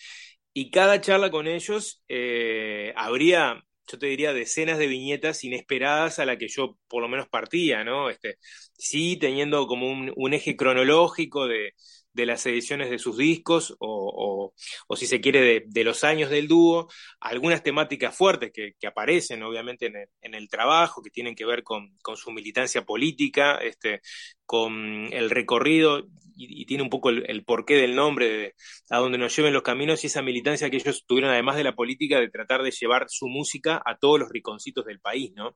Y 0.53 0.71
cada 0.71 1.01
charla 1.01 1.29
con 1.29 1.47
ellos 1.47 2.03
eh, 2.07 2.93
habría, 2.95 3.63
yo 3.89 3.97
te 3.97 4.07
diría, 4.07 4.33
decenas 4.33 4.77
de 4.77 4.87
viñetas 4.87 5.43
inesperadas 5.43 6.19
a 6.19 6.25
la 6.25 6.37
que 6.37 6.47
yo 6.47 6.77
por 6.87 7.01
lo 7.01 7.09
menos 7.09 7.27
partía, 7.29 7.83
¿no? 7.83 8.09
Este, 8.09 8.37
sí, 8.77 9.17
teniendo 9.17 9.67
como 9.67 9.89
un 9.89 10.33
eje 10.33 10.55
cronológico 10.55 11.47
de, 11.47 11.73
de 12.17 12.25
las 12.25 12.45
ediciones 12.47 12.89
de 12.89 12.97
sus 12.97 13.15
discos 13.15 13.75
o, 13.79 14.53
si 14.95 15.05
se 15.05 15.21
quiere 15.21 15.63
de, 15.67 15.83
los 15.83 16.03
años 16.03 16.31
del 16.31 16.47
dúo, 16.47 16.89
algunas 17.19 17.61
temáticas 17.61 18.15
fuertes 18.15 18.51
que, 18.51 18.87
aparecen 18.87 19.43
obviamente 19.43 19.85
en 20.21 20.33
el, 20.33 20.49
trabajo, 20.49 21.03
que 21.03 21.11
tienen 21.11 21.35
que 21.35 21.45
ver 21.45 21.63
con, 21.63 21.95
su 22.15 22.31
militancia 22.31 22.83
política, 22.83 23.57
este, 23.57 24.01
con 24.45 25.13
el 25.13 25.29
recorrido 25.29 26.07
y, 26.37 26.65
tiene 26.65 26.83
un 26.83 26.89
poco 26.89 27.09
el, 27.09 27.43
porqué 27.45 27.75
del 27.75 27.95
nombre 27.95 28.55
a 28.89 28.97
donde 28.99 29.17
nos 29.17 29.35
lleven 29.35 29.53
los 29.53 29.63
caminos 29.63 30.03
y 30.03 30.07
esa 30.07 30.21
militancia 30.21 30.69
que 30.69 30.77
ellos 30.77 31.03
tuvieron 31.05 31.31
además 31.31 31.55
de 31.55 31.63
la 31.63 31.75
política 31.75 32.19
de 32.19 32.29
tratar 32.29 32.63
de 32.63 32.71
llevar 32.71 33.07
su 33.09 33.27
música 33.27 33.81
a 33.85 33.97
todos 33.97 34.19
los 34.19 34.29
rinconcitos 34.29 34.85
del 34.85 34.99
país, 34.99 35.31
¿no? 35.35 35.55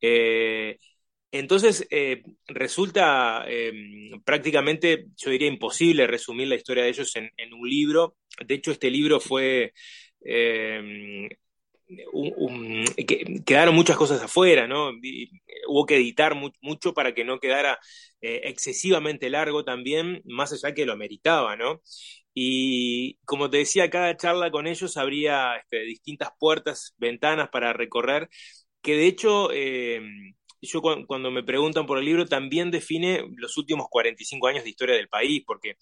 Eh, 0.00 0.78
entonces, 1.32 1.86
eh, 1.90 2.22
resulta 2.46 3.44
em, 3.48 4.22
prácticamente, 4.24 5.06
yo 5.16 5.30
diría, 5.30 5.48
imposible 5.48 6.06
resumir 6.06 6.48
la 6.48 6.54
historia 6.56 6.84
de 6.84 6.90
ellos 6.90 7.14
en, 7.16 7.54
un 7.54 7.68
libro. 7.68 8.16
De 8.46 8.54
hecho, 8.54 8.70
este 8.72 8.90
libro 8.90 9.20
fue... 9.20 9.72
Em, 11.88 12.84
quedaron 13.44 13.74
muchas 13.74 13.96
cosas 13.96 14.22
afuera, 14.22 14.66
¿no? 14.66 14.90
hubo 15.68 15.86
que 15.86 15.96
editar 15.96 16.34
mucho 16.60 16.94
para 16.94 17.14
que 17.14 17.24
no 17.24 17.38
quedara 17.38 17.78
eh, 18.20 18.42
excesivamente 18.44 19.30
largo 19.30 19.64
también, 19.64 20.22
más 20.24 20.52
allá 20.52 20.74
que 20.74 20.86
lo 20.86 20.92
ameritaba, 20.92 21.56
¿no? 21.56 21.82
Y 22.34 23.18
como 23.24 23.50
te 23.50 23.58
decía, 23.58 23.88
cada 23.90 24.16
charla 24.16 24.50
con 24.50 24.66
ellos 24.66 24.96
habría 24.96 25.56
este, 25.56 25.80
distintas 25.82 26.30
puertas, 26.38 26.94
ventanas 26.98 27.48
para 27.50 27.72
recorrer, 27.72 28.28
que 28.82 28.96
de 28.96 29.06
hecho 29.06 29.52
em, 29.52 30.34
yo 30.60 30.82
cuando 31.06 31.30
me 31.30 31.42
preguntan 31.44 31.86
por 31.86 31.98
el 31.98 32.04
libro 32.04 32.26
también 32.26 32.70
define 32.70 33.24
los 33.36 33.56
últimos 33.56 33.86
45 33.88 34.46
años 34.48 34.64
de 34.64 34.70
historia 34.70 34.96
del 34.96 35.08
país, 35.08 35.42
porque 35.46 35.76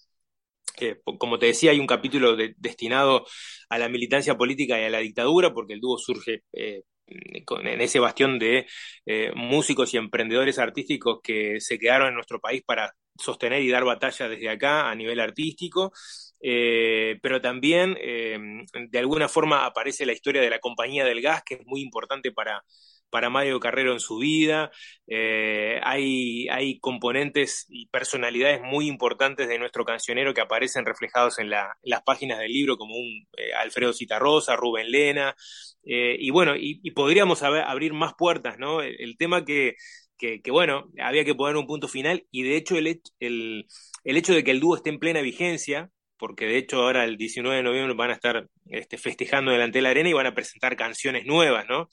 eh, 0.81 1.01
como 1.17 1.39
te 1.39 1.47
decía, 1.47 1.71
hay 1.71 1.79
un 1.79 1.87
capítulo 1.87 2.35
destinado 2.57 3.25
a 3.69 3.77
la 3.77 3.89
militancia 3.89 4.37
política 4.37 4.79
y 4.79 4.83
a 4.83 4.89
la 4.89 4.99
dictadura, 4.99 5.53
porque 5.53 5.73
el 5.73 5.81
dúo 5.81 5.97
surge 5.97 6.43
eh, 6.53 6.83
en 7.07 7.81
ese 7.81 7.99
bastión 7.99 8.39
de 8.39 8.65
eh, 9.05 9.31
músicos 9.35 9.93
y 9.93 9.97
emprendedores 9.97 10.57
artísticos 10.59 11.19
que 11.23 11.61
se 11.61 11.77
quedaron 11.77 12.09
en 12.09 12.15
nuestro 12.15 12.39
país 12.39 12.63
para 12.65 12.93
sostener 13.17 13.61
y 13.61 13.69
dar 13.69 13.85
batalla 13.85 14.27
desde 14.27 14.49
acá 14.49 14.89
a 14.89 14.95
nivel 14.95 15.19
artístico. 15.19 15.91
pero 17.21 17.41
también 17.41 17.95
de 17.95 18.99
alguna 18.99 19.27
forma 19.29 19.65
aparece 19.65 20.05
la 20.05 20.13
historia 20.13 20.41
de 20.41 20.49
la 20.49 20.59
compañía 20.59 21.05
del 21.05 21.21
gas, 21.21 21.41
que 21.45 21.55
es 21.55 21.61
muy 21.65 21.81
importante 21.81 22.31
para, 22.31 22.63
para 23.09 23.29
Mario 23.29 23.59
Carrero 23.59 23.93
en 23.93 23.99
su 23.99 24.17
vida. 24.17 24.71
Eh, 25.07 25.79
hay, 25.83 26.47
hay 26.49 26.79
componentes 26.79 27.65
y 27.69 27.87
personalidades 27.87 28.61
muy 28.61 28.87
importantes 28.87 29.47
de 29.47 29.59
nuestro 29.59 29.85
cancionero 29.85 30.33
que 30.33 30.41
aparecen 30.41 30.85
reflejados 30.85 31.39
en, 31.39 31.49
las 31.49 32.01
páginas 32.05 32.39
del 32.39 32.51
libro, 32.51 32.77
como 32.77 32.95
un 32.95 33.27
eh, 33.37 33.53
Alfredo 33.53 33.93
Citarrosa, 33.93 34.55
Rubén 34.55 34.91
Lena. 34.91 35.35
Eh, 35.83 36.17
y 36.19 36.29
bueno, 36.31 36.55
y, 36.57 36.91
podríamos 36.91 37.43
abrir 37.43 37.93
más 37.93 38.13
puertas, 38.17 38.57
¿no? 38.57 38.81
El, 38.81 39.17
tema 39.17 39.45
que, 39.45 39.75
que, 40.17 40.41
bueno, 40.49 40.91
había 40.99 41.25
que 41.25 41.35
poner 41.35 41.55
un 41.57 41.67
punto 41.67 41.87
final 41.87 42.25
y 42.31 42.43
de 42.43 42.57
hecho 42.57 42.77
el, 42.77 43.01
el, 43.19 43.67
el 44.03 44.17
hecho 44.17 44.33
de 44.33 44.43
que 44.43 44.51
el 44.51 44.59
dúo 44.59 44.75
esté 44.75 44.89
en 44.89 44.99
plena 44.99 45.21
vigencia, 45.21 45.89
porque 46.17 46.45
de 46.45 46.57
hecho 46.57 46.81
ahora 46.81 47.03
el 47.03 47.17
19 47.17 47.57
de 47.57 47.63
noviembre 47.63 47.95
van 47.95 48.09
a 48.11 48.13
estar 48.13 48.47
este, 48.67 48.97
festejando 48.97 49.51
delante 49.51 49.79
de 49.79 49.83
la 49.83 49.89
arena 49.89 50.09
y 50.09 50.13
van 50.13 50.27
a 50.27 50.35
presentar 50.35 50.75
canciones 50.75 51.25
nuevas, 51.25 51.65
¿no? 51.67 51.89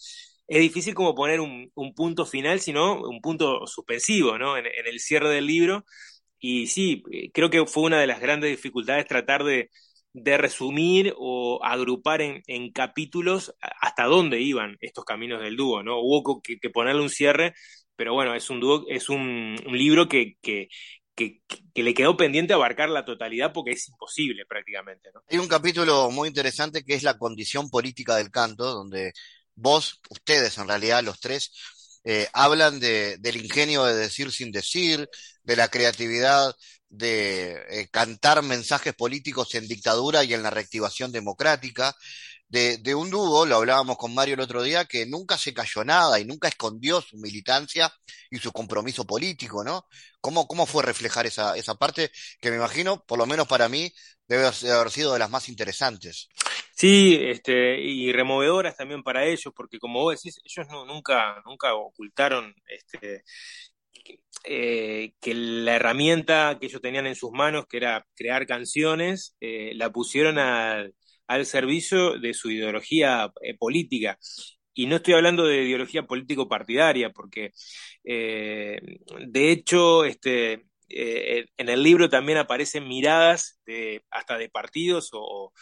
Es 0.47 0.61
difícil 0.61 0.95
como 0.95 1.15
poner 1.15 1.41
un, 1.41 1.71
punto 1.95 2.27
final, 2.27 2.61
sino 2.61 3.01
un 3.01 3.21
punto 3.21 3.67
suspensivo, 3.67 4.39
¿no? 4.39 4.57
En, 4.57 4.67
el 4.67 5.01
cierre 5.01 5.31
del 5.31 5.47
libro. 5.47 5.85
Y 6.39 6.67
sí, 6.67 7.03
eh, 7.13 7.31
creo 7.33 7.51
que 7.51 7.67
fue 7.67 7.85
una 7.85 8.01
de 8.01 8.07
las 8.07 8.21
grandes 8.21 8.51
dificultades 8.51 9.07
tratar 9.07 9.45
de, 9.45 9.71
resumir 10.15 11.15
o 11.17 11.61
agrupar 11.65 12.21
en, 12.21 12.73
capítulos 12.73 13.55
hasta 13.81 14.05
dónde 14.05 14.41
iban 14.41 14.77
estos 14.81 15.05
caminos 15.05 15.41
del 15.41 15.57
dúo, 15.57 15.83
¿no? 15.83 16.01
Hubo 16.01 16.43
que, 16.43 16.59
ponerle 16.71 17.01
un 17.03 17.09
cierre, 17.09 17.55
pero 17.97 18.13
bueno, 18.13 18.35
es 18.35 18.51
un 18.51 18.61
dúo, 18.61 18.85
es 18.89 19.09
un, 19.09 19.57
libro 19.69 20.09
que, 20.09 20.37
le 21.75 21.95
quedó 21.95 22.17
pendiente 22.17 22.53
abarcar 22.53 22.91
la 22.91 23.07
totalidad 23.07 23.53
porque 23.55 23.71
es 23.71 23.89
imposible 23.89 24.45
prácticamente. 24.47 25.11
Hay 25.31 25.39
un 25.39 25.49
capítulo 25.49 26.11
muy 26.11 26.29
interesante 26.29 26.85
que 26.85 26.95
es 26.95 27.03
la 27.03 27.17
condición 27.17 27.71
política 27.71 28.17
del 28.17 28.31
canto, 28.31 28.65
donde 28.65 29.15
vos, 29.55 30.01
ustedes 30.11 30.59
en 30.59 30.69
realidad, 30.69 31.03
los 31.03 31.21
tres, 31.21 31.53
eh, 32.05 32.29
hablan 32.33 32.81
de, 32.81 33.17
del 33.19 33.37
ingenio 33.37 33.85
de 33.85 33.95
decir 33.95 34.33
sin 34.33 34.51
decir, 34.53 35.09
de 35.43 35.57
la 35.57 35.69
creatividad 35.69 36.55
de 36.89 37.53
eh, 37.71 37.89
cantar 37.91 38.43
mensajes 38.43 38.95
políticos 38.95 39.55
en 39.55 39.67
dictadura 39.67 40.25
y 40.25 40.35
en 40.35 40.43
la 40.43 40.51
reactivación 40.51 41.11
democrática, 41.11 41.97
de, 42.53 42.77
de, 42.77 42.95
un 42.95 43.09
dúo, 43.09 43.47
lo 43.47 43.57
hablábamos 43.57 43.97
con 43.97 44.15
Mario 44.15 44.35
el 44.35 44.41
otro 44.41 44.63
día, 44.63 44.85
que 44.85 45.07
nunca 45.07 45.39
se 45.39 45.55
cayó 45.55 45.85
nada 45.85 46.21
y 46.21 46.27
nunca 46.27 46.49
escondió 46.49 47.01
su 47.01 47.17
militancia 47.17 47.91
y 48.31 48.37
su 48.37 48.53
compromiso 48.53 49.07
político, 49.07 49.65
¿no? 49.65 49.87
¿Cómo, 50.21 50.47
cómo 50.47 50.67
fue 50.67 50.83
reflejar 50.83 51.25
esa, 51.25 51.57
esa 51.57 51.77
parte 51.77 52.11
que 52.43 52.51
me 52.51 52.57
imagino, 52.57 53.03
por 53.07 53.19
lo 53.19 53.25
menos 53.25 53.49
para 53.49 53.71
mí, 53.71 53.91
debe 54.29 54.49
haber 54.71 54.91
sido 54.91 55.15
de 55.15 55.19
las 55.19 55.31
más 55.31 55.49
interesantes? 55.49 56.29
Sí, 56.75 57.19
este, 57.23 57.81
y 57.81 58.13
removedoras 58.13 58.77
también 58.77 59.03
para 59.03 59.25
ellos, 59.25 59.55
porque 59.57 59.79
como 59.79 60.03
vos 60.03 60.17
decís, 60.17 60.39
ellos 60.45 60.69
no, 60.71 60.85
nunca, 60.85 61.43
nunca 61.47 61.73
ocultaron 61.73 62.55
este, 62.67 63.25
eh, 64.45 65.15
que 65.23 65.33
la 65.35 65.77
herramienta 65.77 66.59
que 66.61 66.67
ellos 66.67 66.83
tenían 66.83 67.07
en 67.07 67.15
sus 67.15 67.31
manos, 67.33 67.65
que 67.67 67.79
era 67.79 68.07
crear 68.15 68.47
canciones, 68.47 69.37
eh, 69.41 69.73
la 69.75 69.91
pusieron 69.91 70.39
al 70.39 70.95
servicio 71.47 72.19
de 72.19 72.35
su 72.35 72.51
ideología 72.51 73.33
eh, 73.43 73.57
política. 73.57 74.19
Y 74.75 74.87
no 74.87 74.97
estoy 74.97 75.15
hablando 75.15 75.45
de 75.45 75.65
ideología 75.65 76.05
político-partidaria, 76.05 77.11
porque 77.11 77.53
de 78.05 79.53
hecho, 79.53 80.05
este, 80.05 80.65
en 80.89 81.69
el 81.69 81.83
libro 81.83 82.09
también 82.09 82.39
aparecen 82.39 82.89
miradas 82.89 83.61
de, 83.67 84.03
hasta 84.11 84.39
de 84.39 84.49
partidos 84.49 85.11
o, 85.13 85.53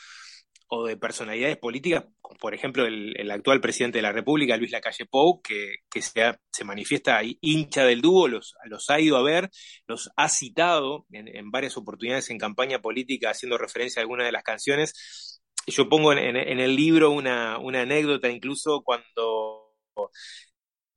o 0.72 0.86
de 0.86 0.96
personalidades 0.96 1.58
políticas, 1.58 2.04
por 2.38 2.54
ejemplo 2.54 2.86
el, 2.86 3.30
actual 3.32 3.60
presidente 3.60 3.98
de 3.98 4.02
la 4.02 4.12
República, 4.12 4.56
Luis 4.56 4.70
Lacalle 4.70 5.04
Pou, 5.04 5.42
que, 5.42 5.74
se, 6.00 6.38
se, 6.52 6.64
manifiesta 6.64 7.20
hincha 7.40 7.84
del 7.84 8.00
dúo, 8.00 8.28
los, 8.28 8.54
los, 8.66 8.88
ha 8.88 9.00
ido 9.00 9.16
a 9.16 9.22
ver, 9.22 9.50
los 9.88 10.10
ha 10.16 10.28
citado 10.28 11.06
en, 11.10 11.50
varias 11.50 11.76
oportunidades 11.76 12.30
en 12.30 12.38
campaña 12.38 12.80
política 12.80 13.30
haciendo 13.30 13.58
referencia 13.58 14.00
a 14.00 14.02
algunas 14.04 14.26
de 14.26 14.32
las 14.32 14.44
canciones. 14.44 15.29
Yo 15.66 15.88
pongo 15.88 16.12
en, 16.12 16.36
el 16.36 16.76
libro 16.76 17.10
una, 17.10 17.56
anécdota 17.56 18.28
incluso 18.28 18.82
cuando 18.82 19.74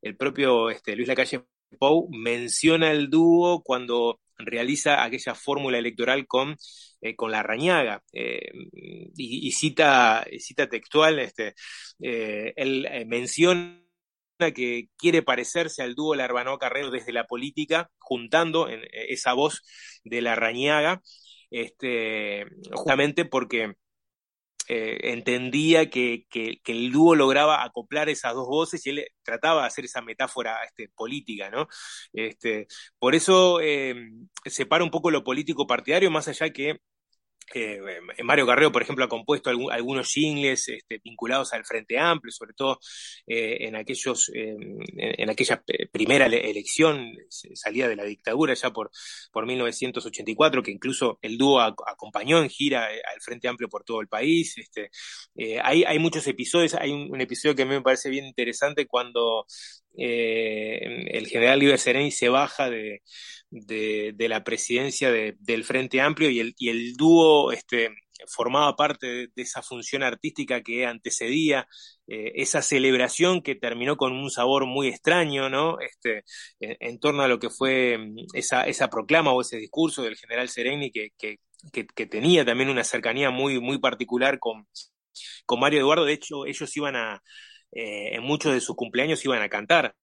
el 0.02 0.18
propio 0.18 0.70
este, 0.70 0.96
Luis 0.96 1.08
Lacalle 1.08 1.46
Pou 1.80 2.08
menciona 2.12 2.92
el 2.92 3.10
dúo 3.10 3.64
cuando 3.64 4.20
realiza 4.38 5.04
aquella 5.04 5.36
fórmula 5.36 5.78
electoral 5.78 6.28
con, 6.28 6.56
eh, 7.02 7.16
con 7.16 7.32
la 7.32 7.44
Rañaga 7.44 8.04
eh, 8.14 8.52
y, 9.16 9.52
cita, 9.52 10.26
cita 10.40 10.68
textual, 10.70 11.20
este, 11.20 11.56
eh, 12.02 12.54
él 12.56 12.88
menciona 13.08 13.80
que 14.56 14.90
quiere 14.98 15.22
parecerse 15.22 15.84
al 15.84 15.96
dúo 15.96 16.16
Larbano 16.16 16.58
Carrero 16.58 16.92
desde 16.92 17.14
la 17.14 17.26
política, 17.26 17.90
juntando 18.00 18.68
esa 18.92 19.34
voz 19.34 19.62
de 20.04 20.22
la 20.22 20.36
Rañaga, 20.36 21.02
este, 21.50 22.46
justamente 22.72 23.26
porque 23.26 23.76
eh, 24.68 25.12
entendía 25.12 25.90
que, 25.90 26.26
el 26.66 26.92
dúo 26.92 27.16
lograba 27.16 27.64
acoplar 27.64 28.10
esas 28.10 28.34
dos 28.34 28.48
voces 28.48 28.86
y 28.86 28.92
él 28.92 29.08
trataba 29.24 29.62
de 29.62 29.68
hacer 29.68 29.86
esa 29.86 30.02
metáfora 30.02 30.58
este, 30.64 30.90
política, 30.96 31.50
¿no? 31.50 31.68
Este, 32.14 32.68
por 33.00 33.16
eso 33.16 33.60
eh, 33.62 33.96
separa 34.46 34.84
un 34.84 34.92
poco 34.92 35.12
lo 35.12 35.24
político 35.24 35.68
partidario, 35.68 36.12
más 36.12 36.28
allá 36.28 36.52
que 36.52 36.80
eh, 37.56 38.24
Mario 38.24 38.46
Carrero, 38.46 38.72
por 38.72 38.82
ejemplo, 38.82 39.06
ha 39.06 39.10
compuesto 39.10 39.50
algunos 39.50 40.10
jingles 40.10 40.68
este, 40.70 41.00
vinculados 41.04 41.54
al 41.54 41.66
Frente 41.66 42.00
Amplio, 42.00 42.32
sobre 42.32 42.54
todo 42.54 42.80
eh, 43.28 43.58
en 43.62 43.76
aquellos, 43.76 44.30
eh, 44.34 44.56
en, 44.98 45.30
aquella 45.30 45.64
primera 45.92 46.26
elección, 46.26 47.12
salida 47.30 47.88
de 47.88 47.96
la 47.96 48.04
dictadura 48.04 48.54
ya 48.54 48.72
por, 48.72 48.92
por 49.32 49.46
1984, 49.46 50.64
que 50.64 50.72
incluso 50.72 51.20
el 51.22 51.38
dúo 51.38 51.62
acompañó 51.62 52.42
en 52.42 52.50
gira 52.50 52.86
al 52.86 53.22
Frente 53.22 53.48
Amplio 53.48 53.70
por 53.70 53.84
todo 53.84 54.02
el 54.02 54.08
país. 54.08 54.58
Este, 54.58 54.90
hay, 55.64 55.84
hay 55.84 56.00
muchos 56.00 56.26
episodios, 56.28 56.74
hay 56.74 56.92
un, 56.92 57.22
episodio 57.22 57.56
que 57.56 57.62
a 57.62 57.66
mí 57.66 57.72
me 57.72 57.82
parece 57.82 58.10
bien 58.10 58.26
interesante 58.26 58.86
cuando 58.86 59.46
el 59.96 61.28
general 61.28 61.60
Liber 61.60 61.80
Sereni 61.80 62.12
se 62.12 62.30
baja 62.30 62.70
de, 62.70 63.02
de, 63.50 64.28
la 64.30 64.44
presidencia 64.44 65.12
del 65.12 65.64
Frente 65.64 66.02
Amplio 66.02 66.30
y 66.30 66.40
el, 66.40 66.56
y 66.58 66.70
el 66.70 66.94
dúo 66.94 67.52
este, 67.52 67.92
formaba 68.28 68.76
parte 68.76 69.08
de, 69.08 69.30
esa 69.36 69.62
función 69.62 70.04
artística 70.04 70.62
que 70.62 70.86
antecedía 70.86 71.68
eh, 72.08 72.32
esa 72.36 72.62
celebración 72.62 73.42
que 73.42 73.56
terminó 73.56 73.98
con 73.98 74.14
un 74.14 74.30
sabor 74.30 74.66
muy 74.66 74.88
extraño, 74.88 75.50
¿no? 75.50 75.80
Este, 75.80 76.24
en, 76.60 77.00
torno 77.00 77.24
a 77.24 77.28
lo 77.28 77.40
que 77.40 77.50
fue 77.50 77.98
mm, 77.98 78.16
esa, 78.34 78.64
esa 78.64 78.90
proclama 78.90 79.34
o 79.34 79.42
ese 79.42 79.58
discurso 79.58 80.04
del 80.04 80.18
general 80.18 80.50
Sereni 80.50 80.92
que, 80.92 81.10
que, 81.18 81.38
que, 81.72 82.06
tenía 82.08 82.46
también 82.46 82.70
una 82.70 82.84
cercanía 82.84 83.30
muy, 83.30 83.60
muy 83.60 83.78
particular 83.80 84.40
con, 84.40 84.68
con 85.46 85.60
Mario 85.60 85.80
Eduardo. 85.82 86.06
De 86.06 86.14
hecho, 86.14 86.46
ellos 86.46 86.76
iban 86.78 86.96
a, 86.96 87.22
eh, 87.76 88.16
en 88.16 88.24
muchos 88.24 88.54
de 88.54 88.62
sus 88.62 88.76
cumpleaños 88.76 89.24
iban 89.26 89.42
a 89.42 89.50
cantar 89.50 89.96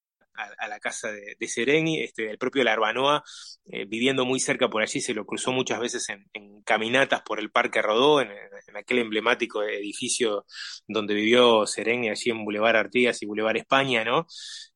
a, 0.58 0.68
la 0.68 0.80
casa 0.80 1.10
de, 1.10 1.48
Sereni, 1.48 2.00
este, 2.00 2.30
el 2.30 2.38
propio 2.38 2.64
Larbanoa, 2.64 3.22
eh, 3.66 3.84
viviendo 3.84 4.24
muy 4.24 4.40
cerca 4.40 4.68
por 4.68 4.82
allí, 4.82 5.00
se 5.00 5.14
lo 5.14 5.26
cruzó 5.26 5.52
muchas 5.52 5.80
veces 5.80 6.08
en, 6.08 6.62
caminatas 6.62 7.22
por 7.22 7.40
el 7.40 7.50
Parque 7.50 7.82
Rodó, 7.82 8.20
en, 8.20 8.30
aquel 8.76 8.98
emblemático 9.00 9.62
edificio 9.64 10.46
donde 10.86 11.14
vivió 11.14 11.66
Sereni, 11.66 12.08
allí 12.08 12.30
en 12.30 12.44
Boulevard 12.44 12.76
Artigas 12.76 13.20
y 13.22 13.26
Boulevard 13.26 13.56
España, 13.56 14.04
¿no? 14.04 14.26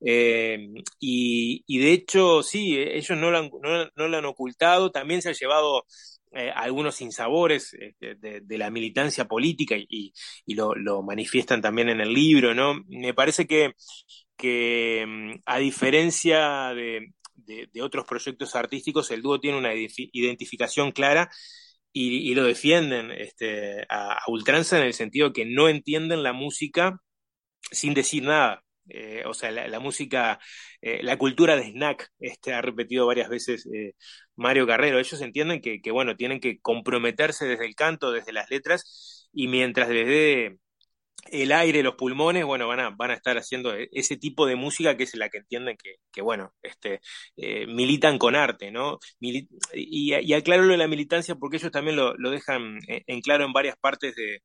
Eh, 0.04 0.68
y, 0.98 1.78
de 1.78 1.92
hecho, 1.92 2.42
sí, 2.42 2.76
ellos 2.76 3.16
no 3.16 3.30
lo 3.30 3.38
han, 3.38 3.50
no, 3.94 4.08
lo 4.08 4.16
han 4.16 4.24
ocultado, 4.24 4.90
también 4.90 5.22
se 5.22 5.30
ha 5.30 5.32
llevado 5.32 5.84
eh, 6.34 6.50
algunos 6.54 6.96
sinsabores 6.96 7.74
este, 7.74 8.16
de, 8.16 8.58
la 8.58 8.70
militancia 8.70 9.26
política 9.26 9.76
y, 9.76 10.12
lo, 10.46 11.02
manifiestan 11.02 11.62
también 11.62 11.88
en 11.88 12.00
el 12.00 12.12
libro, 12.12 12.54
¿no? 12.54 12.82
Me 12.88 13.14
parece 13.14 13.46
que 13.46 13.74
mm, 15.06 15.42
a 15.46 15.58
diferencia 15.58 16.74
de, 16.74 17.12
otros 17.82 18.04
proyectos 18.06 18.54
artísticos, 18.56 19.10
el 19.10 19.22
dúo 19.22 19.40
tiene 19.40 19.58
una 19.58 19.72
identificación 19.74 20.92
clara 20.92 21.30
y, 21.92 22.34
lo 22.34 22.44
defienden 22.44 23.12
este, 23.12 23.86
a, 23.88 24.18
ultranza 24.26 24.78
en 24.78 24.84
el 24.86 24.94
sentido 24.94 25.32
que 25.32 25.44
no 25.46 25.68
entienden 25.68 26.22
la 26.22 26.32
música 26.32 27.00
sin 27.70 27.94
decir 27.94 28.24
nada. 28.24 28.64
Eh, 28.88 29.22
o 29.26 29.34
sea, 29.34 29.50
la, 29.50 29.80
música, 29.80 30.38
eh, 30.82 31.02
la 31.02 31.16
cultura 31.18 31.56
de 31.56 31.70
snack, 31.70 32.10
este, 32.18 32.52
ha 32.52 32.62
repetido 32.62 33.06
varias 33.06 33.28
veces 33.28 33.66
eh, 33.72 33.94
Mario 34.36 34.66
Carrero. 34.66 34.98
Ellos 34.98 35.20
entienden 35.20 35.60
que, 35.60 35.80
que, 35.80 35.90
bueno, 35.90 36.16
tienen 36.16 36.40
que 36.40 36.60
comprometerse 36.60 37.46
desde 37.46 37.66
el 37.66 37.74
canto, 37.74 38.12
desde 38.12 38.32
las 38.32 38.50
letras, 38.50 39.28
y 39.32 39.48
mientras 39.48 39.88
desde 39.88 40.58
el 41.30 41.52
aire, 41.52 41.82
los 41.82 41.94
pulmones, 41.96 42.44
bueno, 42.44 42.68
van 42.68 42.80
a, 42.80 42.90
van 42.90 43.10
a 43.10 43.14
estar 43.14 43.36
haciendo 43.38 43.74
e, 43.74 43.88
ese 43.92 44.16
tipo 44.16 44.46
de 44.46 44.56
música 44.56 44.96
que 44.96 45.04
es 45.04 45.14
la 45.16 45.28
que 45.28 45.38
entienden 45.38 45.76
que, 45.76 45.96
que 46.12 46.22
bueno, 46.22 46.52
este, 46.62 47.00
eh, 47.36 47.66
militan 47.66 48.18
con 48.18 48.36
arte, 48.36 48.70
¿no? 48.70 48.98
y, 49.20 49.48
y, 49.72 50.32
aclaro 50.34 50.64
lo 50.64 50.72
de 50.72 50.78
la 50.78 50.88
militancia 50.88 51.34
porque 51.36 51.56
ellos 51.56 51.72
también 51.72 51.96
lo, 51.96 52.14
lo 52.16 52.30
dejan 52.30 52.78
en, 52.86 53.20
claro 53.22 53.44
en 53.44 53.52
varias 53.52 53.76
partes 53.76 54.14
de, 54.16 54.42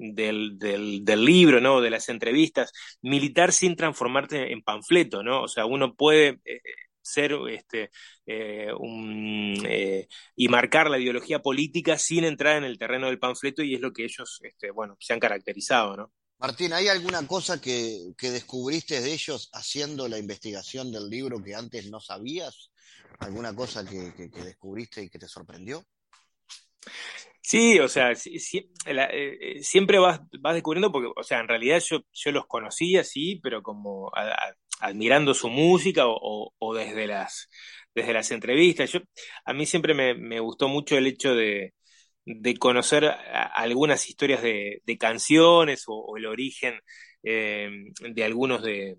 del, 0.00 0.58
del, 0.58 1.24
libro, 1.24 1.60
¿no? 1.60 1.80
De 1.80 1.90
las 1.90 2.08
entrevistas, 2.08 2.72
militar 3.02 3.52
sin 3.52 3.76
transformarte 3.76 4.52
en 4.52 4.62
panfleto, 4.62 5.22
¿no? 5.22 5.42
O 5.42 5.48
sea, 5.48 5.66
uno 5.66 5.94
puede 5.94 6.40
eh, 6.44 6.60
ser 7.02 7.32
este, 7.50 7.90
eh, 8.26 8.72
eh, 9.64 10.08
y 10.36 10.48
marcar 10.48 10.90
la 10.90 10.98
ideología 10.98 11.40
política 11.42 11.98
sin 11.98 12.24
entrar 12.24 12.56
en 12.56 12.64
el 12.64 12.78
terreno 12.78 13.06
del 13.06 13.18
panfleto 13.18 13.62
y 13.62 13.74
es 13.74 13.80
lo 13.80 13.92
que 13.92 14.04
ellos 14.04 14.40
este, 14.42 14.70
bueno, 14.70 14.96
se 15.00 15.12
han 15.12 15.20
caracterizado. 15.20 15.96
¿no? 15.96 16.12
Martín, 16.38 16.72
¿hay 16.72 16.88
alguna 16.88 17.26
cosa 17.26 17.60
que, 17.60 18.12
que 18.16 18.30
descubriste 18.30 19.00
de 19.00 19.12
ellos 19.12 19.50
haciendo 19.52 20.08
la 20.08 20.18
investigación 20.18 20.90
del 20.90 21.08
libro 21.08 21.42
que 21.42 21.54
antes 21.54 21.90
no 21.90 22.00
sabías? 22.00 22.70
¿Alguna 23.18 23.54
cosa 23.54 23.84
que, 23.84 24.14
que, 24.14 24.42
descubriste 24.42 25.02
y 25.02 25.10
que 25.10 25.18
te 25.18 25.28
sorprendió? 25.28 25.84
Sí, 27.42 27.78
o 27.80 27.88
sea, 27.88 28.12
eh, 28.12 29.58
siempre 29.62 29.98
vas, 29.98 30.20
vas 30.40 30.54
descubriendo 30.54 30.92
porque, 30.92 31.10
o 31.14 31.22
sea, 31.22 31.40
en 31.40 31.48
realidad 31.48 31.80
yo, 31.80 32.00
yo 32.12 32.32
los 32.32 32.46
conocía, 32.46 33.02
sí, 33.02 33.40
pero 33.42 33.62
como 33.62 34.10
admirando 34.80 35.34
su 35.34 35.48
música 35.48 36.04
o, 36.06 36.74
desde, 36.74 37.06
las, 37.06 37.48
desde 37.94 38.12
las 38.12 38.30
entrevistas. 38.30 38.92
Yo, 38.92 39.00
a 39.44 39.52
mí 39.52 39.66
siempre 39.66 39.94
me, 39.94 40.40
gustó 40.40 40.68
mucho 40.68 40.96
el 40.96 41.06
hecho 41.06 41.34
de, 41.34 41.74
de 42.24 42.56
conocer 42.56 43.04
algunas 43.06 44.08
historias 44.08 44.42
de, 44.42 44.82
canciones 44.98 45.84
o, 45.86 46.16
el 46.16 46.26
origen 46.26 46.80
eh, 47.22 47.70
de 48.00 48.24
algunos 48.24 48.62
de, 48.62 48.98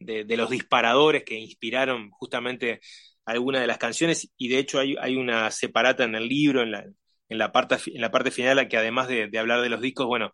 los 0.00 0.50
disparadores 0.50 1.24
que 1.24 1.34
inspiraron 1.36 2.10
justamente 2.10 2.80
algunas 3.24 3.60
de 3.60 3.66
las 3.66 3.78
canciones 3.78 4.30
y 4.36 4.48
de 4.48 4.58
hecho 4.58 4.78
hay, 4.78 4.96
hay 5.00 5.16
una 5.16 5.50
separata 5.50 6.04
en 6.04 6.14
el 6.14 6.28
libro, 6.28 6.62
en 6.62 6.70
la, 6.72 6.84
en 7.28 7.38
la 7.38 7.52
parte, 7.52 7.76
en 7.86 8.00
la 8.00 8.10
parte 8.10 8.30
final, 8.30 8.68
que 8.68 8.76
además 8.76 9.08
de, 9.08 9.30
hablar 9.38 9.62
de 9.62 9.68
los 9.68 9.80
discos, 9.80 10.06
bueno, 10.06 10.32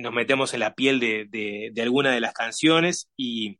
nos 0.00 0.12
metemos 0.12 0.54
en 0.54 0.60
la 0.60 0.74
piel 0.74 1.00
de, 1.00 1.26
de, 1.72 1.82
alguna 1.82 2.12
de 2.12 2.20
las 2.20 2.34
canciones 2.34 3.10
y, 3.16 3.58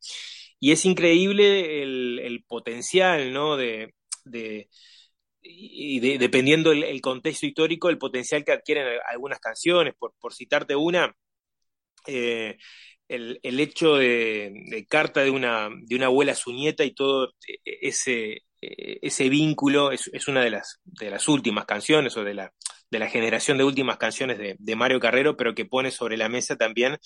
es 0.61 0.85
increíble 0.87 1.83
el, 1.83 2.45
potencial, 2.49 3.33
¿no? 3.33 3.57
De, 3.57 3.93
y 5.43 6.01
dependiendo 6.19 6.73
el, 6.73 7.01
contexto 7.03 7.47
histórico, 7.47 7.91
el 7.91 7.99
potencial 7.99 8.45
que 8.45 8.53
adquieren 8.53 8.87
algunas 9.11 9.41
canciones. 9.41 9.95
Por, 9.99 10.15
por 10.19 10.33
citarte 10.35 10.75
una, 10.75 11.15
eh, 12.07 12.57
el, 13.09 13.41
el, 13.43 13.61
hecho 13.61 13.97
de, 13.97 14.87
carta 14.89 15.23
de 15.23 15.31
una, 15.31 15.69
de 15.83 15.97
una 15.97 16.07
abuela 16.07 16.33
a 16.33 16.37
su 16.37 16.53
nieta 16.53 16.85
y 16.85 16.95
todo 16.95 17.35
ese, 17.65 18.44
ese 19.03 19.29
vínculo 19.29 19.93
es, 19.93 20.29
una 20.29 20.43
de 20.43 20.51
las, 20.51 20.81
de 20.85 21.11
las 21.11 21.29
últimas 21.29 21.67
canciones 21.67 22.17
o 22.17 22.25
de 22.25 22.35
la, 22.35 22.53
de 22.91 22.99
la 22.99 23.09
generación 23.09 23.59
de 23.59 23.65
últimas 23.65 23.99
canciones 23.99 24.39
de, 24.39 24.77
Mario 24.77 25.01
Carrero, 25.01 25.37
pero 25.37 25.55
que 25.55 25.65
pone 25.65 25.91
sobre 25.91 26.17
la 26.17 26.29
mesa 26.29 26.57
también, 26.57 26.99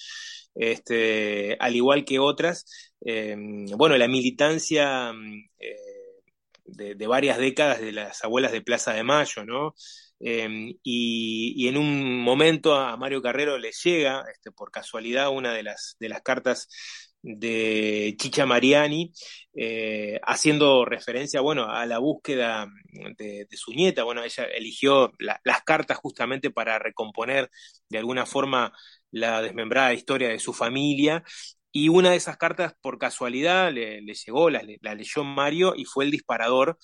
este, 0.55 1.57
al 1.61 1.77
igual 1.77 2.05
que 2.05 2.19
otras, 2.19 2.95
eh, 3.05 3.37
bueno, 3.77 3.97
la 3.97 4.09
militancia 4.09 5.13
eh, 5.59 5.77
de, 6.65 7.07
varias 7.07 7.39
décadas 7.39 7.81
de 7.81 7.93
las 7.93 8.25
abuelas 8.25 8.53
de 8.53 8.63
Plaza 8.63 8.93
de 8.93 9.05
Mayo, 9.05 9.45
¿no? 9.45 9.75
Eh, 10.21 10.75
y, 10.83 11.69
en 11.69 11.77
un 11.77 12.21
momento 12.21 12.75
a 12.75 12.97
Mario 12.97 13.23
Carrero 13.23 13.59
le 13.59 13.71
llega, 13.73 14.25
este, 14.33 14.51
por 14.51 14.71
casualidad, 14.71 15.31
una 15.31 15.53
de 15.53 15.63
las, 15.63 15.97
de 16.01 16.09
las 16.09 16.23
cartas 16.23 16.69
de 17.23 18.15
Chicha 18.19 18.47
Mariani, 18.47 19.13
eh, 19.55 20.21
haciendo 20.25 20.85
referencia, 20.85 21.41
bueno, 21.41 21.71
a 21.71 21.87
la 21.87 21.99
búsqueda 21.99 22.69
de, 23.17 23.47
su 23.53 23.73
nieta. 23.73 24.05
Bueno, 24.05 24.23
ella 24.23 24.45
eligió 24.45 25.13
las 25.19 25.63
cartas 25.65 25.99
justamente 25.99 26.51
para 26.51 26.79
recomponer 26.79 27.51
de 27.89 27.99
alguna 27.99 28.27
forma 28.27 28.73
la 29.11 29.43
desmembrada 29.43 29.93
historia 29.95 30.29
de 30.29 30.39
su 30.39 30.53
familia. 30.53 31.25
Y 31.73 31.89
una 31.89 32.11
de 32.11 32.17
esas 32.17 32.37
cartas, 32.37 32.75
por 32.81 32.99
casualidad, 32.99 33.73
le, 33.73 34.01
llegó, 34.01 34.51
la, 34.51 34.63
leyó 34.63 35.25
Mario 35.25 35.75
y 35.77 35.85
fue 35.85 36.05
el 36.05 36.11
disparador 36.11 36.79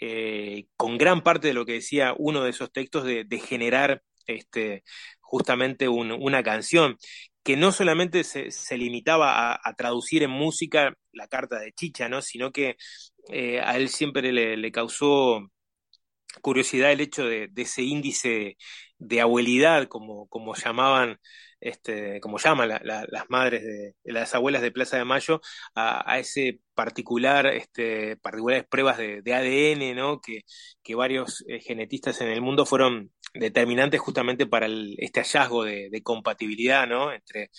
eh, 0.00 0.66
con 0.76 0.98
gran 0.98 1.22
parte 1.22 1.48
de 1.48 1.54
lo 1.54 1.64
que 1.64 1.74
decía 1.74 2.14
uno 2.18 2.42
de 2.42 2.50
esos 2.50 2.72
textos 2.72 3.04
de, 3.04 3.26
generar 3.38 4.02
este, 4.26 4.82
justamente 5.20 5.88
una 5.88 6.42
canción 6.42 6.98
que 7.44 7.56
no 7.56 7.72
solamente 7.72 8.24
se, 8.24 8.78
limitaba 8.78 9.60
a, 9.62 9.74
traducir 9.76 10.22
en 10.22 10.30
música 10.30 10.94
la 11.12 11.28
carta 11.28 11.60
de 11.60 11.72
Chicha, 11.72 12.08
¿no? 12.08 12.22
sino 12.22 12.50
que 12.52 12.76
eh, 13.30 13.60
a 13.60 13.76
él 13.76 13.90
siempre 13.90 14.32
le, 14.32 14.72
causó 14.72 15.40
curiosidad 16.42 16.92
el 16.92 17.02
hecho 17.02 17.26
de, 17.26 17.50
ese 17.56 17.82
índice 17.82 18.56
de 18.98 19.20
abuelidad, 19.20 19.88
como, 19.88 20.26
como 20.28 20.54
llamaban, 20.54 21.18
este, 21.60 22.20
como 22.20 22.38
llaman 22.38 22.68
las 22.82 23.24
madres 23.28 23.62
de 23.62 23.94
las 24.04 24.34
abuelas 24.34 24.62
de 24.62 24.72
Plaza 24.72 24.96
de 24.96 25.04
Mayo, 25.04 25.40
a, 25.74 26.18
ese 26.18 26.60
particular, 26.74 27.46
este, 27.46 28.16
particulares 28.16 28.64
pruebas 28.68 28.98
de, 28.98 29.34
ADN, 29.34 29.94
¿no? 29.96 30.20
Que, 30.20 30.42
que 30.82 30.94
varios 30.94 31.44
eh, 31.48 31.60
genetistas 31.60 32.20
en 32.22 32.28
el 32.28 32.40
mundo 32.40 32.64
fueron 32.66 33.12
determinantes 33.34 34.00
justamente 34.00 34.46
para 34.46 34.68
este 34.98 35.20
hallazgo 35.20 35.64
de, 35.64 36.02
compatibilidad, 36.02 36.86
¿no? 36.86 37.12
Entre 37.12 37.50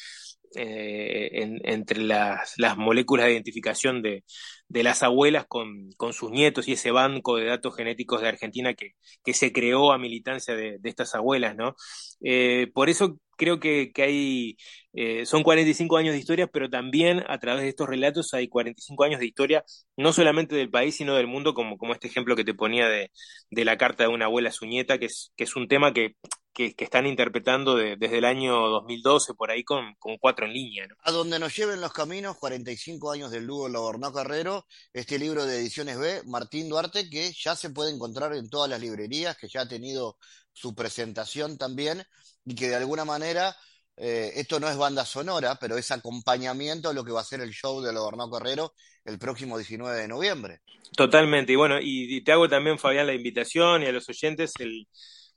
eh, 0.57 1.59
entre 1.65 2.01
las, 2.01 2.53
las, 2.57 2.77
moléculas 2.77 3.25
de 3.25 3.33
identificación 3.33 4.01
de, 4.01 4.23
de 4.69 4.83
las 4.83 5.03
abuelas 5.03 5.45
con, 5.47 5.89
con, 5.97 6.13
sus 6.13 6.31
nietos 6.31 6.67
y 6.67 6.73
ese 6.73 6.91
banco 6.91 7.35
de 7.35 7.45
datos 7.45 7.75
genéticos 7.75 8.21
de 8.21 8.29
Argentina 8.29 8.73
que, 8.73 8.91
que 9.23 9.33
se 9.33 9.51
creó 9.51 9.91
a 9.91 9.97
militancia 9.97 10.55
de, 10.55 10.77
de 10.79 10.89
estas 10.89 11.13
abuelas, 11.13 11.57
¿no? 11.57 11.75
Eh, 12.23 12.71
por 12.73 12.89
eso 12.89 13.17
creo 13.35 13.59
que, 13.59 13.91
que 13.93 14.03
hay, 14.03 14.57
eh, 14.93 15.25
son 15.25 15.43
45 15.43 15.97
años 15.97 16.13
de 16.13 16.19
historia, 16.19 16.47
pero 16.47 16.69
también 16.69 17.23
a 17.27 17.39
través 17.39 17.63
de 17.63 17.69
estos 17.69 17.87
relatos 17.87 18.33
hay 18.33 18.47
45 18.47 19.03
años 19.03 19.19
de 19.19 19.27
historia, 19.27 19.63
no 19.97 20.13
solamente 20.13 20.55
del 20.55 20.69
país, 20.69 20.95
sino 20.95 21.15
del 21.15 21.27
mundo, 21.27 21.53
como, 21.53 21.77
como 21.77 21.93
este 21.93 22.07
ejemplo 22.07 22.35
que 22.35 22.43
te 22.43 22.53
ponía 22.53 22.87
de, 22.87 23.11
de 23.49 23.65
la 23.65 23.77
carta 23.77 24.03
de 24.03 24.09
una 24.09 24.25
abuela 24.25 24.49
a 24.49 24.53
su 24.53 24.65
nieta, 24.65 24.97
que 24.97 25.05
es, 25.05 25.31
que 25.35 25.43
es 25.43 25.55
un 25.55 25.67
tema 25.67 25.93
que, 25.93 26.15
que, 26.55 26.73
están 26.77 27.05
interpretando 27.05 27.75
desde 27.75 28.17
el 28.17 28.25
año 28.25 28.55
2012, 28.69 29.33
por 29.33 29.51
ahí 29.51 29.63
con, 29.63 29.93
con 29.99 30.17
cuatro 30.17 30.45
en 30.45 30.53
línea. 30.53 30.87
A 31.03 31.11
donde 31.11 31.37
nos 31.37 31.55
lleven 31.55 31.81
los 31.81 31.91
caminos, 31.91 32.37
45 32.37 33.11
años 33.11 33.31
del 33.31 33.45
Lugo 33.45 33.67
Labornó 33.67 34.13
Carrero, 34.13 34.65
este 34.93 35.19
libro 35.19 35.45
de 35.45 35.57
Ediciones 35.57 35.99
B, 35.99 36.21
Martín 36.25 36.69
Duarte, 36.69 37.09
que 37.09 37.33
ya 37.33 37.55
se 37.55 37.71
puede 37.71 37.93
encontrar 37.93 38.33
en 38.33 38.49
todas 38.49 38.69
las 38.69 38.79
librerías, 38.79 39.35
que 39.37 39.49
ya 39.49 39.61
ha 39.61 39.67
tenido 39.67 40.17
su 40.53 40.73
presentación 40.73 41.57
también, 41.57 42.03
y 42.45 42.55
que 42.55 42.69
de 42.69 42.75
alguna 42.75 43.05
manera, 43.05 43.55
eh, 43.97 44.33
esto 44.35 44.59
no 44.59 44.69
es 44.69 44.77
banda 44.77 45.05
sonora, 45.05 45.57
pero 45.59 45.77
es 45.77 45.91
acompañamiento 45.91 46.89
a 46.89 46.93
lo 46.93 47.03
que 47.03 47.11
va 47.11 47.21
a 47.21 47.25
ser 47.25 47.41
el 47.41 47.51
show 47.51 47.81
de 47.81 47.91
Labornó 47.91 48.29
Carrero 48.29 48.73
el 49.03 49.19
próximo 49.19 49.57
19 49.57 50.01
de 50.01 50.07
noviembre. 50.07 50.61
Totalmente, 50.95 51.53
y 51.53 51.55
bueno, 51.55 51.77
y 51.81 52.23
te 52.23 52.31
hago 52.31 52.47
también, 52.47 52.79
Fabián, 52.79 53.07
la 53.07 53.13
invitación 53.13 53.83
y 53.83 53.87
a 53.87 53.91
los 53.91 54.07
oyentes 54.09 54.53
el 54.59 54.87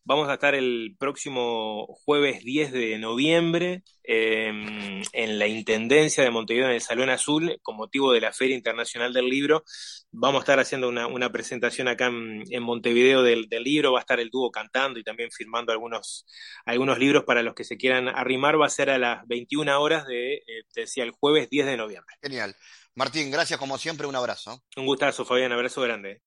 Vamos 0.09 0.31
a 0.31 0.35
estar 0.35 0.55
el 0.55 0.97
próximo 0.99 1.87
jueves 2.07 2.43
10 2.43 2.73
de 2.73 2.99
noviembre 2.99 3.83
em, 4.05 5.03
en 5.13 5.39
la 5.39 5.47
Intendencia 5.47 6.25
de 6.25 6.31
Montevideo 6.31 6.69
en 6.69 6.77
el 6.77 6.81
Salón 6.81 7.11
Azul 7.11 7.59
con 7.63 7.77
motivo 7.77 8.11
de 8.13 8.23
la 8.23 8.33
Feria 8.33 8.57
Internacional 8.57 9.13
del 9.13 9.29
Libro. 9.29 9.65
Vamos 10.11 10.39
a 10.39 10.45
estar 10.45 10.61
haciendo 10.61 10.89
una, 10.89 11.31
presentación 11.31 11.89
acá 11.89 12.07
en, 12.07 12.63
Montevideo 12.63 13.23
del, 13.23 13.49
libro. 13.63 13.93
Va 13.93 13.99
a 13.99 14.01
estar 14.01 14.19
el 14.19 14.31
dúo 14.31 14.51
cantando 14.51 14.99
y 14.99 15.05
también 15.05 15.31
firmando 15.31 15.73
algunos, 15.73 16.25
algunos 16.65 16.99
libros 16.99 17.25
para 17.25 17.43
los 17.43 17.55
que 17.55 17.65
se 17.65 17.77
quieran 17.77 18.09
arrimar. 18.09 18.59
Va 18.59 18.65
a 18.65 18.71
ser 18.71 18.89
a 18.89 18.97
las 18.97 19.29
21 19.29 19.79
horas 19.79 20.07
de, 20.07 20.37
eh, 20.37 20.63
decía, 20.75 21.05
el 21.05 21.11
jueves 21.11 21.51
10 21.51 21.67
de 21.67 21.77
noviembre. 21.77 22.17
Genial. 22.23 22.57
Martín, 22.95 23.31
gracias 23.31 23.59
como 23.61 23.77
siempre. 23.77 24.07
Un 24.07 24.17
abrazo. 24.17 24.65
Un 24.75 24.87
gustazo, 24.87 25.27
Fabián. 25.27 25.53
Abrazo 25.53 25.83
grande. 25.83 26.23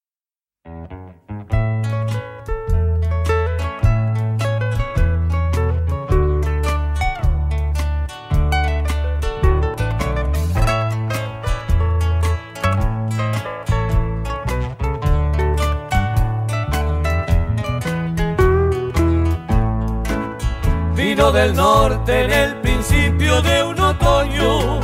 Del 21.31 21.55
norte 21.55 22.25
en 22.25 22.31
el 22.31 22.55
principio 22.57 23.41
de 23.41 23.63
un 23.63 23.79
otoño, 23.79 24.79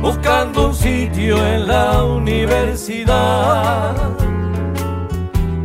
buscando 0.00 0.66
un 0.68 0.74
sitio 0.74 1.44
en 1.44 1.66
la 1.66 2.04
universidad. 2.04 3.94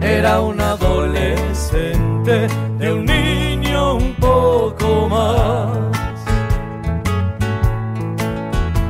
Era 0.02 0.42
un 0.42 0.60
adolescente 0.60 2.48
de 2.80 2.94
un 2.94 3.06
niño 3.06 3.96
un 3.96 4.16
poco 4.16 5.08
más. 5.08 5.70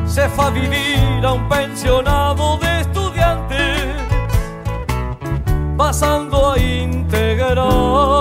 Se 0.06 0.30
fue 0.30 0.46
a 0.46 0.50
vivir 0.50 1.26
a 1.26 1.34
un 1.34 1.50
pensionado 1.50 2.58
de 2.60 2.82
estudiantes, 2.82 3.82
pasando 5.76 6.54
a 6.54 6.60
integrar 6.60 8.15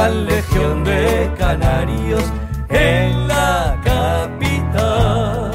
gran 0.00 0.24
legión 0.24 0.82
de 0.82 1.30
canarios 1.36 2.24
en 2.70 3.28
la 3.28 3.78
capital. 3.84 5.50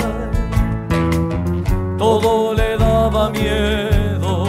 Todo 1.97 2.53
le 2.53 2.77
daba 2.77 3.31
miedo, 3.31 4.45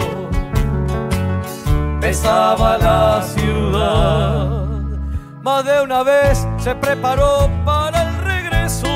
pesaba 1.99 2.77
la 2.77 3.23
ciudad. 3.23 4.67
Más 5.41 5.65
de 5.65 5.81
una 5.81 6.03
vez 6.03 6.47
se 6.59 6.75
preparó 6.75 7.49
para 7.65 8.03
el 8.03 8.17
regreso, 8.17 8.93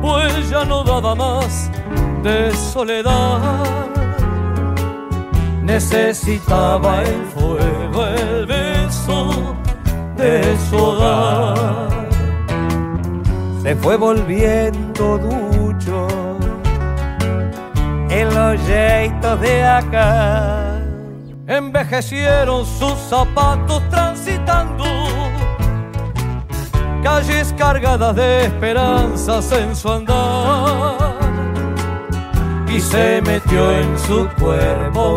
pues 0.00 0.50
ya 0.50 0.64
no 0.64 0.84
daba 0.84 1.16
más 1.16 1.68
de 2.22 2.54
soledad 2.54 3.84
necesitaba 5.64 7.02
el 7.02 7.24
fuego, 7.34 8.06
el 8.06 8.46
de 10.16 10.56
su 10.68 10.76
hogar. 10.76 11.88
Se 13.62 13.74
fue 13.76 13.96
volviendo 13.96 15.18
ducho 15.18 16.08
en 18.08 18.34
los 18.34 18.60
jeitos 18.66 19.40
de 19.40 19.64
acá. 19.64 20.80
Envejecieron 21.46 22.64
sus 22.64 22.94
zapatos 23.08 23.82
transitando 23.90 24.84
calles 27.02 27.54
cargadas 27.58 28.16
de 28.16 28.46
esperanzas 28.46 29.52
en 29.52 29.76
su 29.76 29.92
andar 29.92 31.18
y 32.66 32.80
se 32.80 33.20
metió 33.22 33.70
en 33.70 33.98
su 33.98 34.26
cuerpo 34.40 35.14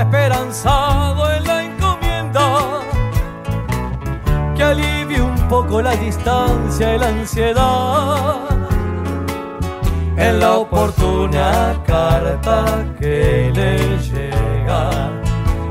esperanzado 0.00 1.30
en 1.30 1.44
la 1.44 1.64
encomienda 1.64 2.80
que 4.56 4.62
alivie 4.62 5.20
un 5.20 5.36
poco 5.48 5.82
la 5.82 5.94
distancia 5.96 6.94
y 6.94 6.98
la 6.98 7.08
ansiedad. 7.08 8.36
En 10.16 10.38
la 10.38 10.56
oportuna 10.56 11.74
carta 11.86 12.84
que 12.98 13.50
le 13.54 13.98
llega 13.98 15.10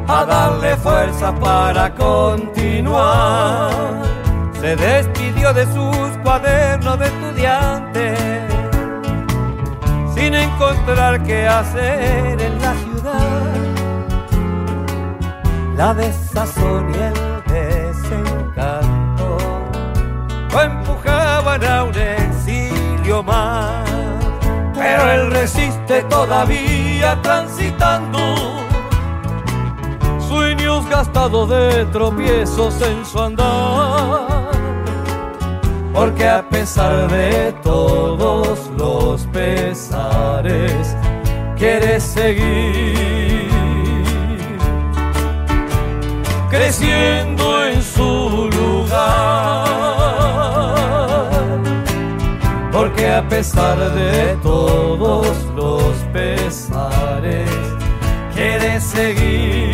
a 0.07 0.25
darle 0.25 0.75
fuerza 0.77 1.33
para 1.35 1.93
continuar. 1.93 3.71
Se 4.59 4.75
despidió 4.75 5.53
de 5.53 5.65
sus 5.65 6.17
cuadernos 6.23 6.99
de 6.99 7.05
estudiante 7.05 8.15
sin 10.15 10.33
encontrar 10.33 11.23
qué 11.23 11.47
hacer 11.47 12.41
en 12.41 12.61
la 12.61 12.73
ciudad 12.73 13.68
la 15.79 15.93
desazón 15.93 16.91
y 16.93 16.97
el 16.97 17.13
desencanto 17.47 19.37
lo 20.51 20.61
empujaban 20.61 21.63
a 21.63 21.85
un 21.85 21.95
exilio 21.95 23.23
más. 23.23 23.89
Pero 24.75 25.09
él 25.09 25.31
resiste 25.31 26.03
todavía 26.09 27.17
transitando 27.21 28.19
sueños 30.27 30.85
gastados 30.89 31.47
de 31.49 31.85
tropiezos 31.93 32.81
en 32.81 33.05
su 33.05 33.17
andar. 33.17 34.51
Porque 35.93 36.27
a 36.27 36.41
pesar 36.49 37.09
de 37.09 37.53
todos 37.63 38.69
los 38.77 39.25
pesares, 39.27 40.93
quiere 41.57 42.01
seguir 42.01 43.28
creciendo 46.59 47.65
en 47.67 47.81
su 47.81 48.49
lugar. 48.51 49.65
Porque 52.69 53.09
a 53.09 53.25
pesar 53.29 53.77
de 53.93 54.35
todos 54.43 55.25
los 55.55 55.95
pesares, 56.11 57.49
quiere 58.35 58.81
seguir 58.81 59.68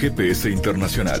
GPS 0.00 0.48
Internacional. 0.48 1.20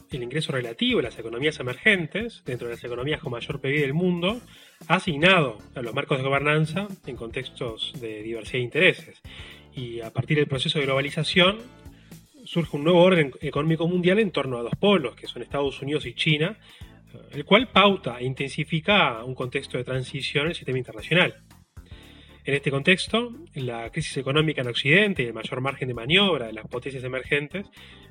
El 0.17 0.23
ingreso 0.23 0.51
relativo 0.51 0.97
de 0.97 1.03
las 1.03 1.17
economías 1.17 1.59
emergentes, 1.59 2.43
dentro 2.45 2.67
de 2.67 2.75
las 2.75 2.83
economías 2.83 3.21
con 3.21 3.31
mayor 3.31 3.59
PIB 3.59 3.81
del 3.81 3.93
mundo, 3.93 4.41
ha 4.87 4.95
asignado 4.95 5.57
a 5.75 5.81
los 5.81 5.93
marcos 5.93 6.17
de 6.17 6.23
gobernanza 6.23 6.87
en 7.05 7.15
contextos 7.15 7.93
de 7.99 8.21
diversidad 8.21 8.59
de 8.59 8.63
intereses. 8.63 9.21
Y 9.73 10.01
a 10.01 10.11
partir 10.11 10.37
del 10.37 10.47
proceso 10.47 10.79
de 10.79 10.85
globalización 10.85 11.59
surge 12.43 12.75
un 12.75 12.83
nuevo 12.83 13.01
orden 13.01 13.31
económico 13.41 13.87
mundial 13.87 14.19
en 14.19 14.31
torno 14.31 14.57
a 14.57 14.63
dos 14.63 14.75
polos, 14.79 15.15
que 15.15 15.27
son 15.27 15.41
Estados 15.41 15.81
Unidos 15.81 16.05
y 16.05 16.13
China, 16.13 16.57
el 17.31 17.45
cual 17.45 17.69
pauta 17.69 18.19
e 18.19 18.25
intensifica 18.25 19.23
un 19.23 19.35
contexto 19.35 19.77
de 19.77 19.83
transición 19.83 20.45
en 20.45 20.49
el 20.49 20.55
sistema 20.55 20.77
internacional. 20.77 21.35
En 22.43 22.55
este 22.55 22.71
contexto, 22.71 23.31
la 23.53 23.91
crisis 23.91 24.17
económica 24.17 24.61
en 24.61 24.67
Occidente 24.67 25.21
y 25.21 25.27
el 25.27 25.33
mayor 25.33 25.61
margen 25.61 25.87
de 25.87 25.93
maniobra 25.93 26.47
de 26.47 26.53
las 26.53 26.67
potencias 26.67 27.03
emergentes 27.03 27.67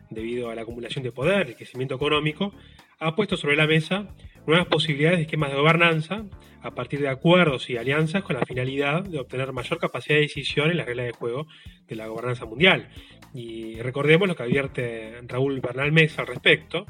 debido 0.09 0.51
a 0.51 0.55
la 0.55 0.62
acumulación 0.62 1.03
de 1.03 1.11
poder 1.11 1.49
y 1.49 1.51
el 1.51 1.57
crecimiento 1.57 1.97
económico, 1.97 2.53
ha 3.01 3.16
puesto 3.16 3.37
sobre 3.37 3.57
la 3.57 3.66
mesa 3.66 4.09
nuevas 4.47 4.66
posibilidades 4.66 5.18
de 5.18 5.22
esquemas 5.22 5.51
de 5.51 5.57
gobernanza 5.57 6.24
a 6.62 6.70
partir 6.72 7.01
de 7.01 7.09
acuerdos 7.09 7.70
y 7.70 7.76
alianzas 7.76 8.22
con 8.22 8.37
la 8.37 8.45
finalidad 8.45 9.03
de 9.03 9.18
obtener 9.18 9.53
mayor 9.53 9.78
capacidad 9.78 10.16
de 10.16 10.22
decisión 10.22 10.70
en 10.70 10.76
las 10.76 10.87
reglas 10.87 11.07
de 11.07 11.12
juego 11.12 11.47
de 11.89 11.97
la 11.97 12.07
gobernanza 12.07 12.45
mundial. 12.45 12.89
Y 13.35 13.81
recordemos 13.81 14.28
lo 14.28 14.37
que 14.37 14.43
advierte 14.43 15.20
Raúl 15.26 15.61
Bernal 15.61 15.91
Mesa 15.93 16.22
al 16.22 16.28
respecto, 16.28 16.87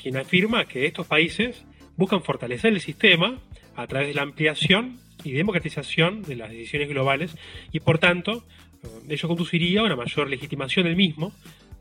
quien 0.00 0.16
afirma 0.16 0.66
que 0.66 0.86
estos 0.86 1.06
países 1.06 1.66
buscan 1.96 2.22
fortalecer 2.22 2.72
el 2.72 2.80
sistema 2.80 3.40
a 3.74 3.86
través 3.86 4.08
de 4.08 4.14
la 4.14 4.22
ampliación 4.22 5.00
y 5.24 5.32
democratización 5.32 6.22
de 6.22 6.36
las 6.36 6.50
decisiones 6.50 6.88
globales 6.88 7.32
y 7.72 7.80
por 7.80 7.98
tanto 7.98 8.44
ello 9.08 9.28
conduciría 9.28 9.80
a 9.80 9.84
una 9.84 9.96
mayor 9.96 10.28
legitimación 10.28 10.86
del 10.86 10.96
mismo 10.96 11.32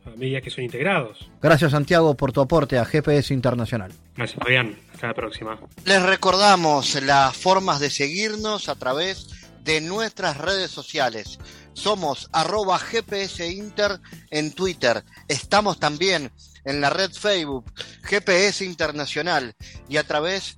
a 0.06 0.18
medida 0.18 0.42
que 0.42 0.50
son 0.50 0.64
integrados. 0.64 1.30
Gracias 1.42 1.72
Santiago 1.72 2.16
por 2.16 2.32
tu 2.32 2.42
aporte 2.42 2.78
a 2.78 2.86
GPS 2.86 3.34
Internacional. 3.34 3.92
Gracias 4.16 4.40
Fabián, 4.40 4.76
hasta 4.94 5.08
la 5.08 5.14
próxima. 5.14 5.60
Les 5.86 6.02
recordamos 6.02 7.02
las 7.04 7.36
formas 7.36 7.80
de 7.80 7.90
seguirnos 7.90 8.70
a 8.70 8.76
través 8.76 9.28
de 9.64 9.82
nuestras 9.82 10.38
redes 10.38 10.72
sociales. 10.72 11.40
Somos 11.74 12.30
arroba 12.32 12.80
GPS 12.80 13.52
Inter 13.52 14.00
en 14.32 14.54
Twitter. 14.54 15.04
Estamos 15.28 15.80
también 15.80 16.32
en 16.64 16.82
la 16.82 16.90
red 16.90 17.12
Facebook 17.12 17.66
GPS 18.04 18.66
Internacional 18.66 19.54
y 19.88 19.98
a 19.98 20.04
través 20.04 20.58